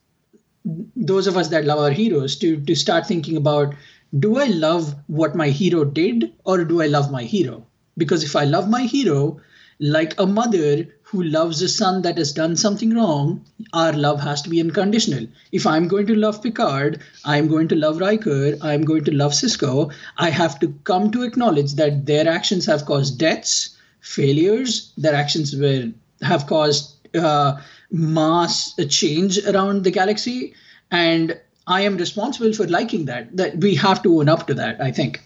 those 0.65 1.27
of 1.27 1.37
us 1.37 1.49
that 1.49 1.65
love 1.65 1.79
our 1.79 1.91
heroes, 1.91 2.37
to 2.37 2.61
to 2.61 2.75
start 2.75 3.07
thinking 3.07 3.37
about: 3.37 3.75
Do 4.19 4.39
I 4.39 4.47
love 4.47 4.95
what 5.07 5.35
my 5.35 5.49
hero 5.49 5.85
did, 5.85 6.33
or 6.45 6.65
do 6.65 6.83
I 6.83 6.87
love 6.87 7.11
my 7.11 7.23
hero? 7.23 7.67
Because 7.97 8.25
if 8.25 8.37
I 8.37 8.45
love 8.45 8.69
my 8.69 8.83
hero, 8.83 9.41
like 9.79 10.19
a 10.19 10.27
mother 10.27 10.89
who 11.03 11.23
loves 11.23 11.63
a 11.63 11.69
son 11.69 12.03
that 12.03 12.19
has 12.19 12.33
done 12.33 12.57
something 12.57 12.93
wrong, 12.95 13.45
our 13.73 13.93
love 13.93 14.21
has 14.21 14.43
to 14.43 14.51
be 14.51 14.61
unconditional. 14.61 15.27
If 15.53 15.67
I'm 15.67 15.87
going 15.87 16.07
to 16.09 16.17
love 16.17 16.43
Picard, 16.43 17.01
I'm 17.25 17.47
going 17.47 17.69
to 17.69 17.77
love 17.77 18.01
Riker, 18.01 18.57
I'm 18.61 18.83
going 18.83 19.05
to 19.05 19.15
love 19.15 19.33
Sisko, 19.33 19.93
I 20.17 20.31
have 20.31 20.59
to 20.61 20.75
come 20.83 21.13
to 21.13 21.23
acknowledge 21.23 21.75
that 21.75 22.07
their 22.07 22.27
actions 22.29 22.67
have 22.67 22.87
caused 22.87 23.19
deaths, 23.19 23.76
failures. 24.07 24.93
Their 24.97 25.15
actions 25.15 25.55
will 25.55 25.93
have 26.23 26.47
caused 26.47 26.95
uh, 27.17 27.61
mass 27.91 28.75
change 28.89 29.45
around 29.47 29.85
the 29.85 29.91
galaxy, 29.91 30.55
and 30.91 31.39
I 31.67 31.83
am 31.83 31.97
responsible 31.97 32.53
for 32.53 32.67
liking 32.67 33.07
that. 33.07 33.37
That 33.37 33.59
we 33.59 33.75
have 33.75 34.03
to 34.05 34.19
own 34.19 34.29
up 34.29 34.47
to 34.47 34.55
that. 34.55 34.81
I 34.81 34.93
think. 34.93 35.21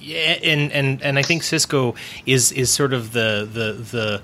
Yeah, 0.00 0.38
and 0.42 0.72
and 0.72 1.00
and 1.02 1.18
I 1.18 1.22
think 1.22 1.42
Sisko 1.42 1.96
is 2.26 2.50
is 2.52 2.70
sort 2.70 2.92
of 2.92 3.12
the 3.12 3.48
the 3.50 3.72
the 3.72 4.22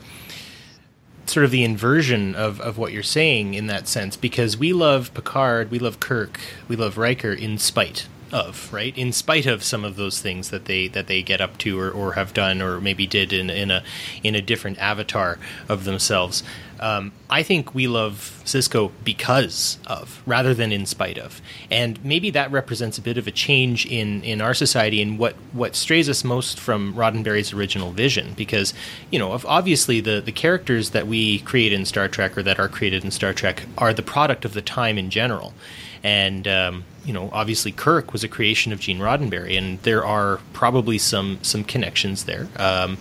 sort 1.26 1.44
of 1.44 1.50
the 1.50 1.62
inversion 1.62 2.34
of, 2.34 2.58
of 2.60 2.78
what 2.78 2.90
you're 2.90 3.02
saying 3.02 3.52
in 3.52 3.66
that 3.66 3.86
sense 3.86 4.16
because 4.16 4.56
we 4.56 4.72
love 4.72 5.12
Picard, 5.12 5.70
we 5.70 5.78
love 5.78 6.00
Kirk, 6.00 6.40
we 6.68 6.74
love 6.74 6.96
Riker 6.96 7.34
in 7.34 7.58
spite 7.58 8.08
of 8.32 8.72
right? 8.72 8.96
In 8.96 9.12
spite 9.12 9.46
of 9.46 9.62
some 9.62 9.84
of 9.84 9.96
those 9.96 10.20
things 10.20 10.50
that 10.50 10.66
they 10.66 10.88
that 10.88 11.06
they 11.06 11.22
get 11.22 11.40
up 11.40 11.58
to 11.58 11.78
or, 11.78 11.90
or 11.90 12.12
have 12.12 12.34
done 12.34 12.60
or 12.62 12.80
maybe 12.80 13.06
did 13.06 13.32
in, 13.32 13.50
in 13.50 13.70
a 13.70 13.82
in 14.22 14.34
a 14.34 14.42
different 14.42 14.78
avatar 14.78 15.38
of 15.68 15.84
themselves 15.84 16.42
um, 16.80 17.12
I 17.30 17.42
think 17.42 17.74
we 17.74 17.86
love 17.86 18.40
Sisko 18.44 18.90
because 19.04 19.78
of 19.86 20.22
rather 20.26 20.54
than 20.54 20.72
in 20.72 20.86
spite 20.86 21.18
of. 21.18 21.40
And 21.70 22.02
maybe 22.04 22.30
that 22.30 22.50
represents 22.50 22.98
a 22.98 23.02
bit 23.02 23.18
of 23.18 23.26
a 23.26 23.30
change 23.30 23.86
in 23.86 24.22
in 24.22 24.40
our 24.40 24.54
society 24.54 25.02
and 25.02 25.18
what 25.18 25.34
what 25.52 25.74
strays 25.74 26.08
us 26.08 26.24
most 26.24 26.58
from 26.58 26.94
Roddenberry's 26.94 27.52
original 27.52 27.92
vision. 27.92 28.34
Because 28.36 28.74
you 29.10 29.18
know 29.18 29.38
obviously 29.46 30.00
the 30.00 30.20
the 30.20 30.32
characters 30.32 30.90
that 30.90 31.06
we 31.06 31.40
create 31.40 31.72
in 31.72 31.84
Star 31.84 32.08
Trek 32.08 32.36
or 32.36 32.42
that 32.42 32.58
are 32.58 32.68
created 32.68 33.04
in 33.04 33.10
Star 33.10 33.32
Trek 33.32 33.64
are 33.76 33.92
the 33.92 34.02
product 34.02 34.44
of 34.44 34.54
the 34.54 34.62
time 34.62 34.98
in 34.98 35.10
general. 35.10 35.54
And 36.02 36.46
um, 36.46 36.84
you 37.04 37.12
know, 37.12 37.30
obviously 37.32 37.72
Kirk 37.72 38.12
was 38.12 38.22
a 38.22 38.28
creation 38.28 38.72
of 38.72 38.80
Gene 38.80 38.98
Roddenberry, 38.98 39.56
and 39.56 39.80
there 39.82 40.04
are 40.04 40.40
probably 40.52 40.98
some 40.98 41.38
some 41.42 41.64
connections 41.64 42.24
there. 42.24 42.48
Um, 42.56 42.98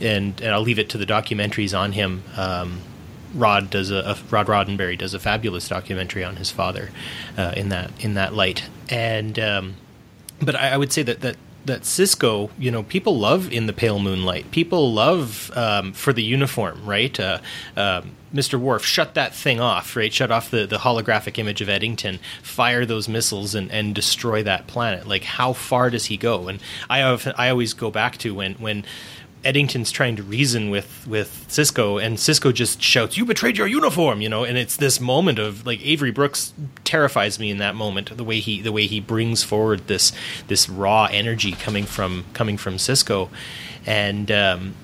and 0.00 0.40
and 0.40 0.54
I'll 0.54 0.62
leave 0.62 0.78
it 0.78 0.88
to 0.90 0.98
the 0.98 1.06
documentaries 1.06 1.78
on 1.78 1.92
him. 1.92 2.22
Um, 2.36 2.80
Rod 3.34 3.70
does 3.70 3.90
a, 3.90 3.96
a, 3.96 4.16
Rod 4.30 4.46
Roddenberry 4.46 4.96
does 4.96 5.14
a 5.14 5.18
fabulous 5.18 5.68
documentary 5.68 6.24
on 6.24 6.36
his 6.36 6.50
father 6.50 6.90
uh, 7.36 7.52
in 7.56 7.68
that 7.68 7.90
in 8.02 8.14
that 8.14 8.34
light. 8.34 8.68
And 8.88 9.38
um, 9.38 9.74
but 10.40 10.56
I, 10.56 10.70
I, 10.70 10.76
would 10.76 10.92
say 10.92 11.02
that 11.02 11.20
that 11.20 11.36
that 11.64 11.82
Sisko, 11.82 12.50
you 12.58 12.70
know, 12.70 12.82
people 12.82 13.18
love 13.18 13.52
in 13.52 13.66
the 13.66 13.72
pale 13.72 13.98
moonlight. 13.98 14.50
People 14.50 14.92
love 14.92 15.50
um, 15.54 15.92
for 15.92 16.12
the 16.12 16.22
uniform, 16.22 16.84
right? 16.86 17.18
Uh, 17.18 17.38
uh, 17.76 18.02
Mr. 18.34 18.58
Worf, 18.58 18.84
shut 18.84 19.14
that 19.14 19.34
thing 19.34 19.60
off, 19.60 19.94
right? 19.96 20.12
Shut 20.12 20.30
off 20.30 20.50
the, 20.50 20.66
the 20.66 20.78
holographic 20.78 21.38
image 21.38 21.60
of 21.60 21.68
Eddington, 21.68 22.18
fire 22.42 22.84
those 22.84 23.08
missiles, 23.08 23.54
and, 23.54 23.70
and 23.70 23.94
destroy 23.94 24.42
that 24.42 24.66
planet. 24.66 25.06
Like, 25.06 25.24
how 25.24 25.52
far 25.52 25.90
does 25.90 26.06
he 26.06 26.16
go? 26.16 26.48
And 26.48 26.60
I 26.90 26.98
have, 26.98 27.32
I 27.36 27.50
always 27.50 27.74
go 27.74 27.90
back 27.90 28.16
to 28.18 28.34
when 28.34 28.54
when 28.54 28.84
Eddington's 29.44 29.90
trying 29.90 30.16
to 30.16 30.22
reason 30.22 30.70
with 30.70 31.06
with 31.06 31.46
Sisko, 31.48 32.02
and 32.02 32.16
Sisko 32.16 32.52
just 32.52 32.82
shouts, 32.82 33.16
"You 33.16 33.24
betrayed 33.24 33.56
your 33.56 33.66
uniform!" 33.66 34.20
You 34.20 34.28
know, 34.28 34.44
and 34.44 34.58
it's 34.58 34.76
this 34.76 35.00
moment 35.00 35.38
of 35.38 35.64
like 35.66 35.80
Avery 35.84 36.10
Brooks 36.10 36.52
terrifies 36.84 37.38
me 37.38 37.50
in 37.50 37.58
that 37.58 37.74
moment. 37.74 38.16
The 38.16 38.24
way 38.24 38.40
he 38.40 38.60
the 38.60 38.72
way 38.72 38.86
he 38.86 39.00
brings 39.00 39.42
forward 39.42 39.86
this 39.86 40.12
this 40.48 40.68
raw 40.68 41.08
energy 41.10 41.52
coming 41.52 41.84
from 41.84 42.24
coming 42.32 42.56
from 42.56 42.76
Sisko, 42.76 43.28
and 43.86 44.30
um, 44.30 44.74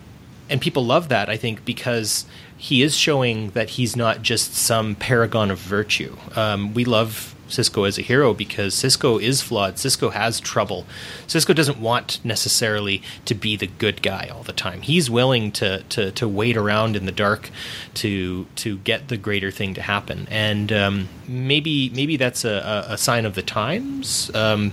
and 0.49 0.61
people 0.61 0.85
love 0.85 1.09
that 1.09 1.29
I 1.29 1.37
think 1.37 1.65
because 1.65 2.27
he 2.57 2.83
is 2.83 2.97
showing 2.97 3.51
that 3.51 3.71
he's 3.71 3.97
not 3.97 4.23
just 4.23 4.55
some 4.55 4.95
paragon 4.95 5.51
of 5.51 5.59
virtue. 5.59 6.17
Um, 6.37 6.73
we 6.75 6.85
love 6.85 7.34
Sisko 7.49 7.87
as 7.87 7.99
a 7.99 8.03
hero 8.03 8.35
because 8.35 8.75
Sisko 8.75 9.21
is 9.21 9.43
flawed. 9.43 9.75
Sisko 9.77 10.13
has 10.13 10.41
trouble. 10.41 10.87
Sisko 11.27 11.55
doesn't 11.55 11.79
want 11.79 12.25
necessarily 12.25 13.03
to 13.25 13.35
be 13.35 13.57
the 13.57 13.67
good 13.67 14.03
guy 14.03 14.31
all 14.33 14.43
the 14.43 14.53
time. 14.53 14.83
He's 14.83 15.11
willing 15.11 15.53
to 15.53 15.83
to, 15.91 16.11
to 16.13 16.29
wait 16.29 16.57
around 16.57 16.97
in 16.97 17.07
the 17.07 17.13
dark 17.13 17.51
to 17.95 18.47
to 18.57 18.79
get 18.79 19.09
the 19.09 19.17
greater 19.17 19.51
thing 19.51 19.75
to 19.75 19.83
happen. 19.83 20.27
And 20.31 20.73
um, 20.73 21.09
maybe 21.29 21.91
maybe 21.91 22.17
that's 22.17 22.45
a, 22.45 22.87
a, 22.89 22.99
sign 22.99 23.27
of 23.27 23.35
the 23.35 23.43
times. 23.43 24.31
Um, 24.35 24.73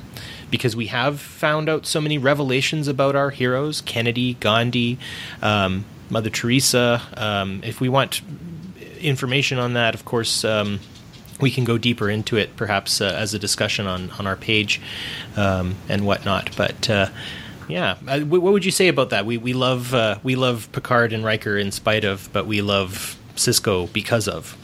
because 0.50 0.76
we 0.76 0.88
have 0.88 1.20
found 1.20 1.70
out 1.70 1.86
so 1.86 2.02
many 2.02 2.18
revelations 2.18 2.88
about 2.90 3.16
our 3.16 3.30
heroes 3.30 3.82
Kennedy, 3.82 4.36
Gandhi, 4.36 5.00
um, 5.42 5.86
Mother 6.10 6.30
Teresa. 6.30 7.02
Um, 7.16 7.62
if 7.64 7.80
we 7.80 7.90
want 7.90 8.22
information 9.00 9.58
on 9.58 9.74
that, 9.74 9.96
of 9.96 10.06
course, 10.06 10.44
um, 10.46 10.80
we 11.42 11.52
can 11.52 11.64
go 11.64 11.78
deeper 11.78 12.10
into 12.10 12.38
it, 12.38 12.56
perhaps 12.56 13.02
uh, 13.02 13.16
as 13.18 13.34
a 13.34 13.40
discussion 13.40 13.88
on 13.88 14.12
on 14.12 14.28
our 14.28 14.36
page 14.36 14.82
um, 15.36 15.76
and 15.90 16.06
whatnot. 16.06 16.56
But 16.56 16.90
uh, 16.90 17.10
yeah, 17.68 17.98
uh, 18.08 18.22
what 18.22 18.42
would 18.42 18.66
you 18.66 18.72
say 18.72 18.88
about 18.88 19.10
that? 19.10 19.26
We 19.26 19.38
we 19.38 19.54
love 19.54 19.94
uh, 19.94 20.20
we 20.24 20.36
love 20.36 20.72
Picard 20.72 21.14
and 21.14 21.24
Riker 21.24 21.58
in 21.58 21.72
spite 21.72 22.04
of, 22.04 22.30
but 22.34 22.46
we 22.46 22.62
love 22.62 23.18
Sisko 23.36 23.92
because 23.92 24.28
of. 24.28 24.58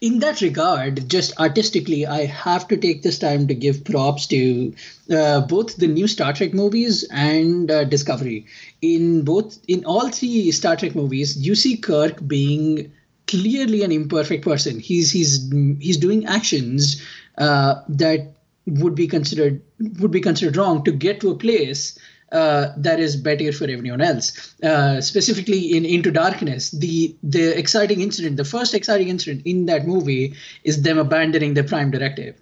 In 0.00 0.20
that 0.20 0.40
regard, 0.40 1.08
just 1.08 1.36
artistically, 1.40 2.06
I 2.06 2.26
have 2.26 2.68
to 2.68 2.76
take 2.76 3.02
this 3.02 3.18
time 3.18 3.48
to 3.48 3.54
give 3.54 3.82
props 3.82 4.28
to 4.28 4.72
uh, 5.10 5.40
both 5.40 5.76
the 5.76 5.88
new 5.88 6.06
Star 6.06 6.32
Trek 6.32 6.54
movies 6.54 7.04
and 7.10 7.68
uh, 7.68 7.82
Discovery. 7.82 8.46
In 8.80 9.22
both, 9.22 9.58
in 9.66 9.84
all 9.84 10.08
three 10.08 10.52
Star 10.52 10.76
Trek 10.76 10.94
movies, 10.94 11.36
you 11.36 11.56
see 11.56 11.76
Kirk 11.76 12.24
being 12.28 12.92
clearly 13.28 13.82
an 13.82 13.92
imperfect 13.92 14.44
person. 14.44 14.80
He's 14.80 15.10
he's 15.10 15.50
he's 15.78 15.96
doing 15.96 16.26
actions 16.26 17.02
uh, 17.38 17.82
that 17.88 18.32
would 18.66 18.94
be 18.94 19.06
considered 19.06 19.62
would 20.00 20.10
be 20.10 20.20
considered 20.20 20.56
wrong 20.56 20.84
to 20.84 20.92
get 20.92 21.20
to 21.20 21.30
a 21.30 21.36
place 21.36 21.98
uh, 22.32 22.72
that 22.76 23.00
is 23.00 23.16
better 23.16 23.52
for 23.52 23.64
everyone 23.64 24.00
else. 24.00 24.54
Uh, 24.62 25.00
specifically 25.00 25.76
in 25.76 25.84
Into 25.84 26.10
Darkness, 26.10 26.70
the 26.70 27.16
the 27.22 27.56
exciting 27.58 28.00
incident, 28.00 28.36
the 28.36 28.44
first 28.44 28.74
exciting 28.74 29.08
incident 29.08 29.46
in 29.46 29.66
that 29.66 29.86
movie 29.86 30.34
is 30.64 30.82
them 30.82 30.98
abandoning 30.98 31.54
the 31.54 31.64
Prime 31.64 31.90
Directive 31.90 32.36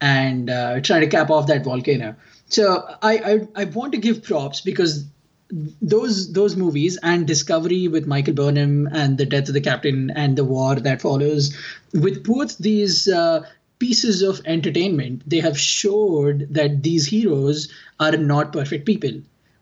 and 0.00 0.50
uh, 0.50 0.80
trying 0.80 1.00
to 1.02 1.08
cap 1.08 1.30
off 1.30 1.46
that 1.48 1.64
volcano. 1.64 2.16
So 2.48 2.84
I, 3.02 3.18
I 3.18 3.62
I 3.62 3.64
want 3.66 3.92
to 3.92 3.98
give 3.98 4.22
props 4.22 4.60
because 4.60 5.04
those 5.50 6.32
those 6.32 6.56
movies 6.56 6.98
and 7.02 7.26
Discovery 7.26 7.88
with 7.88 8.06
Michael 8.06 8.34
Burnham 8.34 8.86
and 8.92 9.16
the 9.16 9.26
death 9.26 9.48
of 9.48 9.54
the 9.54 9.60
captain 9.60 10.10
and 10.10 10.36
the 10.36 10.44
war 10.44 10.74
that 10.74 11.00
follows, 11.00 11.56
with 11.94 12.24
both 12.24 12.58
these 12.58 13.08
uh, 13.08 13.46
pieces 13.78 14.22
of 14.22 14.40
entertainment, 14.44 15.22
they 15.26 15.40
have 15.40 15.58
showed 15.58 16.46
that 16.50 16.82
these 16.82 17.06
heroes 17.06 17.68
are 17.98 18.16
not 18.16 18.52
perfect 18.52 18.84
people. 18.84 19.12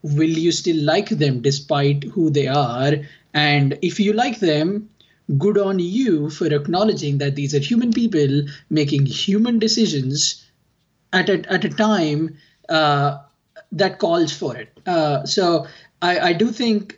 Will 0.03 0.31
you 0.31 0.53
still 0.53 0.83
like 0.85 1.09
them 1.09 1.41
despite 1.41 2.05
who 2.05 2.31
they 2.31 2.47
are? 2.47 2.95
And 3.35 3.79
if 3.83 4.01
you 4.01 4.13
like 4.13 4.41
them, 4.41 4.89
good 5.39 5.59
on 5.59 5.79
you 5.79 6.31
for 6.31 6.47
acknowledging 6.47 7.19
that 7.19 7.37
these 7.37 7.55
are 7.55 7.59
human 7.59 7.93
people 7.93 8.43
making 8.71 9.07
human 9.07 9.59
decisions 9.59 10.45
at 11.13 11.29
a, 11.29 11.53
at 11.53 11.65
a 11.65 11.69
time 11.69 12.37
uh, 12.69 13.19
that 13.73 13.99
calls 13.99 14.33
for 14.33 14.57
it. 14.57 14.79
Uh, 14.87 15.25
so 15.25 15.67
I, 16.03 16.19
I 16.19 16.33
do 16.33 16.51
think 16.51 16.97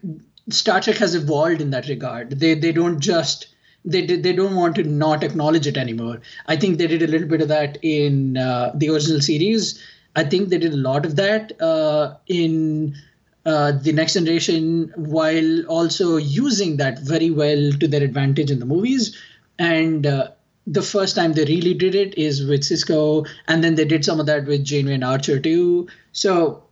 Star 0.50 0.80
Trek 0.80 0.96
has 0.96 1.14
evolved 1.14 1.60
in 1.60 1.70
that 1.70 1.88
regard. 1.88 2.38
They 2.40 2.54
they 2.54 2.72
don't 2.72 3.00
just 3.00 3.48
they 3.84 4.04
they 4.06 4.32
don't 4.32 4.54
want 4.54 4.74
to 4.76 4.84
not 4.84 5.22
acknowledge 5.22 5.66
it 5.66 5.76
anymore. 5.76 6.20
I 6.46 6.56
think 6.56 6.78
they 6.78 6.86
did 6.86 7.02
a 7.02 7.06
little 7.06 7.28
bit 7.28 7.40
of 7.40 7.48
that 7.48 7.78
in 7.82 8.36
uh, 8.36 8.72
the 8.74 8.90
original 8.90 9.20
series. 9.20 9.82
I 10.16 10.24
think 10.24 10.48
they 10.48 10.58
did 10.58 10.72
a 10.72 10.76
lot 10.76 11.06
of 11.06 11.16
that 11.16 11.60
uh, 11.60 12.14
in 12.26 12.96
uh, 13.46 13.72
the 13.72 13.92
next 13.92 14.14
generation, 14.14 14.92
while 14.96 15.66
also 15.66 16.16
using 16.16 16.76
that 16.78 16.98
very 16.98 17.30
well 17.30 17.72
to 17.72 17.88
their 17.88 18.02
advantage 18.02 18.50
in 18.50 18.58
the 18.58 18.66
movies. 18.66 19.16
And 19.58 20.06
uh, 20.06 20.30
the 20.66 20.82
first 20.82 21.16
time 21.16 21.32
they 21.32 21.44
really 21.44 21.72
did 21.72 21.94
it 21.94 22.16
is 22.18 22.44
with 22.44 22.60
Sisko, 22.60 23.26
and 23.46 23.64
then 23.64 23.74
they 23.76 23.84
did 23.84 24.04
some 24.04 24.20
of 24.20 24.26
that 24.26 24.44
with 24.46 24.64
Janeway 24.64 24.94
and 24.94 25.04
Archer 25.04 25.38
too. 25.38 25.88
So 26.18 26.64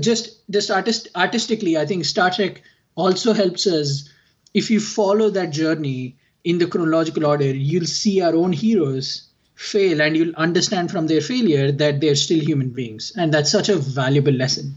just 0.00 0.42
just 0.50 0.72
artist 0.72 1.06
artistically, 1.14 1.78
I 1.78 1.86
think 1.86 2.04
Star 2.04 2.30
Trek 2.30 2.62
also 2.96 3.32
helps 3.32 3.64
us. 3.66 4.10
If 4.54 4.70
you 4.72 4.80
follow 4.80 5.30
that 5.30 5.50
journey 5.50 6.16
in 6.42 6.58
the 6.58 6.66
chronological 6.66 7.24
order, 7.26 7.44
you'll 7.44 7.86
see 7.86 8.20
our 8.20 8.34
own 8.34 8.52
heroes 8.52 9.28
fail, 9.54 10.00
and 10.02 10.16
you'll 10.16 10.34
understand 10.34 10.90
from 10.90 11.06
their 11.06 11.20
failure 11.20 11.70
that 11.70 12.00
they're 12.00 12.16
still 12.16 12.40
human 12.40 12.70
beings, 12.70 13.12
and 13.16 13.32
that's 13.32 13.52
such 13.52 13.68
a 13.68 13.76
valuable 13.76 14.32
lesson. 14.32 14.74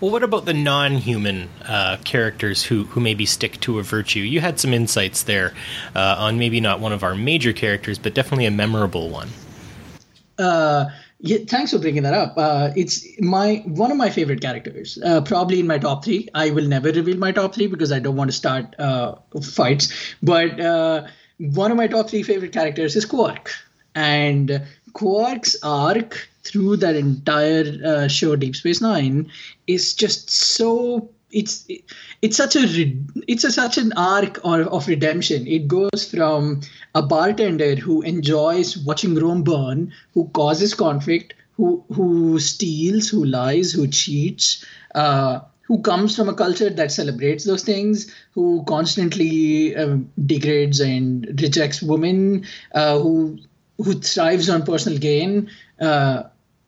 Well, 0.00 0.10
what 0.10 0.24
about 0.24 0.44
the 0.44 0.54
non-human 0.54 1.48
uh, 1.64 1.98
characters 2.02 2.64
who 2.64 2.84
who 2.84 3.00
maybe 3.00 3.26
stick 3.26 3.60
to 3.60 3.78
a 3.78 3.84
virtue? 3.84 4.20
You 4.20 4.40
had 4.40 4.58
some 4.58 4.74
insights 4.74 5.22
there 5.22 5.54
uh, 5.94 6.16
on 6.18 6.36
maybe 6.36 6.60
not 6.60 6.80
one 6.80 6.92
of 6.92 7.04
our 7.04 7.14
major 7.14 7.52
characters, 7.52 8.00
but 8.00 8.12
definitely 8.12 8.46
a 8.46 8.50
memorable 8.50 9.08
one. 9.08 9.28
Uh, 10.36 10.86
yeah, 11.24 11.38
thanks 11.46 11.70
for 11.70 11.78
bringing 11.78 12.02
that 12.02 12.14
up. 12.14 12.34
Uh, 12.36 12.72
it's 12.74 13.06
my 13.20 13.62
one 13.64 13.92
of 13.92 13.96
my 13.96 14.10
favorite 14.10 14.40
characters, 14.40 14.98
uh, 15.04 15.20
probably 15.20 15.60
in 15.60 15.68
my 15.68 15.78
top 15.78 16.04
three. 16.04 16.28
I 16.34 16.50
will 16.50 16.66
never 16.66 16.90
reveal 16.90 17.16
my 17.16 17.30
top 17.30 17.54
three 17.54 17.68
because 17.68 17.92
I 17.92 18.00
don't 18.00 18.16
want 18.16 18.28
to 18.28 18.36
start 18.36 18.74
uh, 18.80 19.14
fights. 19.40 19.92
But 20.20 20.58
uh, 20.60 21.06
one 21.38 21.70
of 21.70 21.76
my 21.76 21.86
top 21.86 22.10
three 22.10 22.24
favorite 22.24 22.52
characters 22.52 22.96
is 22.96 23.04
Quark, 23.04 23.52
and 23.94 24.66
Quark's 24.94 25.56
arc 25.62 26.28
through 26.42 26.78
that 26.78 26.96
entire 26.96 27.78
uh, 27.86 28.08
show, 28.08 28.34
Deep 28.34 28.56
Space 28.56 28.80
Nine, 28.80 29.30
is 29.68 29.94
just 29.94 30.28
so 30.28 31.08
it's 31.32 31.66
it's 32.20 32.36
such 32.36 32.56
a 32.56 32.96
it's 33.26 33.44
a, 33.44 33.50
such 33.50 33.78
an 33.78 33.92
arc 33.96 34.38
of, 34.44 34.66
of 34.68 34.88
redemption. 34.88 35.46
It 35.46 35.66
goes 35.66 36.10
from 36.10 36.60
a 36.94 37.02
bartender 37.02 37.74
who 37.74 38.02
enjoys 38.02 38.76
watching 38.78 39.14
Rome 39.14 39.42
burn, 39.42 39.92
who 40.14 40.28
causes 40.28 40.74
conflict, 40.74 41.34
who 41.56 41.84
who 41.92 42.38
steals, 42.38 43.08
who 43.08 43.24
lies, 43.24 43.72
who 43.72 43.88
cheats, 43.88 44.64
uh, 44.94 45.40
who 45.62 45.80
comes 45.80 46.14
from 46.14 46.28
a 46.28 46.34
culture 46.34 46.70
that 46.70 46.92
celebrates 46.92 47.44
those 47.44 47.64
things, 47.64 48.14
who 48.32 48.64
constantly 48.68 49.74
um, 49.76 50.10
degrades 50.26 50.80
and 50.80 51.40
rejects 51.40 51.82
women, 51.82 52.44
uh, 52.74 52.98
who 52.98 53.38
who 53.78 53.94
thrives 53.94 54.48
on 54.48 54.64
personal 54.64 54.98
gain. 54.98 55.50
Uh, 55.80 56.24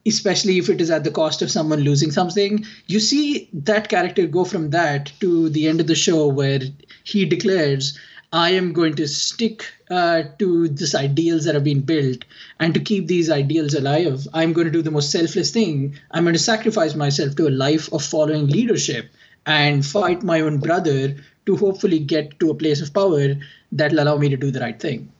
especially 0.06 0.58
if 0.58 0.68
it 0.68 0.80
is 0.80 0.90
at 0.90 1.04
the 1.04 1.10
cost 1.10 1.42
of 1.42 1.50
someone 1.50 1.80
losing 1.80 2.10
something. 2.10 2.64
You 2.86 3.00
see 3.00 3.48
that 3.52 3.88
character 3.88 4.26
go 4.26 4.44
from 4.44 4.70
that 4.70 5.12
to 5.20 5.48
the 5.48 5.66
end 5.66 5.80
of 5.80 5.86
the 5.86 5.94
show 5.94 6.26
where 6.28 6.60
he 7.04 7.24
declares, 7.24 7.98
I 8.32 8.50
am 8.50 8.72
going 8.72 8.94
to 8.96 9.06
stick 9.06 9.64
uh, 9.90 10.24
to 10.40 10.68
these 10.68 10.94
ideals 10.94 11.44
that 11.44 11.54
have 11.54 11.64
been 11.64 11.82
built 11.82 12.24
and 12.58 12.74
to 12.74 12.80
keep 12.80 13.06
these 13.06 13.30
ideals 13.30 13.74
alive. 13.74 14.26
I'm 14.34 14.52
going 14.52 14.66
to 14.66 14.72
do 14.72 14.82
the 14.82 14.90
most 14.90 15.10
selfless 15.10 15.52
thing. 15.52 15.94
I'm 16.10 16.24
going 16.24 16.34
to 16.34 16.40
sacrifice 16.40 16.94
myself 16.94 17.36
to 17.36 17.48
a 17.48 17.50
life 17.50 17.92
of 17.92 18.02
following 18.02 18.48
leadership 18.48 19.08
and 19.46 19.86
fight 19.86 20.22
my 20.22 20.40
own 20.40 20.58
brother 20.58 21.16
to 21.46 21.56
hopefully 21.56 21.98
get 21.98 22.40
to 22.40 22.50
a 22.50 22.54
place 22.54 22.80
of 22.80 22.92
power 22.92 23.36
that'll 23.70 24.00
allow 24.00 24.16
me 24.16 24.28
to 24.30 24.36
do 24.36 24.50
the 24.50 24.60
right 24.60 24.80
thing 24.80 25.12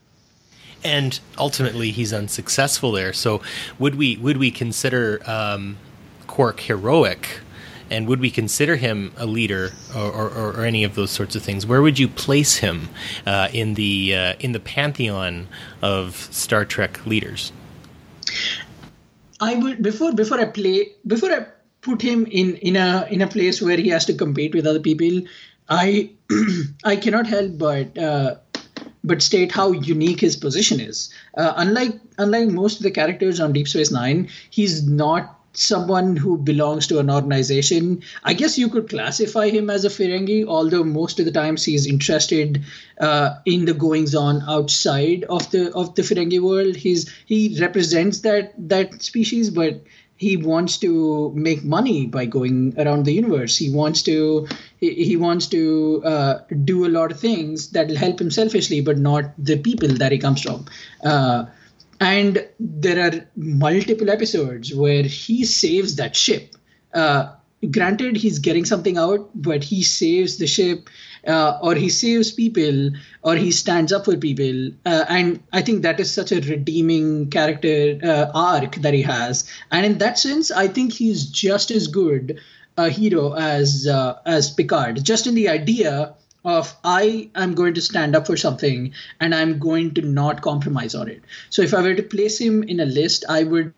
and 0.85 1.19
ultimately 1.39 1.91
he's 1.91 2.13
unsuccessful 2.13 2.93
there. 2.93 3.13
So 3.13 3.41
would 3.79 3.95
we 3.97 4.17
would 4.17 4.37
we 4.37 4.51
consider 4.51 5.21
um, 5.27 5.79
Quark 6.27 6.61
heroic? 6.61 7.41
And 7.91 8.09
would 8.09 8.19
we 8.19 8.31
consider 8.31 8.77
him 8.77 9.13
a 9.19 9.27
leader, 9.27 9.71
or, 9.95 10.11
or, 10.11 10.53
or, 10.53 10.65
any 10.65 10.85
of 10.85 10.95
those 10.95 11.11
sorts 11.11 11.37
of 11.37 11.43
things? 11.43 11.67
Where 11.67 11.83
would 11.83 11.99
you 11.99 12.09
place 12.09 12.57
him 12.57 12.89
uh, 13.27 13.49
in 13.53 13.75
the 13.75 14.15
uh, 14.15 14.35
in 14.41 14.53
the 14.53 14.59
pantheon 14.59 15.49
of 15.83 16.17
Star 16.33 16.65
Trek 16.65 17.05
leaders? 17.05 17.53
I 19.39 19.55
would 19.57 19.83
before 19.83 20.13
before 20.13 20.41
I 20.41 20.47
play 20.47 20.93
before 21.07 21.31
I 21.31 21.47
put 21.83 22.01
him 22.01 22.27
in 22.27 22.57
in 22.57 22.77
a 22.77 23.07
in 23.11 23.21
a 23.21 23.27
place 23.27 23.61
where 23.61 23.77
he 23.77 23.91
has 23.91 24.07
to 24.07 24.15
compete 24.15 24.55
with 24.55 24.67
other 24.67 24.81
people. 24.81 25.21
I 25.69 26.11
I 26.85 26.97
cannot 26.97 27.27
help 27.27 27.59
but 27.59 27.97
uh, 27.99 28.37
but 29.05 29.23
state 29.23 29.53
how 29.53 29.71
unique 29.73 30.21
his 30.21 30.37
position 30.37 30.81
is. 30.81 31.11
Uh, 31.37 31.53
unlike 31.57 32.01
unlike 32.19 32.49
most 32.49 32.79
of 32.79 32.83
the 32.83 32.91
characters 32.91 33.39
on 33.39 33.53
Deep 33.53 33.69
Space 33.69 33.93
Nine, 33.93 34.29
he's 34.51 34.87
not 34.87 35.39
someone 35.57 36.17
who 36.17 36.37
belongs 36.37 36.87
to 36.89 36.99
an 36.99 37.09
organization. 37.09 38.03
I 38.25 38.35
guess 38.35 38.59
you 38.59 38.69
could 38.69 38.89
classify 38.89 39.49
him 39.51 39.71
as 39.71 39.85
a 39.85 39.89
Ferengi, 39.89 40.45
although 40.45 40.85
most 40.85 41.21
of 41.21 41.27
the 41.27 41.31
times 41.31 41.65
he's 41.65 41.87
interested 41.87 42.63
uh, 42.99 43.37
in 43.47 43.65
the 43.65 43.75
goings 43.75 44.15
on 44.15 44.43
outside 44.49 45.25
of 45.25 45.51
the 45.51 45.73
of 45.73 45.95
the 45.95 46.03
Ferengi 46.03 46.41
world. 46.41 46.77
He's 46.77 47.11
he 47.27 47.57
represents 47.61 48.21
that 48.21 48.55
that 48.69 49.03
species, 49.03 49.51
but 49.51 49.81
he 50.17 50.37
wants 50.37 50.79
to 50.79 51.33
make 51.35 51.65
money 51.65 52.07
by 52.07 52.25
going 52.25 52.75
around 52.79 53.05
the 53.05 53.13
universe. 53.13 53.57
He 53.57 53.71
wants 53.71 54.03
to 54.03 54.47
he, 54.79 55.17
wants 55.17 55.47
to 55.49 56.03
uh, 56.05 56.39
do 56.65 56.87
a 56.87 56.89
lot 56.89 57.11
of 57.11 57.19
things 57.19 57.71
that 57.71 57.89
will 57.89 57.97
help 57.97 58.21
him 58.21 58.31
selfishly, 58.31 58.81
but 58.81 58.99
not 58.99 59.33
the 59.39 59.59
people 59.59 59.89
that 59.89 60.13
he 60.13 60.19
comes 60.19 60.43
from. 60.43 60.67
Uh, 61.03 61.47
and 62.01 62.47
there 62.61 63.07
are 63.07 63.27
multiple 63.37 64.11
episodes 64.11 64.75
where 64.75 65.03
he 65.03 65.45
saves 65.45 65.97
that 65.97 66.15
ship. 66.15 66.55
Uh, 66.93 67.33
granted, 67.71 68.17
he's 68.17 68.39
getting 68.39 68.65
something 68.65 68.99
out, 68.99 69.31
but 69.35 69.65
he 69.65 69.83
saves 69.83 70.37
the 70.37 70.47
ship 70.47 70.89
uh, 71.27 71.59
or 71.63 71.75
he 71.75 71.89
saves 71.89 72.31
people 72.33 72.91
or 73.23 73.37
he 73.37 73.51
stands 73.51 73.93
up 73.93 74.05
for 74.05 74.17
people. 74.17 74.71
Uh, 74.87 75.05
and 75.09 75.43
i 75.53 75.63
think 75.63 75.83
that 75.83 76.01
is 76.01 76.13
such 76.13 76.33
a 76.33 76.41
redeeming 76.41 77.31
character 77.31 77.99
uh, 78.03 78.31
arc 78.35 78.77
that 78.77 78.95
he 78.95 79.03
has. 79.03 79.49
And 79.71 79.87
in 79.87 79.99
that 79.99 80.19
sense 80.19 80.51
i 80.51 80.69
think 80.69 80.93
he's 80.93 81.27
just 81.27 81.71
as 81.71 81.87
good 81.87 82.41
a 82.77 82.89
hero 82.89 83.35
as 83.35 83.87
uh, 83.87 84.19
as 84.27 84.51
picard. 84.51 85.05
Just 85.05 85.27
in 85.27 85.35
the 85.35 85.49
idea 85.49 86.15
of 86.45 86.77
I 86.85 87.31
am 87.35 87.55
going 87.55 87.75
to 87.75 87.81
stand 87.81 88.15
up 88.15 88.27
for 88.27 88.37
something 88.37 88.93
and 89.21 89.35
I'm 89.35 89.59
going 89.59 89.95
to 89.95 90.03
not 90.03 90.43
compromise 90.43 90.95
on 90.95 91.09
it. 91.09 91.23
So 91.51 91.63
if 91.63 91.73
I 91.73 91.81
were 91.81 91.95
to 91.95 92.03
place 92.03 92.39
him 92.39 92.63
in 92.65 92.81
a 92.81 92.85
list, 92.85 93.25
I 93.29 93.45
would 93.45 93.73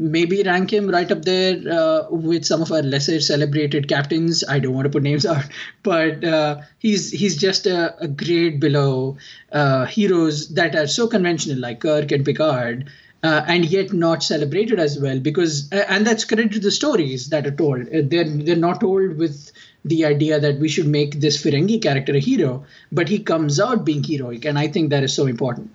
maybe 0.00 0.42
rank 0.42 0.72
him 0.72 0.88
right 0.88 1.10
up 1.12 1.24
there 1.24 1.60
uh, 1.70 2.06
with 2.10 2.44
some 2.44 2.62
of 2.62 2.72
our 2.72 2.82
lesser 2.82 3.20
celebrated 3.20 3.86
captains. 3.86 4.42
I 4.48 4.58
don't 4.58 4.74
want 4.74 4.86
to 4.86 4.90
put 4.90 5.02
names 5.02 5.26
out, 5.34 5.44
but 5.82 6.24
uh, 6.24 6.62
he's 6.78 7.10
he's 7.10 7.36
just 7.36 7.66
a, 7.66 7.96
a 8.02 8.08
grade 8.08 8.58
below 8.58 9.18
uh, 9.52 9.84
heroes 9.84 10.48
that 10.54 10.74
are 10.74 10.86
so 10.86 11.06
conventional 11.06 11.58
like 11.58 11.80
Kirk 11.80 12.10
and 12.10 12.24
Picard. 12.24 12.90
Uh, 13.22 13.44
and 13.48 13.66
yet 13.66 13.92
not 13.92 14.22
celebrated 14.22 14.80
as 14.80 14.98
well 14.98 15.20
because 15.20 15.70
uh, 15.72 15.84
and 15.90 16.06
that's 16.06 16.24
credit 16.24 16.50
to 16.52 16.58
the 16.58 16.70
stories 16.70 17.28
that 17.28 17.46
are 17.46 17.50
told 17.50 17.82
uh, 17.88 18.00
they're 18.04 18.24
they're 18.24 18.56
not 18.56 18.80
told 18.80 19.18
with 19.18 19.52
the 19.84 20.06
idea 20.06 20.40
that 20.40 20.58
we 20.58 20.70
should 20.70 20.86
make 20.86 21.20
this 21.20 21.36
Ferengi 21.42 21.82
character 21.82 22.14
a 22.14 22.18
hero, 22.18 22.64
but 22.90 23.10
he 23.10 23.18
comes 23.18 23.60
out 23.60 23.84
being 23.84 24.02
heroic, 24.02 24.46
and 24.46 24.58
I 24.58 24.68
think 24.68 24.88
that 24.88 25.02
is 25.02 25.12
so 25.12 25.26
important. 25.26 25.70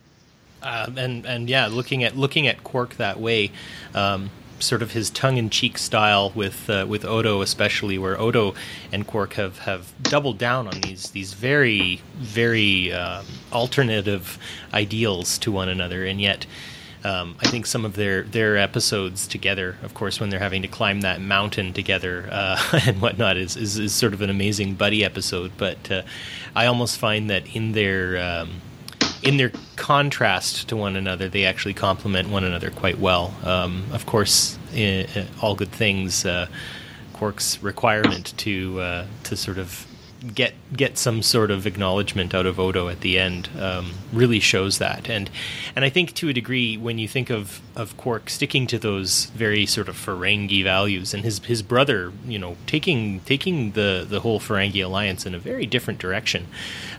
Uh, 0.66 0.90
and 0.98 1.26
and 1.28 1.50
yeah, 1.50 1.68
looking 1.68 2.04
at 2.04 2.18
looking 2.18 2.48
at 2.48 2.64
Quark 2.64 2.96
that 2.98 3.20
way, 3.20 3.52
um, 3.94 4.32
sort 4.60 4.82
of 4.82 4.92
his 4.94 5.10
tongue-in-cheek 5.12 5.78
style 5.78 6.32
with 6.36 6.70
uh, 6.70 6.86
with 6.90 7.06
Odo, 7.06 7.42
especially 7.42 7.98
where 8.00 8.20
Odo 8.20 8.56
and 8.92 9.06
Quark 9.06 9.34
have, 9.34 9.60
have 9.60 9.94
doubled 10.04 10.40
down 10.40 10.68
on 10.68 10.82
these 10.82 11.12
these 11.12 11.34
very 11.34 12.02
very 12.16 12.92
um, 12.92 13.26
alternative 13.54 14.40
ideals 14.74 15.38
to 15.40 15.52
one 15.52 15.70
another, 15.70 16.06
and 16.06 16.20
yet 16.20 16.46
Um, 17.06 17.36
I 17.40 17.48
think 17.48 17.68
some 17.68 17.86
of 17.86 17.94
their 17.96 18.24
their 18.24 18.58
episodes 18.58 19.28
together, 19.28 19.78
of 19.84 19.94
course, 19.94 20.20
when 20.20 20.32
they're 20.32 20.40
having 20.40 20.64
to 20.64 20.68
climb 20.68 21.02
that 21.02 21.22
mountain 21.22 21.72
together 21.74 22.28
uh, 22.32 22.58
and 22.88 23.00
whatnot, 23.02 23.38
is, 23.38 23.56
is, 23.56 23.78
is 23.78 23.94
sort 23.94 24.14
of 24.16 24.22
an 24.22 24.30
amazing 24.32 24.74
buddy 24.74 25.04
episode. 25.06 25.52
But 25.58 25.92
uh, 25.92 26.02
I 26.56 26.66
almost 26.66 26.98
find 26.98 27.30
that 27.30 27.56
in 27.56 27.74
their 27.74 28.18
um, 28.18 28.62
in 29.26 29.38
their 29.38 29.52
contrast 29.76 30.70
to 30.70 30.78
one 30.78 30.96
another, 30.96 31.28
they 31.28 31.46
actually 31.46 31.74
complement 31.74 32.30
one 32.30 32.44
another 32.44 32.70
quite 32.70 33.00
well. 33.00 33.34
Um, 33.44 33.84
of 33.92 34.06
course, 34.06 34.58
in, 34.74 35.08
in 35.16 35.28
all 35.42 35.56
good 35.56 35.72
things, 35.72 36.26
uh, 36.26 36.48
Quark's 37.14 37.62
requirement 37.64 38.38
to 38.38 38.80
uh, 38.80 39.06
to 39.24 39.36
sort 39.36 39.58
of 39.58 39.88
get 40.34 40.54
get 40.76 40.98
some 40.98 41.22
sort 41.22 41.50
of 41.50 41.66
acknowledgement 41.66 42.34
out 42.34 42.46
of 42.46 42.60
Odo 42.60 42.88
at 42.88 43.02
the 43.02 43.18
end 43.18 43.50
um, 43.60 43.94
really 44.12 44.40
shows 44.40 44.78
that, 44.78 45.10
and 45.10 45.30
and 45.76 45.84
I 45.86 45.90
think 45.90 46.14
to 46.16 46.30
a 46.30 46.34
degree, 46.34 46.78
when 46.78 47.00
you 47.00 47.08
think 47.08 47.30
of 47.30 47.62
of 47.76 47.98
Quark 47.98 48.30
sticking 48.30 48.68
to 48.68 48.78
those 48.78 49.26
very 49.28 49.66
sort 49.66 49.90
of 49.90 49.96
Ferengi 49.96 50.64
values, 50.64 51.14
and 51.14 51.24
his 51.24 51.40
his 51.40 51.64
brother, 51.64 52.12
you 52.28 52.38
know, 52.38 52.58
taking 52.68 53.22
taking 53.22 53.72
the 53.72 54.06
the 54.08 54.20
whole 54.20 54.40
Ferengi 54.40 54.84
alliance 54.84 55.26
in 55.26 55.34
a 55.34 55.40
very 55.40 55.66
different 55.66 56.00
direction, 56.00 56.48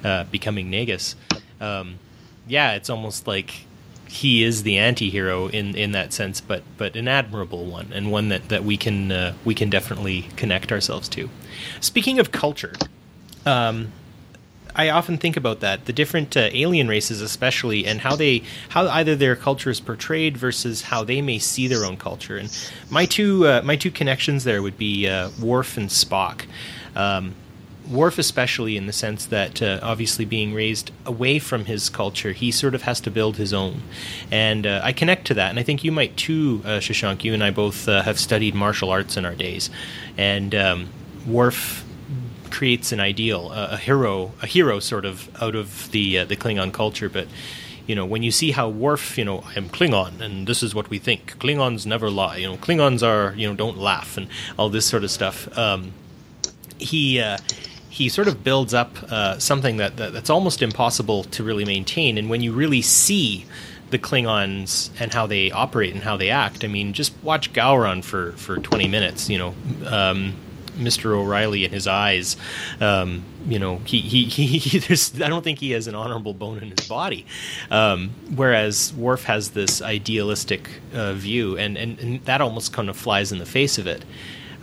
uh, 0.03 0.25
becoming 0.25 0.71
Nagus. 0.71 1.15
Um, 1.61 1.99
yeah, 2.47 2.75
it's 2.75 2.91
almost 2.91 3.27
like 3.27 3.67
he 4.09 4.43
is 4.43 4.63
the 4.63 4.79
anti-hero 4.79 5.49
in, 5.49 5.75
in 5.75 5.93
that 5.93 6.13
sense, 6.13 6.41
but 6.41 6.63
but 6.77 6.97
an 6.97 7.09
admirable 7.09 7.65
one 7.65 7.93
and 7.93 8.11
one 8.13 8.29
that, 8.29 8.49
that 8.49 8.65
we 8.65 8.77
can 8.77 9.13
uh, 9.13 9.35
we 9.45 9.55
can 9.55 9.69
definitely 9.71 10.29
connect 10.37 10.73
ourselves 10.73 11.09
to. 11.11 11.29
Speaking 11.81 12.19
of 12.19 12.31
culture, 12.31 12.75
um, 13.45 13.93
I 14.75 14.91
often 14.91 15.19
think 15.19 15.37
about 15.37 15.61
that 15.61 15.87
the 15.87 15.93
different 15.93 16.37
uh, 16.37 16.51
alien 16.53 16.87
races, 16.87 17.21
especially, 17.21 17.87
and 17.87 18.01
how 18.01 18.15
they 18.15 18.43
how 18.69 18.87
either 18.89 19.17
their 19.17 19.35
culture 19.35 19.71
is 19.71 19.81
portrayed 19.81 20.37
versus 20.37 20.83
how 20.83 21.03
they 21.03 21.21
may 21.21 21.39
see 21.39 21.67
their 21.67 21.85
own 21.85 21.97
culture. 21.97 22.37
And 22.37 22.57
my 22.91 23.07
two 23.07 23.47
uh, 23.47 23.63
my 23.65 23.77
two 23.77 23.91
connections 23.91 24.45
there 24.45 24.63
would 24.63 24.79
be 24.79 25.09
uh, 25.09 25.31
Worf 25.41 25.77
and 25.77 25.89
Spock. 25.89 26.45
Um, 26.95 27.35
Worf, 27.91 28.19
especially 28.19 28.77
in 28.77 28.87
the 28.87 28.93
sense 28.93 29.27
that 29.27 29.63
uh, 29.63 29.79
obviously 29.83 30.25
being 30.25 30.53
raised 30.55 30.91
away 31.05 31.39
from 31.39 31.67
his 31.67 31.89
culture, 31.89 32.33
he 32.33 32.51
sort 32.51 32.75
of 32.75 32.83
has 32.83 33.01
to 33.01 33.11
build 33.11 33.37
his 33.37 33.53
own. 33.53 33.83
And 34.31 34.67
uh, 34.67 34.81
I 34.83 34.93
connect 34.93 35.27
to 35.29 35.35
that. 35.35 35.51
And 35.51 35.59
I 35.59 35.63
think 35.63 35.85
you 35.85 35.93
might 35.93 36.17
too, 36.17 36.63
uh, 36.65 36.79
Shashank. 36.79 37.25
You 37.25 37.35
and 37.35 37.45
I 37.45 37.51
both 37.51 37.89
uh, 37.89 38.03
have 38.03 38.19
studied 38.19 38.55
martial 38.55 38.91
arts 38.91 39.17
in 39.17 39.25
our 39.25 39.35
days. 39.35 39.71
And 40.17 40.55
um, 40.55 40.89
Worf 41.27 41.85
creates 42.51 42.93
an 42.93 43.01
ideal, 43.01 43.53
a 43.53 43.77
hero, 43.77 44.33
a 44.41 44.47
hero 44.47 44.79
sort 44.81 45.05
of 45.05 45.29
out 45.43 45.55
of 45.55 45.91
the 45.91 46.21
uh, 46.21 46.25
the 46.25 46.37
Klingon 46.37 46.73
culture. 46.73 47.09
But 47.09 47.29
you 47.87 47.95
know, 47.95 48.05
when 48.05 48.23
you 48.23 48.31
see 48.31 48.51
how 48.51 48.69
Worf, 48.69 49.17
you 49.17 49.25
know, 49.25 49.45
I'm 49.55 49.69
Klingon, 49.69 50.21
and 50.21 50.47
this 50.47 50.63
is 50.63 50.75
what 50.75 50.91
we 50.91 50.99
think. 50.99 51.39
Klingons 51.39 51.87
never 51.87 52.11
lie. 52.11 52.39
You 52.39 52.49
know, 52.49 52.57
Klingons 52.57 53.07
are, 53.07 53.35
you 53.37 53.49
know, 53.49 53.55
don't 53.55 53.79
laugh, 53.79 54.17
and 54.17 54.29
all 54.59 54.69
this 54.69 54.87
sort 54.87 55.05
of 55.05 55.11
stuff. 55.11 55.57
Um, 55.57 55.93
he 56.79 57.21
uh, 57.21 57.39
he 57.97 58.11
sort 58.11 58.29
of 58.29 58.45
builds 58.45 58.75
up 58.75 58.95
uh, 59.05 59.39
something 59.39 59.79
that, 59.79 59.97
that, 59.97 60.13
that's 60.13 60.29
almost 60.29 60.61
impossible 60.61 61.25
to 61.25 61.43
really 61.43 61.65
maintain. 61.65 62.19
And 62.19 62.29
when 62.29 62.43
you 62.43 62.53
really 62.53 62.83
see 62.83 63.47
the 63.89 63.99
Klingons 63.99 64.91
and 65.01 65.15
how 65.15 65.27
they 65.27 65.51
operate 65.51 65.95
and 65.95 66.03
how 66.03 66.19
they 66.19 66.29
act, 66.29 66.63
I 66.63 66.69
mean, 66.69 66.93
just 66.93 67.15
watch 67.23 67.55
Gowron 67.55 68.05
for 68.05 68.33
for 68.33 68.59
20 68.59 68.87
minutes. 68.89 69.31
You 69.31 69.39
know. 69.39 69.55
Um, 69.87 70.35
Mr. 70.77 71.17
O'Reilly 71.17 71.65
in 71.65 71.71
his 71.71 71.87
eyes. 71.87 72.37
Um, 72.83 73.25
you 73.49 73.59
know, 73.59 73.79
he, 73.87 74.01
he, 74.01 74.25
he, 74.27 74.59
he, 74.59 74.79
there's, 74.79 75.19
I 75.23 75.29
don't 75.29 75.43
think 75.43 75.59
he 75.59 75.71
has 75.71 75.87
an 75.87 75.95
honorable 75.95 76.35
bone 76.35 76.59
in 76.59 76.71
his 76.71 76.87
body. 76.87 77.25
Um, 77.71 78.11
whereas 78.35 78.93
Worf 78.93 79.25
has 79.25 79.53
this 79.53 79.81
idealistic 79.81 80.69
uh, 80.93 81.15
view, 81.15 81.57
and, 81.57 81.79
and, 81.79 81.99
and 81.99 82.25
that 82.27 82.43
almost 82.43 82.75
kind 82.75 82.91
of 82.91 82.97
flies 82.99 83.33
in 83.33 83.39
the 83.39 83.47
face 83.47 83.79
of 83.79 83.87
it. 83.87 84.05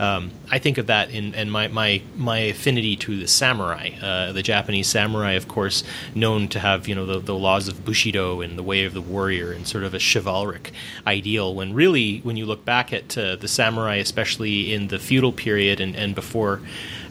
Um, 0.04 0.32
I 0.52 0.60
think 0.60 0.78
of 0.78 0.88
that 0.88 1.12
in, 1.12 1.34
in 1.34 1.50
my, 1.50 1.70
my, 1.70 2.02
my 2.18 2.40
affinity 2.40 2.98
to 2.98 3.18
the 3.18 3.28
samurai, 3.28 3.92
uh, 4.02 4.34
the 4.34 4.44
Japanese 4.44 4.88
samurai, 4.88 5.34
of 5.34 5.48
course, 5.48 5.84
known 6.14 6.50
to 6.50 6.60
have 6.60 6.90
you 6.90 6.96
know 6.96 7.06
the, 7.06 7.20
the 7.20 7.36
laws 7.36 7.70
of 7.70 7.86
bushido 7.86 8.42
and 8.42 8.58
the 8.58 8.64
way 8.64 8.84
of 8.84 8.94
the 8.94 9.02
warrior 9.02 9.54
and 9.54 9.66
sort 9.66 9.86
of 9.86 9.94
a 9.94 10.00
chivalric 10.00 10.74
ideal. 11.08 11.56
When 11.56 11.74
really, 11.74 12.20
when 12.20 12.36
you 12.36 12.46
look 12.46 12.66
back 12.66 12.92
at 12.92 13.18
uh, 13.18 13.38
the 13.38 13.48
samurai, 13.48 13.96
especially 13.96 14.74
in 14.74 14.90
the 14.90 15.00
feudal 15.00 15.32
period 15.32 15.80
and, 15.80 15.96
and 15.96 16.14
before. 16.14 16.62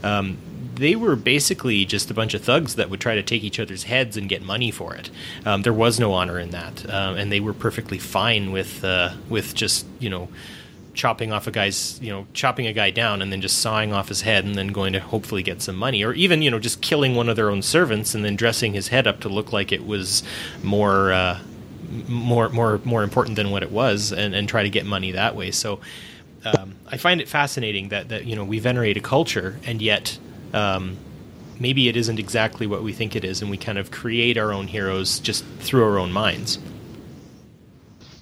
Um, 0.02 0.36
they 0.74 0.96
were 0.96 1.16
basically 1.16 1.84
just 1.84 2.10
a 2.10 2.14
bunch 2.14 2.32
of 2.32 2.42
thugs 2.42 2.76
that 2.76 2.88
would 2.88 2.98
try 2.98 3.14
to 3.14 3.22
take 3.22 3.44
each 3.44 3.60
other's 3.60 3.84
heads 3.84 4.16
and 4.16 4.26
get 4.28 4.42
money 4.42 4.70
for 4.70 4.94
it. 4.94 5.10
Um, 5.44 5.62
there 5.62 5.72
was 5.72 6.00
no 6.00 6.14
honor 6.14 6.38
in 6.40 6.50
that, 6.50 6.88
um, 6.90 7.16
and 7.16 7.30
they 7.30 7.40
were 7.40 7.52
perfectly 7.52 7.98
fine 7.98 8.52
with 8.52 8.82
uh, 8.82 9.12
with 9.28 9.54
just 9.54 9.86
you 10.00 10.08
know 10.08 10.28
chopping 10.94 11.32
off 11.32 11.46
a 11.46 11.50
guy's 11.50 11.98
you 12.02 12.10
know 12.10 12.26
chopping 12.34 12.66
a 12.66 12.72
guy 12.72 12.90
down 12.90 13.22
and 13.22 13.32
then 13.32 13.40
just 13.40 13.58
sawing 13.58 13.92
off 13.92 14.08
his 14.08 14.22
head 14.22 14.44
and 14.44 14.54
then 14.54 14.68
going 14.68 14.92
to 14.92 15.00
hopefully 15.00 15.42
get 15.42 15.62
some 15.62 15.76
money. 15.76 16.04
Or 16.04 16.12
even 16.12 16.42
you 16.42 16.50
know 16.50 16.58
just 16.58 16.80
killing 16.80 17.14
one 17.14 17.28
of 17.28 17.36
their 17.36 17.50
own 17.50 17.62
servants 17.62 18.14
and 18.14 18.24
then 18.24 18.36
dressing 18.36 18.72
his 18.74 18.88
head 18.88 19.06
up 19.06 19.20
to 19.20 19.28
look 19.28 19.52
like 19.52 19.72
it 19.72 19.86
was 19.86 20.22
more 20.62 21.12
uh, 21.12 21.40
more 22.08 22.48
more 22.48 22.80
more 22.84 23.02
important 23.02 23.36
than 23.36 23.50
what 23.50 23.62
it 23.62 23.70
was 23.70 24.12
and, 24.12 24.34
and 24.34 24.48
try 24.48 24.62
to 24.62 24.70
get 24.70 24.86
money 24.86 25.12
that 25.12 25.36
way. 25.36 25.50
So 25.50 25.80
um, 26.44 26.74
I 26.86 26.96
find 26.96 27.20
it 27.20 27.28
fascinating 27.28 27.88
that 27.90 28.08
that 28.08 28.24
you 28.24 28.36
know 28.36 28.44
we 28.44 28.58
venerate 28.58 28.96
a 28.96 29.00
culture 29.00 29.58
and 29.64 29.80
yet 29.80 30.18
um, 30.52 30.96
maybe 31.58 31.88
it 31.88 31.96
isn't 31.96 32.18
exactly 32.18 32.66
what 32.66 32.82
we 32.82 32.92
think 32.92 33.14
it 33.16 33.24
is 33.24 33.42
and 33.42 33.50
we 33.50 33.56
kind 33.56 33.78
of 33.78 33.90
create 33.90 34.36
our 34.36 34.52
own 34.52 34.66
heroes 34.66 35.20
just 35.20 35.44
through 35.60 35.84
our 35.84 35.98
own 35.98 36.12
minds 36.12 36.58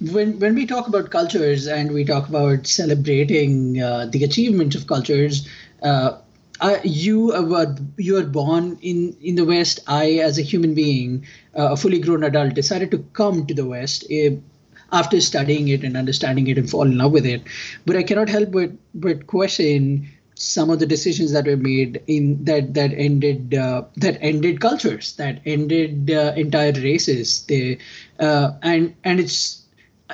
when 0.00 0.38
when 0.38 0.54
we 0.54 0.66
talk 0.66 0.88
about 0.88 1.10
cultures 1.10 1.66
and 1.66 1.92
we 1.92 2.04
talk 2.04 2.28
about 2.28 2.66
celebrating 2.66 3.80
uh, 3.82 4.06
the 4.06 4.24
achievements 4.24 4.74
of 4.76 4.86
cultures, 4.86 5.46
uh, 5.82 6.18
I, 6.60 6.80
you 6.84 7.26
were 7.26 7.76
you 7.98 8.16
are 8.16 8.24
born 8.26 8.78
in 8.82 9.16
in 9.20 9.34
the 9.34 9.44
West. 9.44 9.80
I, 9.86 10.12
as 10.28 10.38
a 10.38 10.42
human 10.42 10.74
being, 10.74 11.26
uh, 11.56 11.72
a 11.72 11.76
fully 11.76 11.98
grown 11.98 12.24
adult, 12.24 12.54
decided 12.54 12.90
to 12.92 12.98
come 13.12 13.46
to 13.46 13.54
the 13.54 13.66
West. 13.66 14.10
Uh, 14.10 14.36
after 14.92 15.20
studying 15.20 15.68
it 15.68 15.84
and 15.84 15.96
understanding 15.96 16.48
it 16.48 16.58
and 16.58 16.68
fall 16.68 16.82
in 16.82 16.98
love 16.98 17.12
with 17.12 17.24
it, 17.24 17.42
but 17.86 17.94
I 17.94 18.02
cannot 18.02 18.28
help 18.28 18.50
but 18.50 18.72
but 18.94 19.26
question 19.28 20.08
some 20.34 20.70
of 20.70 20.78
the 20.80 20.86
decisions 20.86 21.32
that 21.32 21.46
were 21.46 21.56
made 21.56 22.02
in 22.08 22.44
that 22.44 22.74
that 22.74 22.92
ended 22.94 23.54
uh, 23.54 23.84
that 23.98 24.18
ended 24.20 24.60
cultures 24.60 25.12
that 25.16 25.40
ended 25.46 26.10
uh, 26.10 26.32
entire 26.36 26.72
races 26.72 27.44
they 27.46 27.78
uh, 28.18 28.52
and 28.62 28.94
and 29.04 29.20
it's 29.20 29.59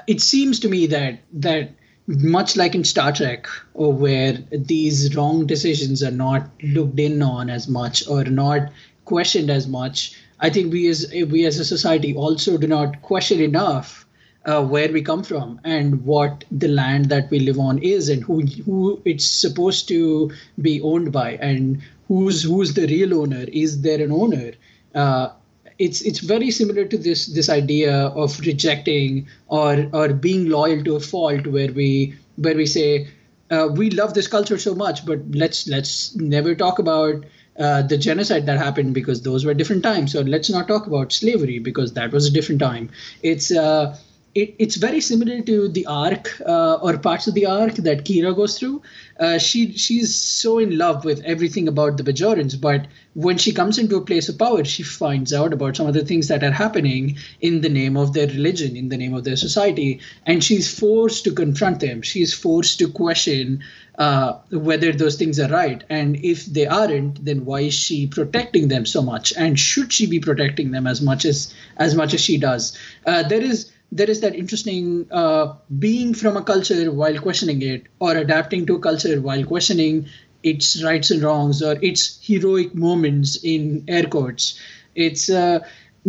it 0.07 0.20
seems 0.20 0.61
to 0.61 0.68
me 0.68 0.86
that 0.86 1.20
that 1.32 1.70
much 2.07 2.57
like 2.57 2.74
in 2.74 2.84
Star 2.84 3.12
Trek, 3.12 3.47
or 3.74 3.92
where 3.92 4.34
these 4.53 5.16
wrong 5.16 5.47
decisions 5.47 6.03
are 6.03 6.12
not 6.12 6.49
looked 6.62 7.01
in 7.01 7.20
on 7.20 7.51
as 7.51 7.66
much 7.68 8.07
or 8.09 8.24
not 8.24 8.70
questioned 9.05 9.51
as 9.51 9.66
much, 9.66 10.16
I 10.40 10.51
think 10.51 10.72
we 10.72 10.88
as 10.88 11.12
we 11.30 11.47
as 11.47 11.59
a 11.59 11.64
society 11.64 12.14
also 12.14 12.59
do 12.59 12.66
not 12.66 13.03
question 13.03 13.40
enough 13.40 14.07
uh, 14.44 14.64
where 14.64 14.92
we 14.92 15.03
come 15.03 15.24
from 15.24 15.61
and 15.64 16.05
what 16.05 16.44
the 16.51 16.68
land 16.68 17.07
that 17.07 17.30
we 17.30 17.40
live 17.40 17.59
on 17.59 17.78
is 17.78 18.09
and 18.09 18.22
who 18.22 18.42
who 18.64 19.01
it's 19.05 19.26
supposed 19.26 19.88
to 19.88 20.30
be 20.61 20.80
owned 20.80 21.11
by 21.12 21.32
and 21.36 21.82
who's 22.09 22.44
who's 22.44 22.74
the 22.74 22.86
real 22.86 23.18
owner. 23.20 23.44
Is 23.53 23.82
there 23.82 24.01
an 24.03 24.12
owner? 24.12 24.53
Uh, 24.94 25.30
it's 25.79 26.01
it's 26.03 26.20
very 26.20 26.51
similar 26.51 26.85
to 26.85 26.97
this 26.99 27.27
this 27.27 27.49
idea 27.49 27.95
of 28.09 28.39
rejecting 28.41 29.27
or 29.49 29.89
or 29.93 30.12
being 30.12 30.49
loyal 30.49 30.83
to 30.85 30.97
a 30.97 31.01
fault 31.01 31.47
where 31.47 31.72
we 31.72 32.14
where 32.37 32.57
we 32.57 32.66
say 32.66 33.09
uh, 33.51 33.68
we 33.74 33.91
love 33.91 34.14
this 34.14 34.27
culture 34.27 34.59
so 34.59 34.74
much 34.74 35.05
but 35.07 35.18
let's 35.31 35.66
let's 35.68 36.14
never 36.16 36.55
talk 36.55 36.79
about 36.79 37.24
uh, 37.59 37.83
the 37.83 37.97
genocide 37.97 38.47
that 38.47 38.59
happened 38.59 38.95
because 38.95 39.22
those 39.22 39.45
were 39.47 39.55
different 39.55 39.83
times. 39.83 40.12
So 40.12 40.20
let's 40.20 40.51
not 40.51 40.68
talk 40.68 40.87
about 40.87 41.11
slavery 41.12 41.59
because 41.59 41.95
that 41.95 42.12
was 42.12 42.27
a 42.27 42.31
different 42.31 42.61
time. 42.61 42.91
It's 43.22 43.51
uh, 43.51 43.97
it, 44.37 44.55
it's 44.59 44.76
very 44.76 45.01
similar 45.01 45.41
to 45.41 45.68
the 45.68 45.87
arc 45.87 46.41
uh, 46.47 46.74
or 46.82 46.99
parts 46.99 47.26
of 47.26 47.32
the 47.34 47.47
arc 47.47 47.74
that 47.76 48.05
Kira 48.05 48.37
goes 48.37 48.59
through. 48.59 48.82
Uh, 49.18 49.39
she 49.39 49.72
she's 49.72 50.14
so 50.14 50.59
in 50.59 50.76
love 50.76 51.07
with 51.07 51.24
everything 51.24 51.68
about 51.68 51.97
the 51.97 52.03
Bajorans, 52.03 52.61
but 52.61 52.87
when 53.14 53.39
she 53.39 53.53
comes 53.53 53.78
into 53.78 53.97
a 53.97 54.05
place 54.05 54.28
of 54.28 54.39
power, 54.39 54.62
she 54.62 54.82
finds 54.82 55.32
out 55.32 55.55
about 55.55 55.74
some 55.74 55.87
of 55.87 55.95
the 55.95 56.05
things 56.05 56.28
that 56.28 56.45
are 56.45 56.51
happening 56.51 57.16
in 57.41 57.62
the 57.62 57.70
name 57.70 57.97
of 57.97 58.12
their 58.12 58.26
religion, 58.26 58.76
in 58.76 58.91
the 58.91 58.99
name 58.99 59.14
of 59.14 59.24
their 59.24 59.37
society, 59.37 60.01
and 60.26 60.45
she's 60.45 60.78
forced 60.78 61.24
to 61.24 61.32
confront 61.32 61.80
them. 61.80 62.03
She's 62.03 62.34
forced 62.34 62.78
to 62.80 62.89
question 62.89 63.64
uh, 63.99 64.34
whether 64.51 64.93
those 64.93 65.16
things 65.16 65.41
are 65.41 65.49
right, 65.49 65.82
and 65.89 66.16
if 66.22 66.45
they 66.45 66.66
aren't, 66.66 67.24
then 67.24 67.47
why 67.47 67.61
is 67.61 67.74
she 67.74 68.07
protecting 68.07 68.68
them 68.68 68.84
so 68.84 69.01
much? 69.01 69.32
And 69.39 69.59
should 69.59 69.95
she 69.95 70.07
be 70.07 70.20
protecting 70.20 70.72
them 70.72 70.87
as 70.87 71.01
much 71.01 71.24
as 71.24 71.55
as 71.78 71.95
much 71.95 72.12
as 72.12 72.20
she 72.20 72.37
does? 72.37 72.76
Uh, 73.07 73.22
there 73.22 73.41
is 73.41 73.72
there 73.97 74.11
is 74.11 74.20
that 74.20 74.34
interesting 74.34 75.07
uh, 75.11 75.55
being 75.78 76.14
from 76.14 76.36
a 76.36 76.42
culture 76.42 76.90
while 76.92 77.18
questioning 77.18 77.62
it, 77.62 77.84
or 77.99 78.16
adapting 78.16 78.66
to 78.66 78.76
a 78.76 78.80
culture 78.80 79.20
while 79.20 79.44
questioning 79.44 80.07
its 80.42 80.82
rights 80.82 81.11
and 81.11 81.22
wrongs, 81.22 81.62
or 81.62 81.76
its 81.82 82.18
heroic 82.22 82.74
moments 82.74 83.36
in 83.42 83.84
air 83.88 84.05
quotes. 84.05 84.59
It's 84.94 85.28
uh, 85.30 85.61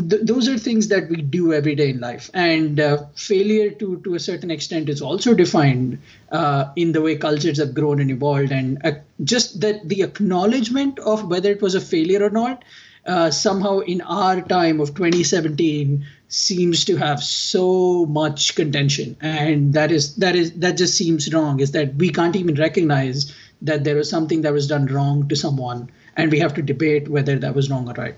th- 0.10 0.22
those 0.24 0.48
are 0.48 0.58
things 0.58 0.88
that 0.90 1.10
we 1.10 1.18
do 1.22 1.54
every 1.54 1.76
day 1.76 1.90
in 1.90 2.00
life 2.00 2.30
and 2.34 2.80
uh, 2.80 3.06
failure 3.16 3.70
to 3.72 4.00
to 4.04 4.16
a 4.16 4.20
certain 4.20 4.52
extent 4.52 4.90
is 4.90 5.02
also 5.02 5.34
defined 5.34 6.00
uh, 6.32 6.66
in 6.76 6.92
the 6.92 7.02
way 7.02 7.16
cultures 7.18 7.58
have 7.60 7.74
grown 7.74 8.00
and 8.02 8.12
evolved 8.12 8.52
and 8.52 8.78
uh, 8.86 8.92
just 9.24 9.60
that 9.62 9.88
the 9.90 10.02
acknowledgement 10.04 11.00
of 11.00 11.28
whether 11.30 11.52
it 11.52 11.62
was 11.62 11.76
a 11.76 11.82
failure 11.82 12.24
or 12.24 12.30
not 12.30 12.64
uh, 13.06 13.32
somehow 13.32 13.80
in 13.80 14.02
our 14.02 14.42
time 14.42 14.80
of 14.80 14.94
2017 14.96 16.06
seems 16.30 16.84
to 16.86 16.98
have 16.98 17.24
so 17.24 18.06
much 18.08 18.56
contention 18.56 19.16
and 19.22 19.74
that 19.74 19.92
is 19.92 20.16
that 20.16 20.36
is 20.36 20.52
that 20.54 20.76
just 20.78 20.96
seems 20.96 21.34
wrong 21.34 21.60
is 21.60 21.72
that 21.72 21.96
we 21.96 22.10
can't 22.10 22.36
even 22.36 22.56
recognize 22.56 23.34
that 23.62 23.84
there 23.86 23.96
was 23.96 24.10
something 24.10 24.42
that 24.42 24.52
was 24.52 24.68
done 24.68 24.86
wrong 24.88 25.28
to 25.28 25.36
someone 25.36 25.90
and 26.18 26.32
we 26.32 26.40
have 26.40 26.54
to 26.54 26.62
debate 26.62 27.08
whether 27.08 27.40
that 27.40 27.56
was 27.56 27.70
wrong 27.70 27.88
or 27.90 27.94
right 27.94 28.16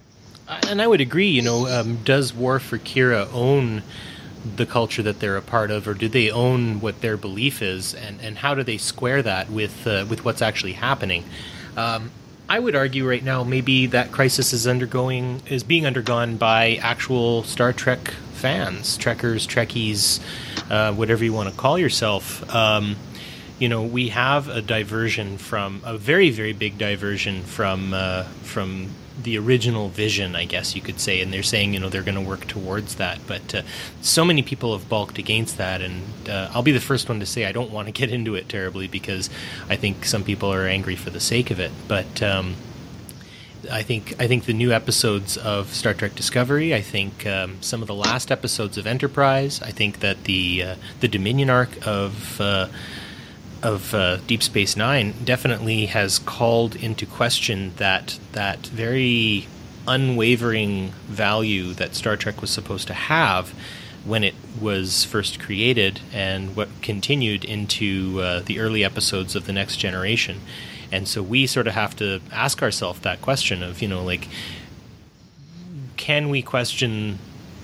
and 0.68 0.82
I 0.82 0.88
would 0.88 1.02
agree. 1.02 1.28
You 1.28 1.42
know, 1.42 1.68
um, 1.68 1.98
does 2.04 2.34
Worf 2.34 2.74
or 2.74 2.78
Kira 2.78 3.32
own 3.34 3.84
the 4.56 4.66
culture 4.66 5.04
that 5.04 5.20
they're 5.20 5.38
a 5.38 5.42
part 5.42 5.70
of, 5.70 5.88
or 5.88 5.94
do 5.94 6.08
they 6.08 6.32
own 6.32 6.80
what 6.80 7.02
their 7.02 7.18
belief 7.18 7.62
is, 7.62 7.94
and, 7.94 8.20
and 8.22 8.38
how 8.38 8.56
do 8.56 8.64
they 8.64 8.78
square 8.78 9.22
that 9.22 9.50
with 9.50 9.86
uh, 9.86 10.06
with 10.10 10.26
what's 10.26 10.42
actually 10.42 10.74
happening? 10.74 11.24
Um, 11.78 12.12
I 12.50 12.58
would 12.58 12.76
argue 12.76 13.08
right 13.08 13.24
now 13.24 13.44
maybe 13.44 13.86
that 13.88 14.12
crisis 14.12 14.54
is 14.54 14.66
undergoing 14.66 15.44
is 15.48 15.64
being 15.64 15.86
undergone 15.86 16.38
by 16.38 16.80
actual 16.82 17.44
Star 17.44 17.74
Trek 17.74 18.10
fans, 18.34 18.98
Trekkers, 18.98 19.46
Trekkies, 19.46 20.20
uh, 20.72 20.92
whatever 20.94 21.24
you 21.24 21.32
want 21.32 21.50
to 21.50 21.56
call 21.56 21.78
yourself. 21.78 22.44
Um, 22.54 22.96
you 23.60 23.70
know, 23.70 23.84
we 23.84 24.10
have 24.10 24.48
a 24.48 24.64
diversion 24.64 25.38
from 25.38 25.82
a 25.86 25.96
very, 25.96 26.32
very 26.32 26.54
big 26.54 26.80
diversion 26.80 27.44
from 27.44 27.94
uh, 27.94 28.24
from 28.42 28.88
the 29.24 29.38
original 29.38 29.90
vision, 29.90 30.36
I 30.36 30.46
guess 30.46 30.76
you 30.76 30.82
could 30.82 31.00
say, 31.00 31.22
and 31.22 31.34
they're 31.34 31.44
saying 31.44 31.74
you 31.74 31.80
know 31.80 31.90
they're 31.90 32.04
going 32.04 32.16
to 32.16 32.22
work 32.22 32.48
towards 32.48 32.96
that. 32.96 33.20
But 33.28 33.56
uh, 33.56 33.62
so 34.02 34.24
many 34.26 34.42
people 34.42 34.78
have 34.78 34.88
balked 34.90 35.18
against 35.18 35.58
that, 35.58 35.82
and 35.82 36.30
uh, 36.30 36.52
I'll 36.54 36.64
be 36.64 36.72
the 36.72 36.80
first 36.80 37.10
one 37.10 37.20
to 37.20 37.26
say 37.26 37.46
I 37.46 37.52
don't 37.52 37.72
want 37.72 37.88
to 37.88 37.92
get 37.92 38.12
into 38.12 38.36
it 38.36 38.50
terribly 38.50 38.88
because 38.88 39.30
I 39.70 39.76
think 39.76 40.06
some 40.06 40.24
people 40.24 40.54
are 40.54 40.66
angry 40.66 40.96
for 40.96 41.10
the 41.10 41.20
sake 41.20 41.52
of 41.52 41.60
it. 41.60 41.72
But 41.88 42.22
um, 42.24 42.56
I 43.72 43.84
think 43.84 44.16
I 44.20 44.28
think 44.28 44.46
the 44.46 44.54
new 44.54 44.72
episodes 44.72 45.38
of 45.38 45.74
Star 45.74 45.94
Trek 45.94 46.16
Discovery, 46.16 46.74
I 46.74 46.82
think 46.82 47.26
um, 47.26 47.58
some 47.62 47.82
of 47.82 47.88
the 47.88 47.96
last 47.96 48.32
episodes 48.32 48.78
of 48.78 48.88
Enterprise, 48.88 49.62
I 49.62 49.72
think 49.72 50.00
that 50.00 50.24
the 50.24 50.64
uh, 50.64 50.76
the 51.02 51.08
Dominion 51.08 51.50
arc 51.50 51.86
of 51.86 52.40
uh, 52.40 52.68
of 53.62 53.94
uh, 53.94 54.18
Deep 54.28 54.44
Space 54.44 54.76
Nine 54.76 55.14
definitely 55.24 55.88
has 55.88 56.20
called 56.20 56.76
into 56.76 57.06
question 57.06 57.74
that 57.78 58.20
that 58.32 58.68
very 58.68 59.48
unwavering 59.88 60.92
value 61.08 61.74
that 61.74 61.96
Star 61.96 62.16
Trek 62.16 62.42
was 62.42 62.50
supposed 62.50 62.88
to 62.88 62.94
have 62.94 63.54
when 64.06 64.24
it 64.24 64.36
was 64.62 65.04
first 65.04 65.40
created 65.40 66.00
and 66.14 66.56
what 66.56 66.70
continued 66.82 67.44
into 67.44 68.20
uh, 68.22 68.42
the 68.46 68.60
early 68.60 68.84
episodes 68.84 69.36
of 69.36 69.46
the 69.46 69.54
next 69.54 69.78
generation. 69.78 70.40
And 70.92 71.08
so 71.08 71.22
we 71.22 71.48
sort 71.48 71.68
of 71.68 71.74
have 71.74 71.96
to 71.98 72.22
ask 72.32 72.62
ourselves 72.62 73.02
that 73.02 73.22
question 73.22 73.62
of, 73.62 73.82
you 73.82 73.88
know, 73.88 74.04
like, 74.04 74.28
can 75.98 76.30
we 76.30 76.42
question 76.42 77.20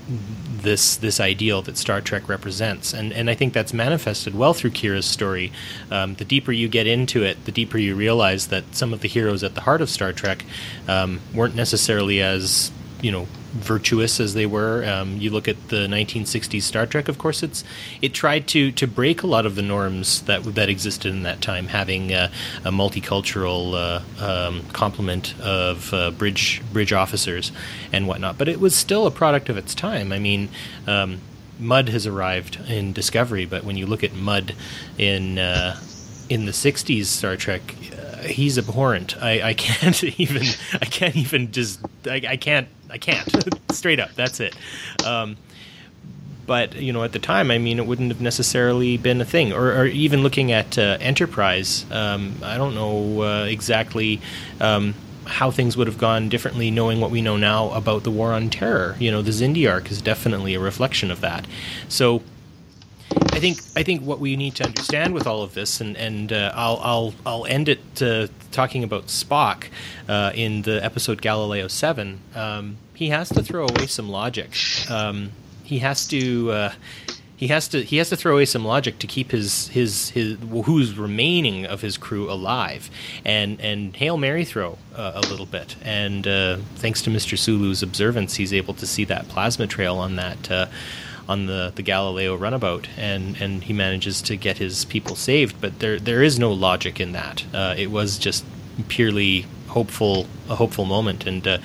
this 0.08 0.96
this 0.98 1.20
ideal 1.20 1.62
that 1.64 1.78
Star 1.78 2.02
Trek 2.02 2.30
represents, 2.30 2.94
and 2.94 3.12
and 3.12 3.30
I 3.30 3.36
think 3.36 3.54
that's 3.54 3.74
manifested 3.74 4.36
well 4.36 4.54
through 4.54 4.72
Kira's 4.72 5.06
story. 5.06 5.52
Um, 5.90 6.16
the 6.16 6.26
deeper 6.26 6.52
you 6.52 6.68
get 6.68 6.88
into 6.88 7.24
it, 7.24 7.46
the 7.46 7.52
deeper 7.52 7.78
you 7.78 7.96
realize 7.96 8.48
that 8.48 8.76
some 8.76 8.94
of 8.94 9.02
the 9.02 9.08
heroes 9.08 9.44
at 9.44 9.56
the 9.56 9.62
heart 9.62 9.82
of 9.82 9.90
Star 9.90 10.14
Trek 10.14 10.46
um, 10.88 11.22
weren't 11.34 11.56
necessarily 11.56 12.22
as 12.22 12.72
you 13.02 13.12
know 13.12 13.28
virtuous 13.56 14.20
as 14.20 14.34
they 14.34 14.46
were. 14.46 14.86
Um, 14.86 15.18
you 15.18 15.30
look 15.30 15.48
at 15.48 15.70
the 15.70 15.88
1960s 15.88 16.62
Star 16.62 16.86
Trek. 16.86 17.08
Of 17.08 17.18
course, 17.18 17.42
it's 17.42 17.64
it 18.02 18.14
tried 18.14 18.48
to 18.50 18.72
to 18.74 18.88
break 18.88 19.24
a 19.24 19.28
lot 19.28 19.46
of 19.46 19.56
the 19.56 19.62
norms 19.62 20.22
that 20.24 20.44
that 20.56 20.70
existed 20.70 21.12
in 21.12 21.24
that 21.24 21.42
time, 21.42 21.68
having 21.68 22.14
uh, 22.14 22.32
a 22.64 22.72
multicultural 22.72 23.74
uh, 23.74 24.24
um, 24.24 24.64
complement 24.74 25.40
of 25.40 25.94
uh, 25.94 26.12
bridge 26.12 26.62
bridge 26.72 26.94
officers 26.94 27.52
and 27.92 28.08
whatnot. 28.08 28.38
But 28.38 28.48
it 28.48 28.60
was 28.60 28.76
still 28.76 29.08
a 29.08 29.12
product 29.12 29.50
of 29.50 29.58
its 29.58 29.74
time. 29.74 30.12
I 30.12 30.20
mean. 30.20 30.50
Um, 30.88 31.22
Mudd 31.58 31.88
has 31.88 32.06
arrived 32.06 32.60
in 32.68 32.92
Discovery, 32.92 33.46
but 33.46 33.64
when 33.64 33.78
you 33.78 33.86
look 33.86 34.04
at 34.04 34.14
Mudd 34.14 34.54
in 34.98 35.40
uh, 35.40 35.80
in 36.28 36.44
the 36.44 36.52
'60s 36.52 37.06
Star 37.06 37.38
Trek, 37.38 37.62
he's 38.26 38.58
abhorrent. 38.58 39.22
I, 39.22 39.50
I 39.50 39.54
can't 39.54 40.04
even 40.20 40.44
I 40.74 40.86
can't 40.86 41.16
even 41.16 41.52
just 41.52 41.80
I, 42.06 42.22
I 42.28 42.38
can't 42.38 42.68
I 42.90 42.98
can't 42.98 43.28
straight 43.72 44.00
up. 44.00 44.14
That's 44.16 44.40
it. 44.40 44.56
Um, 45.06 45.38
but 46.46 46.76
you 46.76 46.94
know, 46.94 47.04
at 47.04 47.12
the 47.12 47.20
time, 47.20 47.52
I 47.52 47.58
mean, 47.58 47.80
it 47.80 47.86
wouldn't 47.86 48.12
have 48.12 48.22
necessarily 48.22 48.98
been 48.98 49.20
a 49.22 49.26
thing. 49.26 49.54
Or, 49.54 49.74
or 49.74 49.86
even 49.86 50.22
looking 50.22 50.52
at 50.52 50.78
uh, 50.78 50.98
Enterprise, 51.00 51.86
um, 51.92 52.36
I 52.44 52.58
don't 52.58 52.76
know 52.76 53.22
uh, 53.22 53.46
exactly. 53.46 54.22
Um, 54.60 54.94
how 55.28 55.50
things 55.50 55.76
would 55.76 55.88
have 55.88 55.98
gone 55.98 56.30
differently 56.30 56.70
knowing 56.70 57.02
what 57.02 57.10
we 57.10 57.20
know 57.20 57.36
now 57.36 57.72
about 57.72 58.04
the 58.04 58.12
war 58.12 58.32
on 58.32 58.48
terror. 58.48 58.96
You 59.00 59.10
know, 59.10 59.24
the 59.24 59.32
Xindi 59.32 59.68
arc 59.68 59.90
is 59.90 60.00
definitely 60.00 60.54
a 60.54 60.60
reflection 60.60 61.10
of 61.10 61.22
that. 61.22 61.48
So 61.90 62.22
I 63.32 63.40
think 63.40 63.60
I 63.76 63.84
think 63.84 64.02
what 64.02 64.20
we 64.20 64.36
need 64.36 64.56
to 64.56 64.66
understand 64.66 65.14
with 65.14 65.28
all 65.28 65.42
of 65.42 65.54
this, 65.54 65.82
and 65.82 65.98
and 65.98 66.32
uh, 66.32 66.52
I'll 66.56 66.80
I'll 66.82 67.14
I'll 67.26 67.46
end 67.46 67.70
it 67.70 68.02
uh, 68.02 68.28
talking 68.52 68.84
about 68.84 69.08
Spock 69.08 69.66
uh, 70.08 70.32
in 70.34 70.62
the 70.62 70.84
episode 70.84 71.22
Galileo 71.22 71.68
Seven. 71.68 72.20
Um, 72.34 72.78
he 72.94 73.10
has 73.10 73.30
to 73.30 73.44
throw 73.44 73.68
away 73.68 73.88
some 73.88 74.10
logic. 74.10 74.56
Um, 74.90 75.32
he 75.64 75.80
has 75.80 76.08
to. 76.08 76.52
Uh, 76.52 76.74
he 77.38 77.48
has 77.48 77.68
to 77.70 77.84
he 77.84 77.98
has 77.98 78.10
to 78.10 78.16
throw 78.16 78.34
away 78.34 78.46
some 78.46 78.64
logic 78.64 79.00
to 79.00 79.08
keep 79.08 79.32
his 79.32 79.68
his 79.70 80.10
his 80.10 80.38
who's 80.66 80.98
remaining 80.98 81.66
of 81.66 81.82
his 81.82 81.98
crew 81.98 82.32
alive 82.32 82.90
and 83.26 83.60
and 83.60 83.96
hail 83.98 84.16
mary 84.18 84.46
throw 84.46 84.78
uh, 84.96 85.12
a 85.16 85.22
little 85.22 85.46
bit 85.46 85.76
and 85.82 86.26
uh, 86.28 86.58
thanks 86.76 87.02
to 87.02 87.10
Mr. 87.10 87.38
Sulu's 87.38 87.84
observance 87.84 88.36
he's 88.36 88.54
able 88.54 88.74
to 88.76 88.88
see 88.88 89.04
that 89.06 89.28
plasma 89.28 89.68
trail 89.68 89.98
on 89.98 90.16
that 90.16 90.50
uh, 90.50 90.68
on 91.28 91.48
the, 91.48 91.72
the 91.76 91.82
Galileo 91.82 92.36
runabout, 92.36 92.88
and, 92.98 93.40
and 93.42 93.64
he 93.64 93.74
manages 93.74 94.22
to 94.24 94.36
get 94.36 94.58
his 94.58 94.86
people 94.86 95.16
saved. 95.16 95.60
But 95.60 95.80
there 95.80 96.00
there 96.00 96.24
is 96.24 96.38
no 96.38 96.52
logic 96.52 97.00
in 97.00 97.14
that. 97.14 97.46
Uh, 97.54 97.76
it 97.78 97.92
was 97.92 98.18
just 98.18 98.46
purely 98.88 99.46
hopeful 99.68 100.28
a 100.50 100.56
hopeful 100.56 100.86
moment, 100.86 101.26
and 101.26 101.48
uh, 101.48 101.58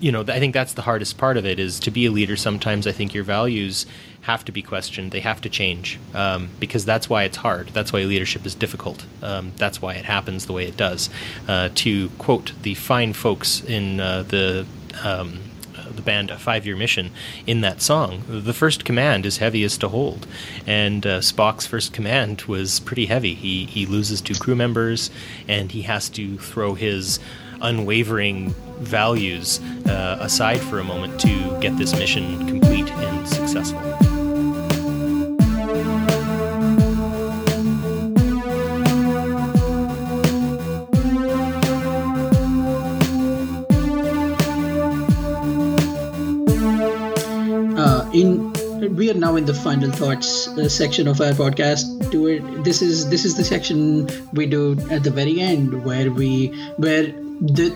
you 0.00 0.10
know 0.10 0.22
I 0.22 0.38
think 0.38 0.54
that's 0.54 0.74
the 0.74 0.82
hardest 0.82 1.18
part 1.18 1.36
of 1.36 1.46
it 1.46 1.58
is 1.58 1.78
to 1.80 1.90
be 1.90 2.06
a 2.06 2.10
leader. 2.10 2.36
Sometimes 2.36 2.86
I 2.86 2.92
think 2.92 3.14
your 3.14 3.24
values 3.24 3.86
have 4.22 4.44
to 4.44 4.52
be 4.52 4.62
questioned. 4.62 5.10
They 5.10 5.20
have 5.20 5.40
to 5.40 5.48
change 5.48 5.98
um, 6.14 6.48
because 6.60 6.84
that's 6.84 7.08
why 7.08 7.24
it's 7.24 7.36
hard. 7.38 7.68
That's 7.68 7.92
why 7.92 8.02
leadership 8.04 8.46
is 8.46 8.54
difficult. 8.54 9.04
Um, 9.20 9.52
that's 9.56 9.82
why 9.82 9.94
it 9.94 10.04
happens 10.04 10.46
the 10.46 10.52
way 10.52 10.66
it 10.66 10.76
does. 10.76 11.10
Uh, 11.48 11.70
to 11.76 12.08
quote 12.18 12.52
the 12.62 12.74
fine 12.74 13.12
folks 13.12 13.62
in 13.64 14.00
uh, 14.00 14.22
the 14.22 14.64
um, 15.02 15.40
the 15.96 16.02
band 16.02 16.30
a 16.30 16.38
five 16.38 16.66
year 16.66 16.76
mission 16.76 17.10
in 17.46 17.60
that 17.62 17.82
song. 17.82 18.22
The 18.28 18.52
first 18.52 18.84
command 18.84 19.26
is 19.26 19.38
heaviest 19.38 19.80
to 19.80 19.88
hold, 19.88 20.26
and 20.66 21.06
uh, 21.06 21.20
Spock's 21.20 21.66
first 21.66 21.92
command 21.92 22.42
was 22.42 22.80
pretty 22.80 23.06
heavy. 23.06 23.34
He 23.34 23.66
he 23.66 23.86
loses 23.86 24.20
two 24.20 24.34
crew 24.34 24.56
members, 24.56 25.10
and 25.48 25.72
he 25.72 25.82
has 25.82 26.08
to 26.10 26.38
throw 26.38 26.74
his 26.74 27.18
unwavering 27.60 28.50
values 28.80 29.60
uh, 29.86 30.18
aside 30.20 30.60
for 30.60 30.80
a 30.80 30.84
moment 30.84 31.20
to 31.20 31.58
get 31.60 31.76
this 31.78 31.96
mission 31.96 32.46
complete 32.48 32.90
and 32.90 33.28
successful. 33.28 34.11
We 48.12 49.10
are 49.10 49.14
now 49.14 49.36
in 49.36 49.46
the 49.46 49.54
final 49.54 49.90
thoughts 49.90 50.48
uh, 50.48 50.68
section 50.68 51.08
of 51.08 51.20
our 51.20 51.32
podcast. 51.32 52.10
Do 52.10 52.26
it. 52.26 52.64
This 52.64 52.82
is 52.82 53.08
this 53.08 53.24
is 53.24 53.36
the 53.36 53.44
section 53.44 54.06
we 54.34 54.44
do 54.44 54.78
at 54.90 55.02
the 55.02 55.10
very 55.10 55.40
end 55.40 55.84
where 55.84 56.10
we 56.10 56.48
where 56.76 57.04
the 57.40 57.70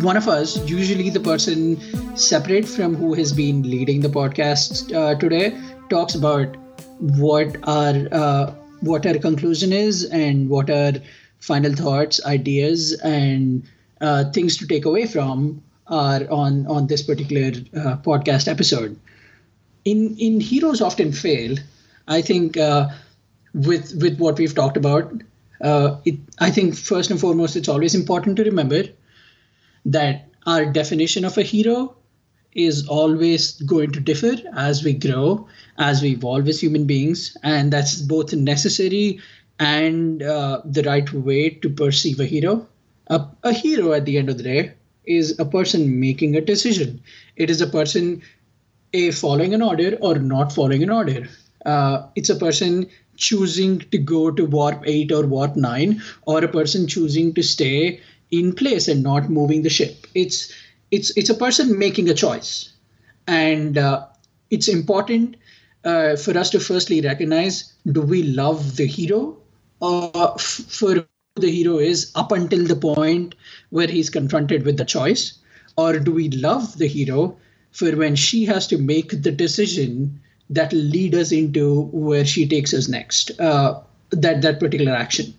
one 0.00 0.16
of 0.16 0.28
us, 0.28 0.56
usually 0.68 1.10
the 1.10 1.18
person 1.18 1.80
separate 2.16 2.68
from 2.68 2.94
who 2.94 3.14
has 3.14 3.32
been 3.32 3.62
leading 3.62 4.00
the 4.00 4.08
podcast 4.08 4.94
uh, 4.94 5.18
today, 5.18 5.60
talks 5.90 6.14
about 6.14 6.56
what 7.00 7.56
our 7.64 7.94
uh, 8.12 8.54
what 8.80 9.04
our 9.06 9.18
conclusion 9.18 9.72
is 9.72 10.04
and 10.04 10.48
what 10.48 10.70
our 10.70 10.92
final 11.40 11.74
thoughts, 11.74 12.24
ideas, 12.24 12.92
and 13.00 13.68
uh, 14.00 14.30
things 14.30 14.56
to 14.58 14.68
take 14.68 14.84
away 14.84 15.06
from 15.06 15.60
are 15.88 16.30
on 16.30 16.64
on 16.68 16.86
this 16.86 17.02
particular 17.02 17.48
uh, 17.76 17.96
podcast 17.96 18.46
episode 18.46 18.96
in 19.84 20.16
in 20.18 20.40
heroes 20.40 20.80
often 20.80 21.12
fail. 21.12 21.56
I 22.08 22.22
think 22.22 22.56
uh, 22.56 22.88
with 23.54 23.94
with 24.00 24.18
what 24.18 24.38
we've 24.38 24.54
talked 24.54 24.76
about, 24.76 25.12
uh, 25.60 25.96
it, 26.04 26.16
I 26.38 26.50
think 26.50 26.74
first 26.76 27.10
and 27.10 27.20
foremost, 27.20 27.56
it's 27.56 27.68
always 27.68 27.94
important 27.94 28.36
to 28.38 28.44
remember 28.44 28.84
that 29.86 30.28
our 30.46 30.66
definition 30.66 31.24
of 31.24 31.38
a 31.38 31.42
hero 31.42 31.96
is 32.54 32.86
always 32.86 33.52
going 33.62 33.90
to 33.92 34.00
differ 34.00 34.34
as 34.56 34.84
we 34.84 34.92
grow, 34.94 35.48
as 35.78 36.02
we 36.02 36.10
evolve 36.10 36.48
as 36.48 36.60
human 36.60 36.84
beings, 36.86 37.36
and 37.42 37.72
that's 37.72 38.00
both 38.00 38.32
necessary 38.32 39.20
and 39.58 40.22
uh, 40.22 40.60
the 40.64 40.82
right 40.82 41.12
way 41.12 41.50
to 41.50 41.68
perceive 41.68 42.20
a 42.20 42.26
hero. 42.26 42.66
A, 43.08 43.26
a 43.42 43.52
hero, 43.52 43.92
at 43.92 44.04
the 44.04 44.18
end 44.18 44.28
of 44.28 44.36
the 44.38 44.44
day, 44.44 44.72
is 45.04 45.38
a 45.38 45.44
person 45.44 46.00
making 46.00 46.36
a 46.36 46.40
decision. 46.40 47.00
It 47.36 47.50
is 47.50 47.60
a 47.60 47.66
person 47.66 48.22
a 48.94 49.12
following 49.12 49.54
an 49.54 49.62
order 49.62 49.98
or 50.00 50.16
not 50.16 50.52
following 50.52 50.82
an 50.84 50.90
order. 50.90 51.28
Uh, 51.66 52.06
it's 52.16 52.30
a 52.30 52.36
person 52.36 52.86
choosing 53.16 53.80
to 53.90 53.98
go 53.98 54.30
to 54.30 54.46
warp 54.46 54.82
8 54.86 55.12
or 55.12 55.26
warp 55.26 55.56
9 55.56 56.02
or 56.26 56.44
a 56.44 56.48
person 56.48 56.86
choosing 56.88 57.34
to 57.34 57.42
stay 57.42 58.00
in 58.30 58.54
place 58.54 58.88
and 58.88 59.02
not 59.02 59.30
moving 59.30 59.62
the 59.62 59.70
ship. 59.70 60.06
It's 60.14 60.52
it's 60.90 61.16
it's 61.16 61.30
a 61.30 61.34
person 61.34 61.78
making 61.78 62.08
a 62.10 62.14
choice. 62.14 62.72
And 63.26 63.78
uh, 63.78 64.06
it's 64.50 64.68
important 64.68 65.36
uh, 65.84 66.16
for 66.16 66.38
us 66.38 66.50
to 66.50 66.60
firstly 66.60 67.00
recognize 67.00 67.72
do 67.90 68.02
we 68.02 68.22
love 68.24 68.76
the 68.76 68.86
hero? 68.86 69.38
Or 69.80 70.34
f- 70.36 70.64
for 70.68 70.94
the 70.94 71.50
hero 71.50 71.78
is 71.78 72.10
up 72.14 72.32
until 72.32 72.66
the 72.66 72.76
point 72.76 73.34
where 73.70 73.86
he's 73.88 74.10
confronted 74.10 74.64
with 74.64 74.76
the 74.78 74.84
choice? 74.84 75.38
Or 75.76 75.98
do 75.98 76.12
we 76.12 76.28
love 76.28 76.78
the 76.78 76.86
hero 76.86 77.36
for 77.74 77.94
when 77.96 78.16
she 78.16 78.44
has 78.44 78.66
to 78.66 78.78
make 78.78 79.22
the 79.22 79.32
decision 79.32 80.20
that 80.50 80.72
will 80.72 80.88
lead 80.96 81.14
us 81.14 81.32
into 81.32 81.82
where 82.06 82.24
she 82.24 82.46
takes 82.48 82.72
us 82.72 82.88
next 82.88 83.38
uh, 83.40 83.80
that 84.10 84.42
that 84.42 84.60
particular 84.60 84.92
action 84.92 85.34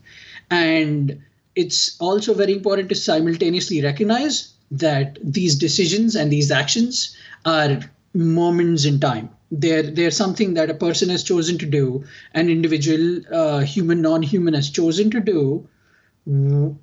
and 0.51 1.21
it's 1.55 1.99
also 1.99 2.33
very 2.33 2.53
important 2.53 2.89
to 2.89 2.95
simultaneously 2.95 3.81
recognize 3.81 4.53
that 4.71 5.17
these 5.23 5.55
decisions 5.55 6.15
and 6.15 6.31
these 6.31 6.51
actions 6.51 7.15
are 7.45 7.79
moments 8.13 8.86
in 8.86 8.99
time. 8.99 9.29
They're, 9.51 9.83
they're 9.83 10.11
something 10.11 10.55
that 10.55 10.69
a 10.69 10.73
person 10.73 11.09
has 11.09 11.23
chosen 11.23 11.57
to 11.59 11.65
do, 11.65 12.03
an 12.33 12.49
individual, 12.49 13.21
uh, 13.31 13.59
human, 13.59 14.01
non 14.01 14.21
human, 14.21 14.53
has 14.53 14.69
chosen 14.69 15.11
to 15.11 15.19
do 15.19 15.67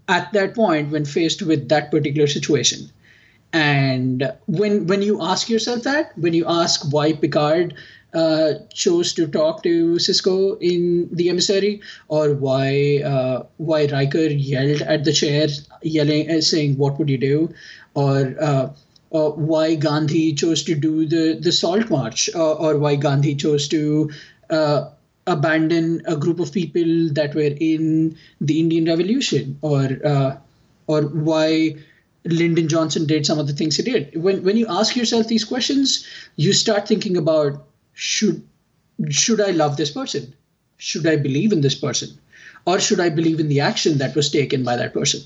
at 0.09 0.33
that 0.33 0.55
point 0.55 0.93
when 0.93 1.05
faced 1.05 1.43
with 1.43 1.69
that 1.69 1.91
particular 1.91 2.29
situation. 2.29 2.91
And 3.53 4.33
when 4.47 4.87
when 4.87 5.03
you 5.03 5.21
ask 5.23 5.49
yourself 5.51 5.83
that, 5.83 6.17
when 6.19 6.33
you 6.35 6.45
ask 6.47 6.91
why 6.91 7.13
Picard 7.13 7.75
uh, 8.15 8.55
chose 8.73 9.13
to 9.15 9.27
talk 9.27 9.63
to 9.65 9.97
Sisko 9.97 10.57
in 10.61 11.09
the 11.13 11.29
emissary, 11.29 11.81
or 12.09 12.33
why 12.35 13.03
uh, 13.05 13.45
why 13.59 13.87
Riker 13.87 14.27
yelled 14.29 14.83
at 14.83 15.05
the 15.05 15.13
chair, 15.13 15.49
yelling, 15.83 16.31
uh, 16.31 16.41
saying, 16.41 16.77
"What 16.79 16.99
would 16.99 17.11
you 17.11 17.19
do?" 17.19 17.53
or 17.95 18.35
uh, 18.41 18.69
why 19.11 19.75
Gandhi 19.75 20.33
chose 20.33 20.63
to 20.65 20.75
do 20.75 21.05
the 21.07 21.39
the 21.41 21.53
Salt 21.53 21.91
March, 21.91 22.31
uh, 22.35 22.53
or 22.55 22.79
why 22.79 22.97
Gandhi 22.97 23.35
chose 23.35 23.69
to 23.69 24.11
uh, 24.49 24.89
abandon 25.27 26.03
a 26.07 26.17
group 26.17 26.41
of 26.41 26.53
people 26.53 27.11
that 27.13 27.35
were 27.35 27.53
in 27.71 28.17
the 28.41 28.61
Indian 28.61 28.87
Revolution, 28.87 29.59
or 29.61 30.41
or 30.87 31.03
why 31.03 31.77
Lyndon 32.25 32.69
Johnson 32.69 33.07
did 33.07 33.27
some 33.27 33.39
of 33.39 33.47
the 33.47 33.53
things 33.53 33.77
he 33.77 33.83
did. 33.83 34.23
When 34.23 34.43
when 34.45 34.57
you 34.57 34.67
ask 34.69 34.97
yourself 34.97 35.29
these 35.29 35.45
questions, 35.45 36.07
you 36.37 36.53
start 36.53 36.87
thinking 36.87 37.17
about 37.17 37.67
should 37.95 38.43
should 39.11 39.41
I 39.41 39.51
love 39.51 39.77
this 39.77 39.91
person? 39.91 40.35
Should 40.77 41.07
I 41.07 41.17
believe 41.17 41.53
in 41.53 41.61
this 41.61 41.75
person? 41.75 42.19
Or 42.65 42.79
should 42.79 43.01
I 43.01 43.09
believe 43.09 43.41
in 43.41 43.49
the 43.49 43.61
action 43.61 43.99
that 43.99 44.15
was 44.15 44.31
taken 44.31 44.63
by 44.63 44.77
that 44.77 44.95
person? 44.95 45.23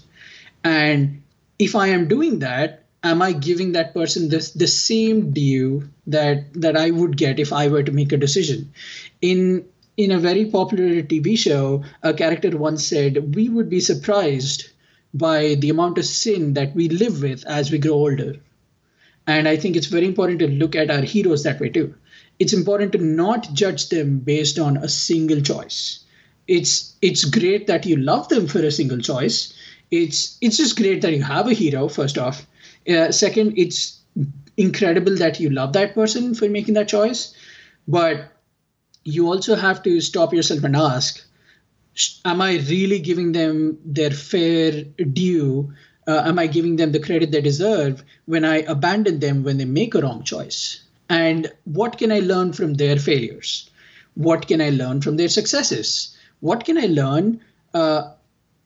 And 0.65 1.23
if 1.59 1.75
I 1.75 1.89
am 1.89 2.09
doing 2.09 2.39
that, 2.41 2.85
am 3.03 3.21
I 3.23 3.33
giving 3.33 3.73
that 3.73 3.93
person 3.93 4.29
this 4.29 4.51
the 4.53 4.67
same 4.67 5.33
due 5.33 5.89
that 6.07 6.53
that 6.55 6.77
I 6.77 6.91
would 6.91 7.17
get 7.17 7.39
if 7.39 7.53
I 7.53 7.69
were 7.69 7.83
to 7.83 7.93
make 7.93 8.13
a 8.13 8.17
decision? 8.17 8.73
In 9.21 9.67
in 9.97 10.11
a 10.11 10.19
very 10.19 10.45
popular 10.47 11.03
TV 11.03 11.37
show, 11.39 11.85
a 12.03 12.13
character 12.13 12.57
once 12.57 12.85
said, 12.85 13.35
We 13.35 13.49
would 13.49 13.71
be 13.71 13.81
surprised 13.81 14.71
by 15.19 15.55
the 15.55 15.71
amount 15.71 15.99
of 15.99 16.05
sin 16.05 16.55
that 16.55 16.75
we 16.75 16.89
live 16.89 17.23
with 17.23 17.47
as 17.47 17.71
we 17.71 17.79
grow 17.79 17.95
older. 17.95 18.37
And 19.27 19.49
I 19.49 19.57
think 19.57 19.77
it's 19.77 19.87
very 19.87 20.07
important 20.07 20.39
to 20.41 20.49
look 20.49 20.77
at 20.77 20.91
our 20.91 21.03
heroes 21.03 21.43
that 21.43 21.61
way 21.61 21.69
too 21.69 21.95
it's 22.39 22.53
important 22.53 22.93
to 22.93 22.99
not 22.99 23.53
judge 23.53 23.89
them 23.89 24.19
based 24.19 24.59
on 24.59 24.77
a 24.77 24.89
single 24.89 25.41
choice. 25.41 26.05
It's 26.47 26.95
it's 27.03 27.25
great 27.25 27.67
that 27.67 27.87
you 27.87 27.97
love 27.97 28.29
them 28.29 28.47
for 28.47 28.61
a 28.61 28.71
single 28.71 28.99
choice. 28.99 29.53
It's 29.91 30.37
it's 30.41 30.57
just 30.59 30.77
great 30.77 31.03
that 31.03 31.13
you 31.13 31.23
have 31.23 31.49
a 31.49 31.55
hero. 31.55 31.89
First 31.89 32.19
off, 32.19 32.47
uh, 32.89 33.11
second, 33.11 33.55
it's 33.57 34.01
incredible 34.57 35.17
that 35.17 35.41
you 35.41 35.51
love 35.51 35.73
that 35.73 35.95
person 35.95 36.35
for 36.35 36.49
making 36.49 36.75
that 36.75 36.89
choice. 36.89 37.35
But 37.89 38.33
you 39.05 39.27
also 39.27 39.55
have 39.55 39.83
to 39.85 40.01
stop 40.01 40.33
yourself 40.33 40.65
and 40.65 40.77
ask, 40.77 41.25
am 42.25 42.41
I 42.41 42.57
really 42.69 42.99
giving 42.99 43.33
them 43.33 43.79
their 43.85 44.11
fair 44.11 44.83
due? 44.83 45.73
Uh, 46.07 46.23
am 46.25 46.39
I 46.39 46.47
giving 46.47 46.77
them 46.77 46.93
the 46.93 47.01
credit 47.01 47.33
they 47.33 47.41
deserve 47.41 48.05
when 48.27 48.45
I 48.45 48.59
abandon 48.59 49.19
them 49.21 49.43
when 49.43 49.59
they 49.59 49.65
make 49.65 49.95
a 49.95 50.01
wrong 50.01 50.23
choice? 50.23 50.87
and 51.09 51.53
what 51.65 51.99
can 51.99 52.11
I 52.13 52.21
learn 52.21 52.53
from 52.53 52.75
their 52.75 52.99
failures? 52.99 53.71
What 54.15 54.49
can 54.49 54.61
I 54.61 54.71
learn 54.71 55.01
from 55.01 55.17
their 55.17 55.29
successes? 55.29 56.17
What 56.41 56.65
can 56.65 56.79
I 56.79 56.87
learn 56.87 57.41
uh, 57.75 58.11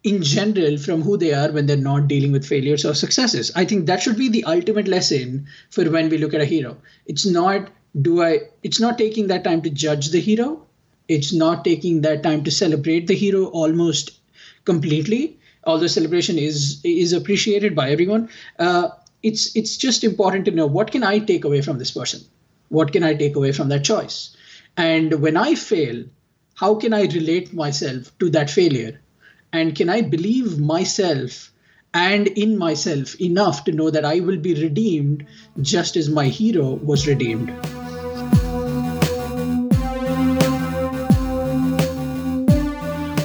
in 0.03 0.23
general 0.23 0.79
from 0.79 1.03
who 1.03 1.17
they 1.17 1.35
are 1.35 1.53
when 1.53 1.67
they're 1.67 1.77
not 1.77 2.09
dealing 2.09 2.33
with 2.33 2.47
failures 2.47 2.85
or 2.85 2.95
successes? 2.95 3.53
I 3.55 3.65
think 3.65 3.87
that 3.87 4.03
should 4.03 4.17
be 4.17 4.29
the 4.29 4.45
ultimate 4.45 4.89
lesson 4.89 5.47
for 5.71 5.89
when 5.91 6.09
we 6.09 6.19
look 6.19 6.35
at 6.35 6.41
a 6.41 6.47
hero. 6.47 6.77
It's 7.07 7.27
not 7.27 7.71
do 8.01 8.23
I 8.23 8.43
it's 8.63 8.79
not 8.79 8.97
taking 8.97 9.27
that 9.27 9.43
time 9.45 9.63
to 9.63 9.71
judge 9.71 10.11
the 10.11 10.21
hero. 10.21 10.65
It's 11.17 11.33
not 11.33 11.65
taking 11.65 12.01
that 12.03 12.23
time 12.23 12.45
to 12.45 12.57
celebrate 12.63 13.07
the 13.07 13.21
hero 13.25 13.45
almost 13.47 14.17
completely 14.65 15.23
although 15.65 15.89
celebration 15.93 16.39
is 16.39 16.81
is 16.91 17.13
appreciated 17.17 17.75
by 17.79 17.91
everyone 17.95 18.29
uh, 18.59 18.89
it's 19.23 19.55
it's 19.57 19.77
just 19.77 20.05
important 20.05 20.45
to 20.47 20.51
know 20.51 20.67
what 20.67 20.91
can 20.91 21.03
I 21.03 21.19
take 21.19 21.45
away 21.45 21.61
from 21.61 21.79
this 21.79 21.91
person? 21.91 22.21
What 22.69 22.93
can 22.93 23.03
I 23.03 23.15
take 23.15 23.37
away 23.37 23.53
from 23.53 23.69
that 23.69 23.85
choice? 23.85 24.37
And 24.77 25.21
when 25.21 25.37
I 25.37 25.55
fail, 25.55 26.05
how 26.55 26.75
can 26.77 26.95
I 26.95 27.03
relate 27.03 27.53
myself 27.53 28.17
to 28.19 28.31
that 28.31 28.51
failure? 28.51 29.01
And 29.53 29.75
can 29.75 29.89
I 29.89 30.03
believe 30.03 30.59
myself 30.59 31.53
and 31.93 32.29
in 32.29 32.57
myself 32.57 33.21
enough 33.21 33.65
to 33.65 33.73
know 33.73 33.91
that 33.91 34.05
I 34.05 34.21
will 34.21 34.37
be 34.37 34.55
redeemed 34.55 35.27
just 35.61 35.97
as 35.97 36.09
my 36.09 36.29
hero 36.29 36.75
was 36.75 37.07
redeemed? 37.07 37.80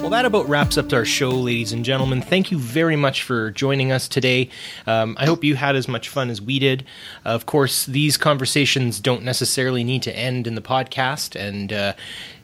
That 0.10 0.26
about 0.26 0.47
wraps 0.47 0.78
up 0.78 0.93
our 0.93 1.06
show, 1.06 1.32
ladies 1.32 1.74
and 1.74 1.84
gentlemen. 1.84 2.22
Thank 2.22 2.51
you 2.51 2.58
very 2.60 2.95
much 2.95 3.24
for 3.24 3.51
joining 3.51 3.91
us 3.91 4.08
today. 4.08 4.49
Um, 4.86 5.16
I 5.20 5.26
hope 5.26 5.43
you 5.43 5.56
had 5.56 5.76
as 5.76 5.88
much 5.88 6.10
fun 6.10 6.30
as 6.30 6.41
we 6.41 6.60
did. 6.60 6.86
of 7.24 7.45
course, 7.45 7.86
these 7.86 8.16
conversations 8.16 8.99
don't 8.99 9.24
necessarily 9.24 9.84
need 9.84 10.03
to 10.03 10.16
end 10.16 10.47
in 10.47 10.56
the 10.56 10.62
podcast, 10.62 11.36
and 11.36 11.74
uh, 11.74 11.93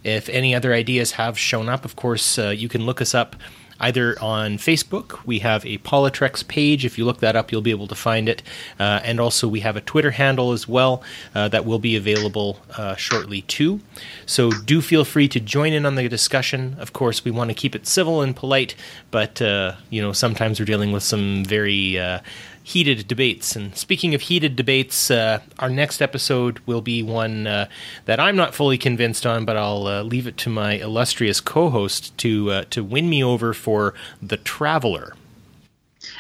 if 0.04 0.28
any 0.30 0.56
other 0.56 0.74
ideas 0.74 1.12
have 1.14 1.38
shown 1.38 1.70
up, 1.70 1.86
of 1.86 1.96
course, 1.96 2.40
uh, 2.40 2.50
you 2.50 2.68
can 2.68 2.86
look 2.86 3.02
us 3.02 3.14
up 3.14 3.36
either 3.82 4.16
on 4.22 4.58
Facebook. 4.58 5.20
We 5.26 5.40
have 5.40 5.66
a 5.66 5.78
PoliTreks 5.80 6.48
page. 6.48 6.86
If 6.86 6.98
you 6.98 7.06
look 7.06 7.20
that 7.20 7.36
up, 7.36 7.52
you'll 7.52 7.62
be 7.62 7.72
able 7.72 7.88
to 7.88 7.96
find 7.96 8.30
it. 8.30 8.42
Uh, 8.80 9.02
and 9.04 9.20
also, 9.20 9.48
we 9.48 9.60
have 9.62 9.76
a 9.76 9.82
Twitter 9.82 10.12
handle 10.12 10.52
as 10.52 10.68
well 10.68 11.04
uh, 11.36 11.48
that 11.50 11.66
will 11.66 11.80
be 11.80 11.96
available 11.96 12.60
uh, 12.78 12.96
shortly 12.96 13.42
too. 13.44 13.82
So 14.26 14.52
do 14.52 14.82
feel 14.82 15.04
free 15.04 15.28
to 15.28 15.40
join 15.40 15.74
in 15.74 15.86
on 15.86 15.96
the 15.96 16.08
discussion. 16.08 16.76
Of 16.80 16.94
course, 16.94 17.26
we 17.26 17.32
want 17.32 17.50
to 17.50 17.54
keep 17.54 17.76
it 17.76 17.88
civil 17.88 18.22
and 18.22 18.36
polite, 18.36 18.76
but 19.10 19.42
uh, 19.42 19.74
you 19.90 20.02
know 20.02 20.14
sometimes 20.14 20.60
we're 20.60 20.66
dealing 20.66 20.92
with 20.92 21.04
some 21.04 21.44
very 21.44 22.00
uh, 22.00 22.20
heated 22.64 23.08
debates. 23.08 23.56
And 23.56 23.76
speaking 23.76 24.14
of 24.14 24.22
heated 24.22 24.56
debates, 24.56 25.10
uh, 25.10 25.42
our 25.60 25.70
next 25.70 26.02
episode 26.02 26.60
will 26.66 26.82
be 26.82 27.02
one 27.04 27.48
uh, 27.48 27.68
that 28.06 28.20
I'm 28.20 28.36
not 28.36 28.54
fully 28.54 28.78
convinced 28.78 29.26
on, 29.26 29.46
but 29.46 29.58
I'll 29.58 29.88
uh, 29.88 30.04
leave 30.04 30.28
it 30.28 30.38
to 30.38 30.50
my 30.50 30.74
illustrious 30.74 31.42
co-host 31.42 32.18
to 32.20 32.52
uh, 32.52 32.64
to 32.70 32.84
win 32.84 33.10
me 33.10 33.24
over 33.24 33.54
for 33.54 33.94
the 34.22 34.38
Traveler. 34.38 35.16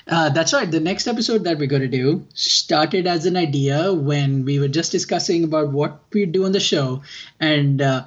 Uh, 0.07 0.29
that's 0.29 0.53
right. 0.53 0.69
The 0.69 0.79
next 0.79 1.07
episode 1.07 1.43
that 1.43 1.57
we're 1.57 1.67
going 1.67 1.81
to 1.81 1.87
do 1.87 2.25
started 2.33 3.07
as 3.07 3.25
an 3.25 3.37
idea 3.37 3.93
when 3.93 4.45
we 4.45 4.59
were 4.59 4.67
just 4.67 4.91
discussing 4.91 5.43
about 5.43 5.71
what 5.71 6.01
we 6.11 6.25
do 6.25 6.45
on 6.45 6.51
the 6.51 6.59
show, 6.59 7.03
and 7.39 7.81
uh, 7.81 8.05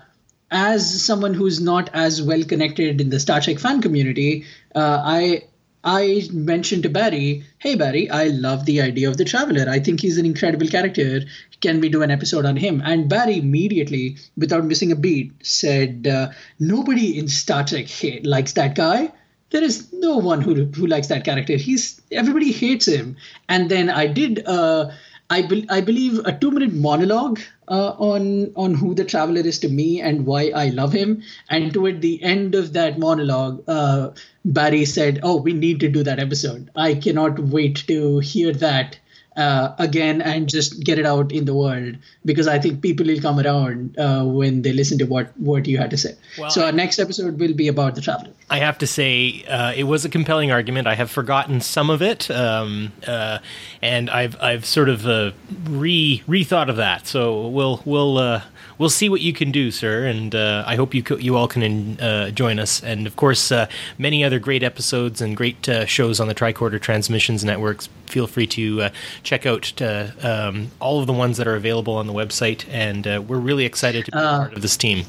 as 0.50 1.04
someone 1.04 1.34
who's 1.34 1.60
not 1.60 1.90
as 1.94 2.22
well 2.22 2.44
connected 2.44 3.00
in 3.00 3.10
the 3.10 3.20
Star 3.20 3.40
Trek 3.40 3.58
fan 3.58 3.80
community, 3.80 4.44
I 4.74 5.44
I 5.84 6.28
mentioned 6.32 6.82
to 6.84 6.88
Barry, 6.88 7.44
hey, 7.58 7.74
Barry, 7.74 8.08
I 8.10 8.28
love 8.28 8.64
the 8.64 8.80
idea 8.80 9.08
of 9.08 9.18
the 9.18 9.24
Traveler. 9.24 9.66
I 9.68 9.78
think 9.78 10.00
he's 10.00 10.16
an 10.16 10.24
incredible 10.24 10.66
character. 10.66 11.20
Can 11.60 11.80
we 11.80 11.90
do 11.90 12.02
an 12.02 12.10
episode 12.10 12.46
on 12.46 12.56
him? 12.56 12.82
And 12.84 13.08
Barry 13.08 13.38
immediately, 13.38 14.16
without 14.36 14.64
missing 14.64 14.92
a 14.92 14.96
beat, 14.96 15.32
said, 15.42 16.06
uh, 16.06 16.30
nobody 16.58 17.18
in 17.18 17.28
Star 17.28 17.64
Trek 17.64 17.86
hate, 17.86 18.24
likes 18.24 18.54
that 18.54 18.74
guy. 18.74 19.12
There 19.50 19.62
is 19.62 19.92
no 19.92 20.16
one 20.16 20.40
who, 20.40 20.64
who 20.64 20.86
likes 20.86 21.08
that 21.08 21.24
character. 21.24 21.56
He's 21.56 22.00
everybody 22.10 22.50
hates 22.50 22.86
him. 22.86 23.16
And 23.48 23.70
then 23.70 23.90
I 23.90 24.06
did 24.06 24.44
uh, 24.46 24.90
I, 25.34 25.42
be- 25.42 25.66
I 25.68 25.80
believe 25.80 26.18
a 26.24 26.32
two 26.38 26.50
minute 26.50 26.72
monologue 26.72 27.40
uh, 27.68 27.94
on 27.98 28.52
on 28.56 28.74
who 28.74 28.94
the 28.94 29.04
traveler 29.04 29.40
is 29.40 29.58
to 29.60 29.68
me 29.68 30.00
and 30.00 30.26
why 30.26 30.50
I 30.54 30.68
love 30.70 30.92
him. 30.92 31.22
And 31.50 31.72
toward 31.72 32.00
the 32.00 32.22
end 32.22 32.54
of 32.54 32.72
that 32.74 32.98
monologue, 32.98 33.62
uh, 33.68 34.10
Barry 34.44 34.84
said, 34.84 35.20
"Oh, 35.22 35.36
we 35.40 35.52
need 35.52 35.80
to 35.80 35.88
do 35.88 36.02
that 36.04 36.18
episode. 36.18 36.70
I 36.76 36.94
cannot 36.94 37.38
wait 37.58 37.84
to 37.88 38.18
hear 38.20 38.52
that." 38.54 38.98
Uh, 39.36 39.74
again 39.80 40.22
and 40.22 40.48
just 40.48 40.84
get 40.84 40.96
it 40.96 41.04
out 41.04 41.32
in 41.32 41.44
the 41.44 41.52
world 41.52 41.96
because 42.24 42.46
I 42.46 42.60
think 42.60 42.82
people 42.82 43.04
will 43.04 43.20
come 43.20 43.40
around 43.40 43.98
uh, 43.98 44.22
when 44.24 44.62
they 44.62 44.72
listen 44.72 44.96
to 44.98 45.06
what 45.06 45.36
what 45.38 45.66
you 45.66 45.76
had 45.76 45.90
to 45.90 45.96
say. 45.96 46.14
Well, 46.38 46.50
so 46.50 46.64
our 46.64 46.70
next 46.70 47.00
episode 47.00 47.40
will 47.40 47.52
be 47.52 47.66
about 47.66 47.96
the 47.96 48.00
traveler. 48.00 48.30
I 48.48 48.58
have 48.58 48.78
to 48.78 48.86
say, 48.86 49.44
uh, 49.48 49.72
it 49.74 49.84
was 49.84 50.04
a 50.04 50.08
compelling 50.08 50.52
argument. 50.52 50.86
I 50.86 50.94
have 50.94 51.10
forgotten 51.10 51.60
some 51.60 51.90
of 51.90 52.00
it, 52.00 52.30
um, 52.30 52.92
uh, 53.08 53.38
and 53.82 54.08
I've 54.08 54.40
I've 54.40 54.64
sort 54.64 54.88
of 54.88 55.04
uh, 55.04 55.32
re 55.64 56.22
rethought 56.28 56.68
of 56.68 56.76
that. 56.76 57.08
So 57.08 57.48
we'll 57.48 57.82
we'll 57.84 58.18
uh, 58.18 58.42
we'll 58.78 58.90
see 58.90 59.08
what 59.08 59.20
you 59.20 59.32
can 59.32 59.50
do, 59.50 59.70
sir. 59.70 60.06
And 60.06 60.34
uh, 60.34 60.64
I 60.66 60.76
hope 60.76 60.94
you 60.94 61.02
co- 61.02 61.16
you 61.16 61.36
all 61.36 61.48
can 61.48 62.00
uh, 62.00 62.30
join 62.30 62.58
us. 62.58 62.82
And 62.82 63.06
of 63.06 63.16
course, 63.16 63.52
uh, 63.52 63.68
many 63.98 64.24
other 64.24 64.38
great 64.38 64.62
episodes 64.62 65.20
and 65.20 65.36
great 65.36 65.68
uh, 65.68 65.86
shows 65.86 66.20
on 66.20 66.28
the 66.28 66.34
Tricorder 66.34 66.80
Transmissions 66.80 67.44
Networks. 67.44 67.88
Feel 68.06 68.26
free 68.26 68.46
to 68.48 68.82
uh, 68.82 68.90
check 69.22 69.46
out 69.46 69.80
uh, 69.80 70.08
um, 70.22 70.70
all 70.80 71.00
of 71.00 71.06
the 71.06 71.12
ones 71.12 71.36
that 71.36 71.46
are 71.46 71.56
available 71.56 71.94
on 71.94 72.06
the 72.06 72.12
website. 72.12 72.66
And 72.70 73.06
uh, 73.06 73.22
we're 73.26 73.38
really 73.38 73.64
excited 73.64 74.04
to 74.06 74.10
be 74.10 74.18
part 74.18 74.54
of 74.54 74.62
this 74.62 74.76
team. 74.76 75.04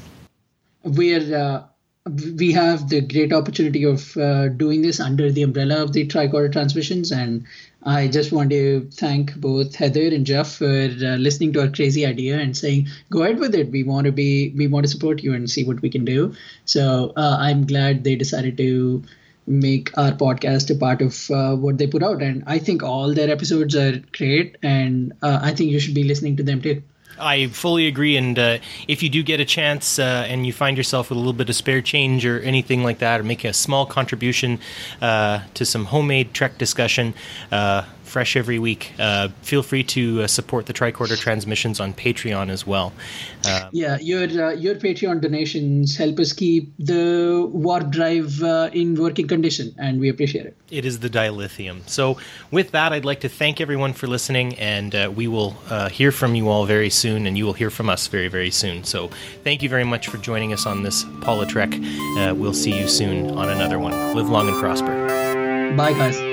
we're 0.82 1.36
uh, 1.36 1.62
we 2.38 2.52
have 2.52 2.88
the 2.88 3.00
great 3.00 3.32
opportunity 3.32 3.84
of 3.84 4.16
uh, 4.16 4.48
doing 4.48 4.82
this 4.82 5.00
under 5.00 5.30
the 5.32 5.42
umbrella 5.42 5.82
of 5.82 5.92
the 5.92 6.06
tricorder 6.06 6.52
transmissions. 6.52 7.10
And 7.10 7.44
i 7.82 8.08
just 8.08 8.32
want 8.32 8.50
to 8.50 8.88
thank 8.92 9.32
both 9.36 9.76
heather 9.76 10.06
and 10.14 10.26
jeff 10.26 10.54
for 10.54 10.66
uh, 10.66 11.16
listening 11.26 11.52
to 11.52 11.60
our 11.60 11.68
crazy 11.68 12.04
idea 12.04 12.36
and 12.36 12.56
saying 12.56 12.88
go 13.10 13.22
ahead 13.22 13.38
with 13.38 13.54
it. 13.54 13.70
We 13.70 13.84
want 13.84 14.06
to 14.06 14.12
be 14.12 14.52
we 14.56 14.66
want 14.66 14.84
to 14.86 14.90
support 14.90 15.22
you 15.22 15.34
and 15.34 15.48
see 15.50 15.64
what 15.64 15.82
we 15.82 15.90
can 15.90 16.04
do. 16.04 16.34
So 16.64 17.12
uh, 17.16 17.36
i'm 17.40 17.66
glad 17.66 18.02
they 18.04 18.16
decided 18.16 18.56
to 18.58 19.02
make 19.46 19.96
our 19.96 20.10
podcast 20.12 20.74
a 20.74 20.78
part 20.78 21.00
of 21.00 21.30
uh, 21.30 21.54
what 21.56 21.78
they 21.78 21.86
put 21.86 22.02
out. 22.02 22.22
And 22.22 22.42
i 22.46 22.58
think 22.58 22.82
all 22.82 23.14
their 23.14 23.30
episodes 23.30 23.76
are 23.76 23.98
great. 24.12 24.56
And 24.62 25.12
uh, 25.22 25.38
i 25.42 25.52
think 25.52 25.70
you 25.70 25.80
should 25.80 25.94
be 25.94 26.04
listening 26.04 26.36
to 26.36 26.42
them 26.42 26.62
too 26.62 26.82
I 27.18 27.46
fully 27.48 27.86
agree. 27.86 28.16
And 28.16 28.38
uh, 28.38 28.58
if 28.88 29.02
you 29.02 29.08
do 29.08 29.22
get 29.22 29.40
a 29.40 29.44
chance 29.44 29.98
uh, 29.98 30.26
and 30.28 30.46
you 30.46 30.52
find 30.52 30.76
yourself 30.76 31.10
with 31.10 31.16
a 31.16 31.18
little 31.18 31.32
bit 31.32 31.48
of 31.48 31.56
spare 31.56 31.80
change 31.80 32.26
or 32.26 32.40
anything 32.40 32.82
like 32.82 32.98
that, 32.98 33.20
or 33.20 33.22
make 33.22 33.44
a 33.44 33.52
small 33.52 33.86
contribution 33.86 34.58
uh, 35.00 35.40
to 35.54 35.64
some 35.64 35.86
homemade 35.86 36.34
Trek 36.34 36.58
discussion, 36.58 37.14
uh, 37.50 37.84
fresh 38.16 38.34
every 38.34 38.58
week, 38.58 38.94
uh, 38.98 39.28
feel 39.42 39.62
free 39.62 39.82
to 39.82 40.22
uh, 40.22 40.26
support 40.26 40.64
the 40.64 40.72
Tricorder 40.72 41.18
Transmissions 41.18 41.80
on 41.80 41.92
Patreon 41.92 42.48
as 42.48 42.66
well. 42.66 42.94
Uh, 43.44 43.68
Yeah, 43.72 43.98
your 44.00 44.22
uh, 44.22 44.52
your 44.64 44.74
Patreon 44.76 45.20
donations 45.20 45.98
help 45.98 46.18
us 46.18 46.32
keep 46.32 46.72
the 46.78 47.46
warp 47.52 47.90
drive 47.90 48.42
uh, 48.42 48.70
in 48.72 48.94
working 48.94 49.28
condition, 49.28 49.74
and 49.76 50.00
we 50.00 50.08
appreciate 50.08 50.46
it. 50.46 50.54
it 50.70 50.84
is 50.86 51.00
the 51.00 51.10
dilithium. 51.10 51.86
So, 51.86 52.16
with 52.50 52.70
that, 52.70 52.94
I'd 52.94 53.04
like 53.04 53.20
to 53.20 53.28
thank 53.28 53.60
everyone 53.60 53.92
for 53.92 54.06
listening, 54.06 54.48
and 54.76 54.94
uh, 54.94 55.12
we 55.14 55.26
will 55.28 55.52
uh, 55.68 55.90
hear 55.90 56.10
from 56.10 56.34
you 56.34 56.48
all 56.48 56.64
very 56.64 56.90
soon, 56.90 57.26
and 57.26 57.36
you 57.36 57.44
will 57.44 57.58
hear 57.62 57.70
from 57.78 57.90
us 57.90 58.06
very, 58.08 58.28
very 58.28 58.50
soon. 58.50 58.84
So, 58.84 59.10
thank 59.44 59.62
you 59.62 59.68
very 59.68 59.84
much 59.84 60.08
for 60.08 60.16
joining 60.30 60.54
us 60.56 60.64
on 60.64 60.82
this 60.84 61.04
PoliTrek. 61.24 61.72
Uh, 62.16 62.34
we'll 62.34 62.54
see 62.64 62.74
you 62.80 62.88
soon 62.88 63.36
on 63.36 63.50
another 63.50 63.78
one. 63.78 63.92
Live 64.16 64.30
long 64.30 64.48
and 64.48 64.58
prosper. 64.58 64.94
Bye, 65.76 65.92
guys. 65.92 66.25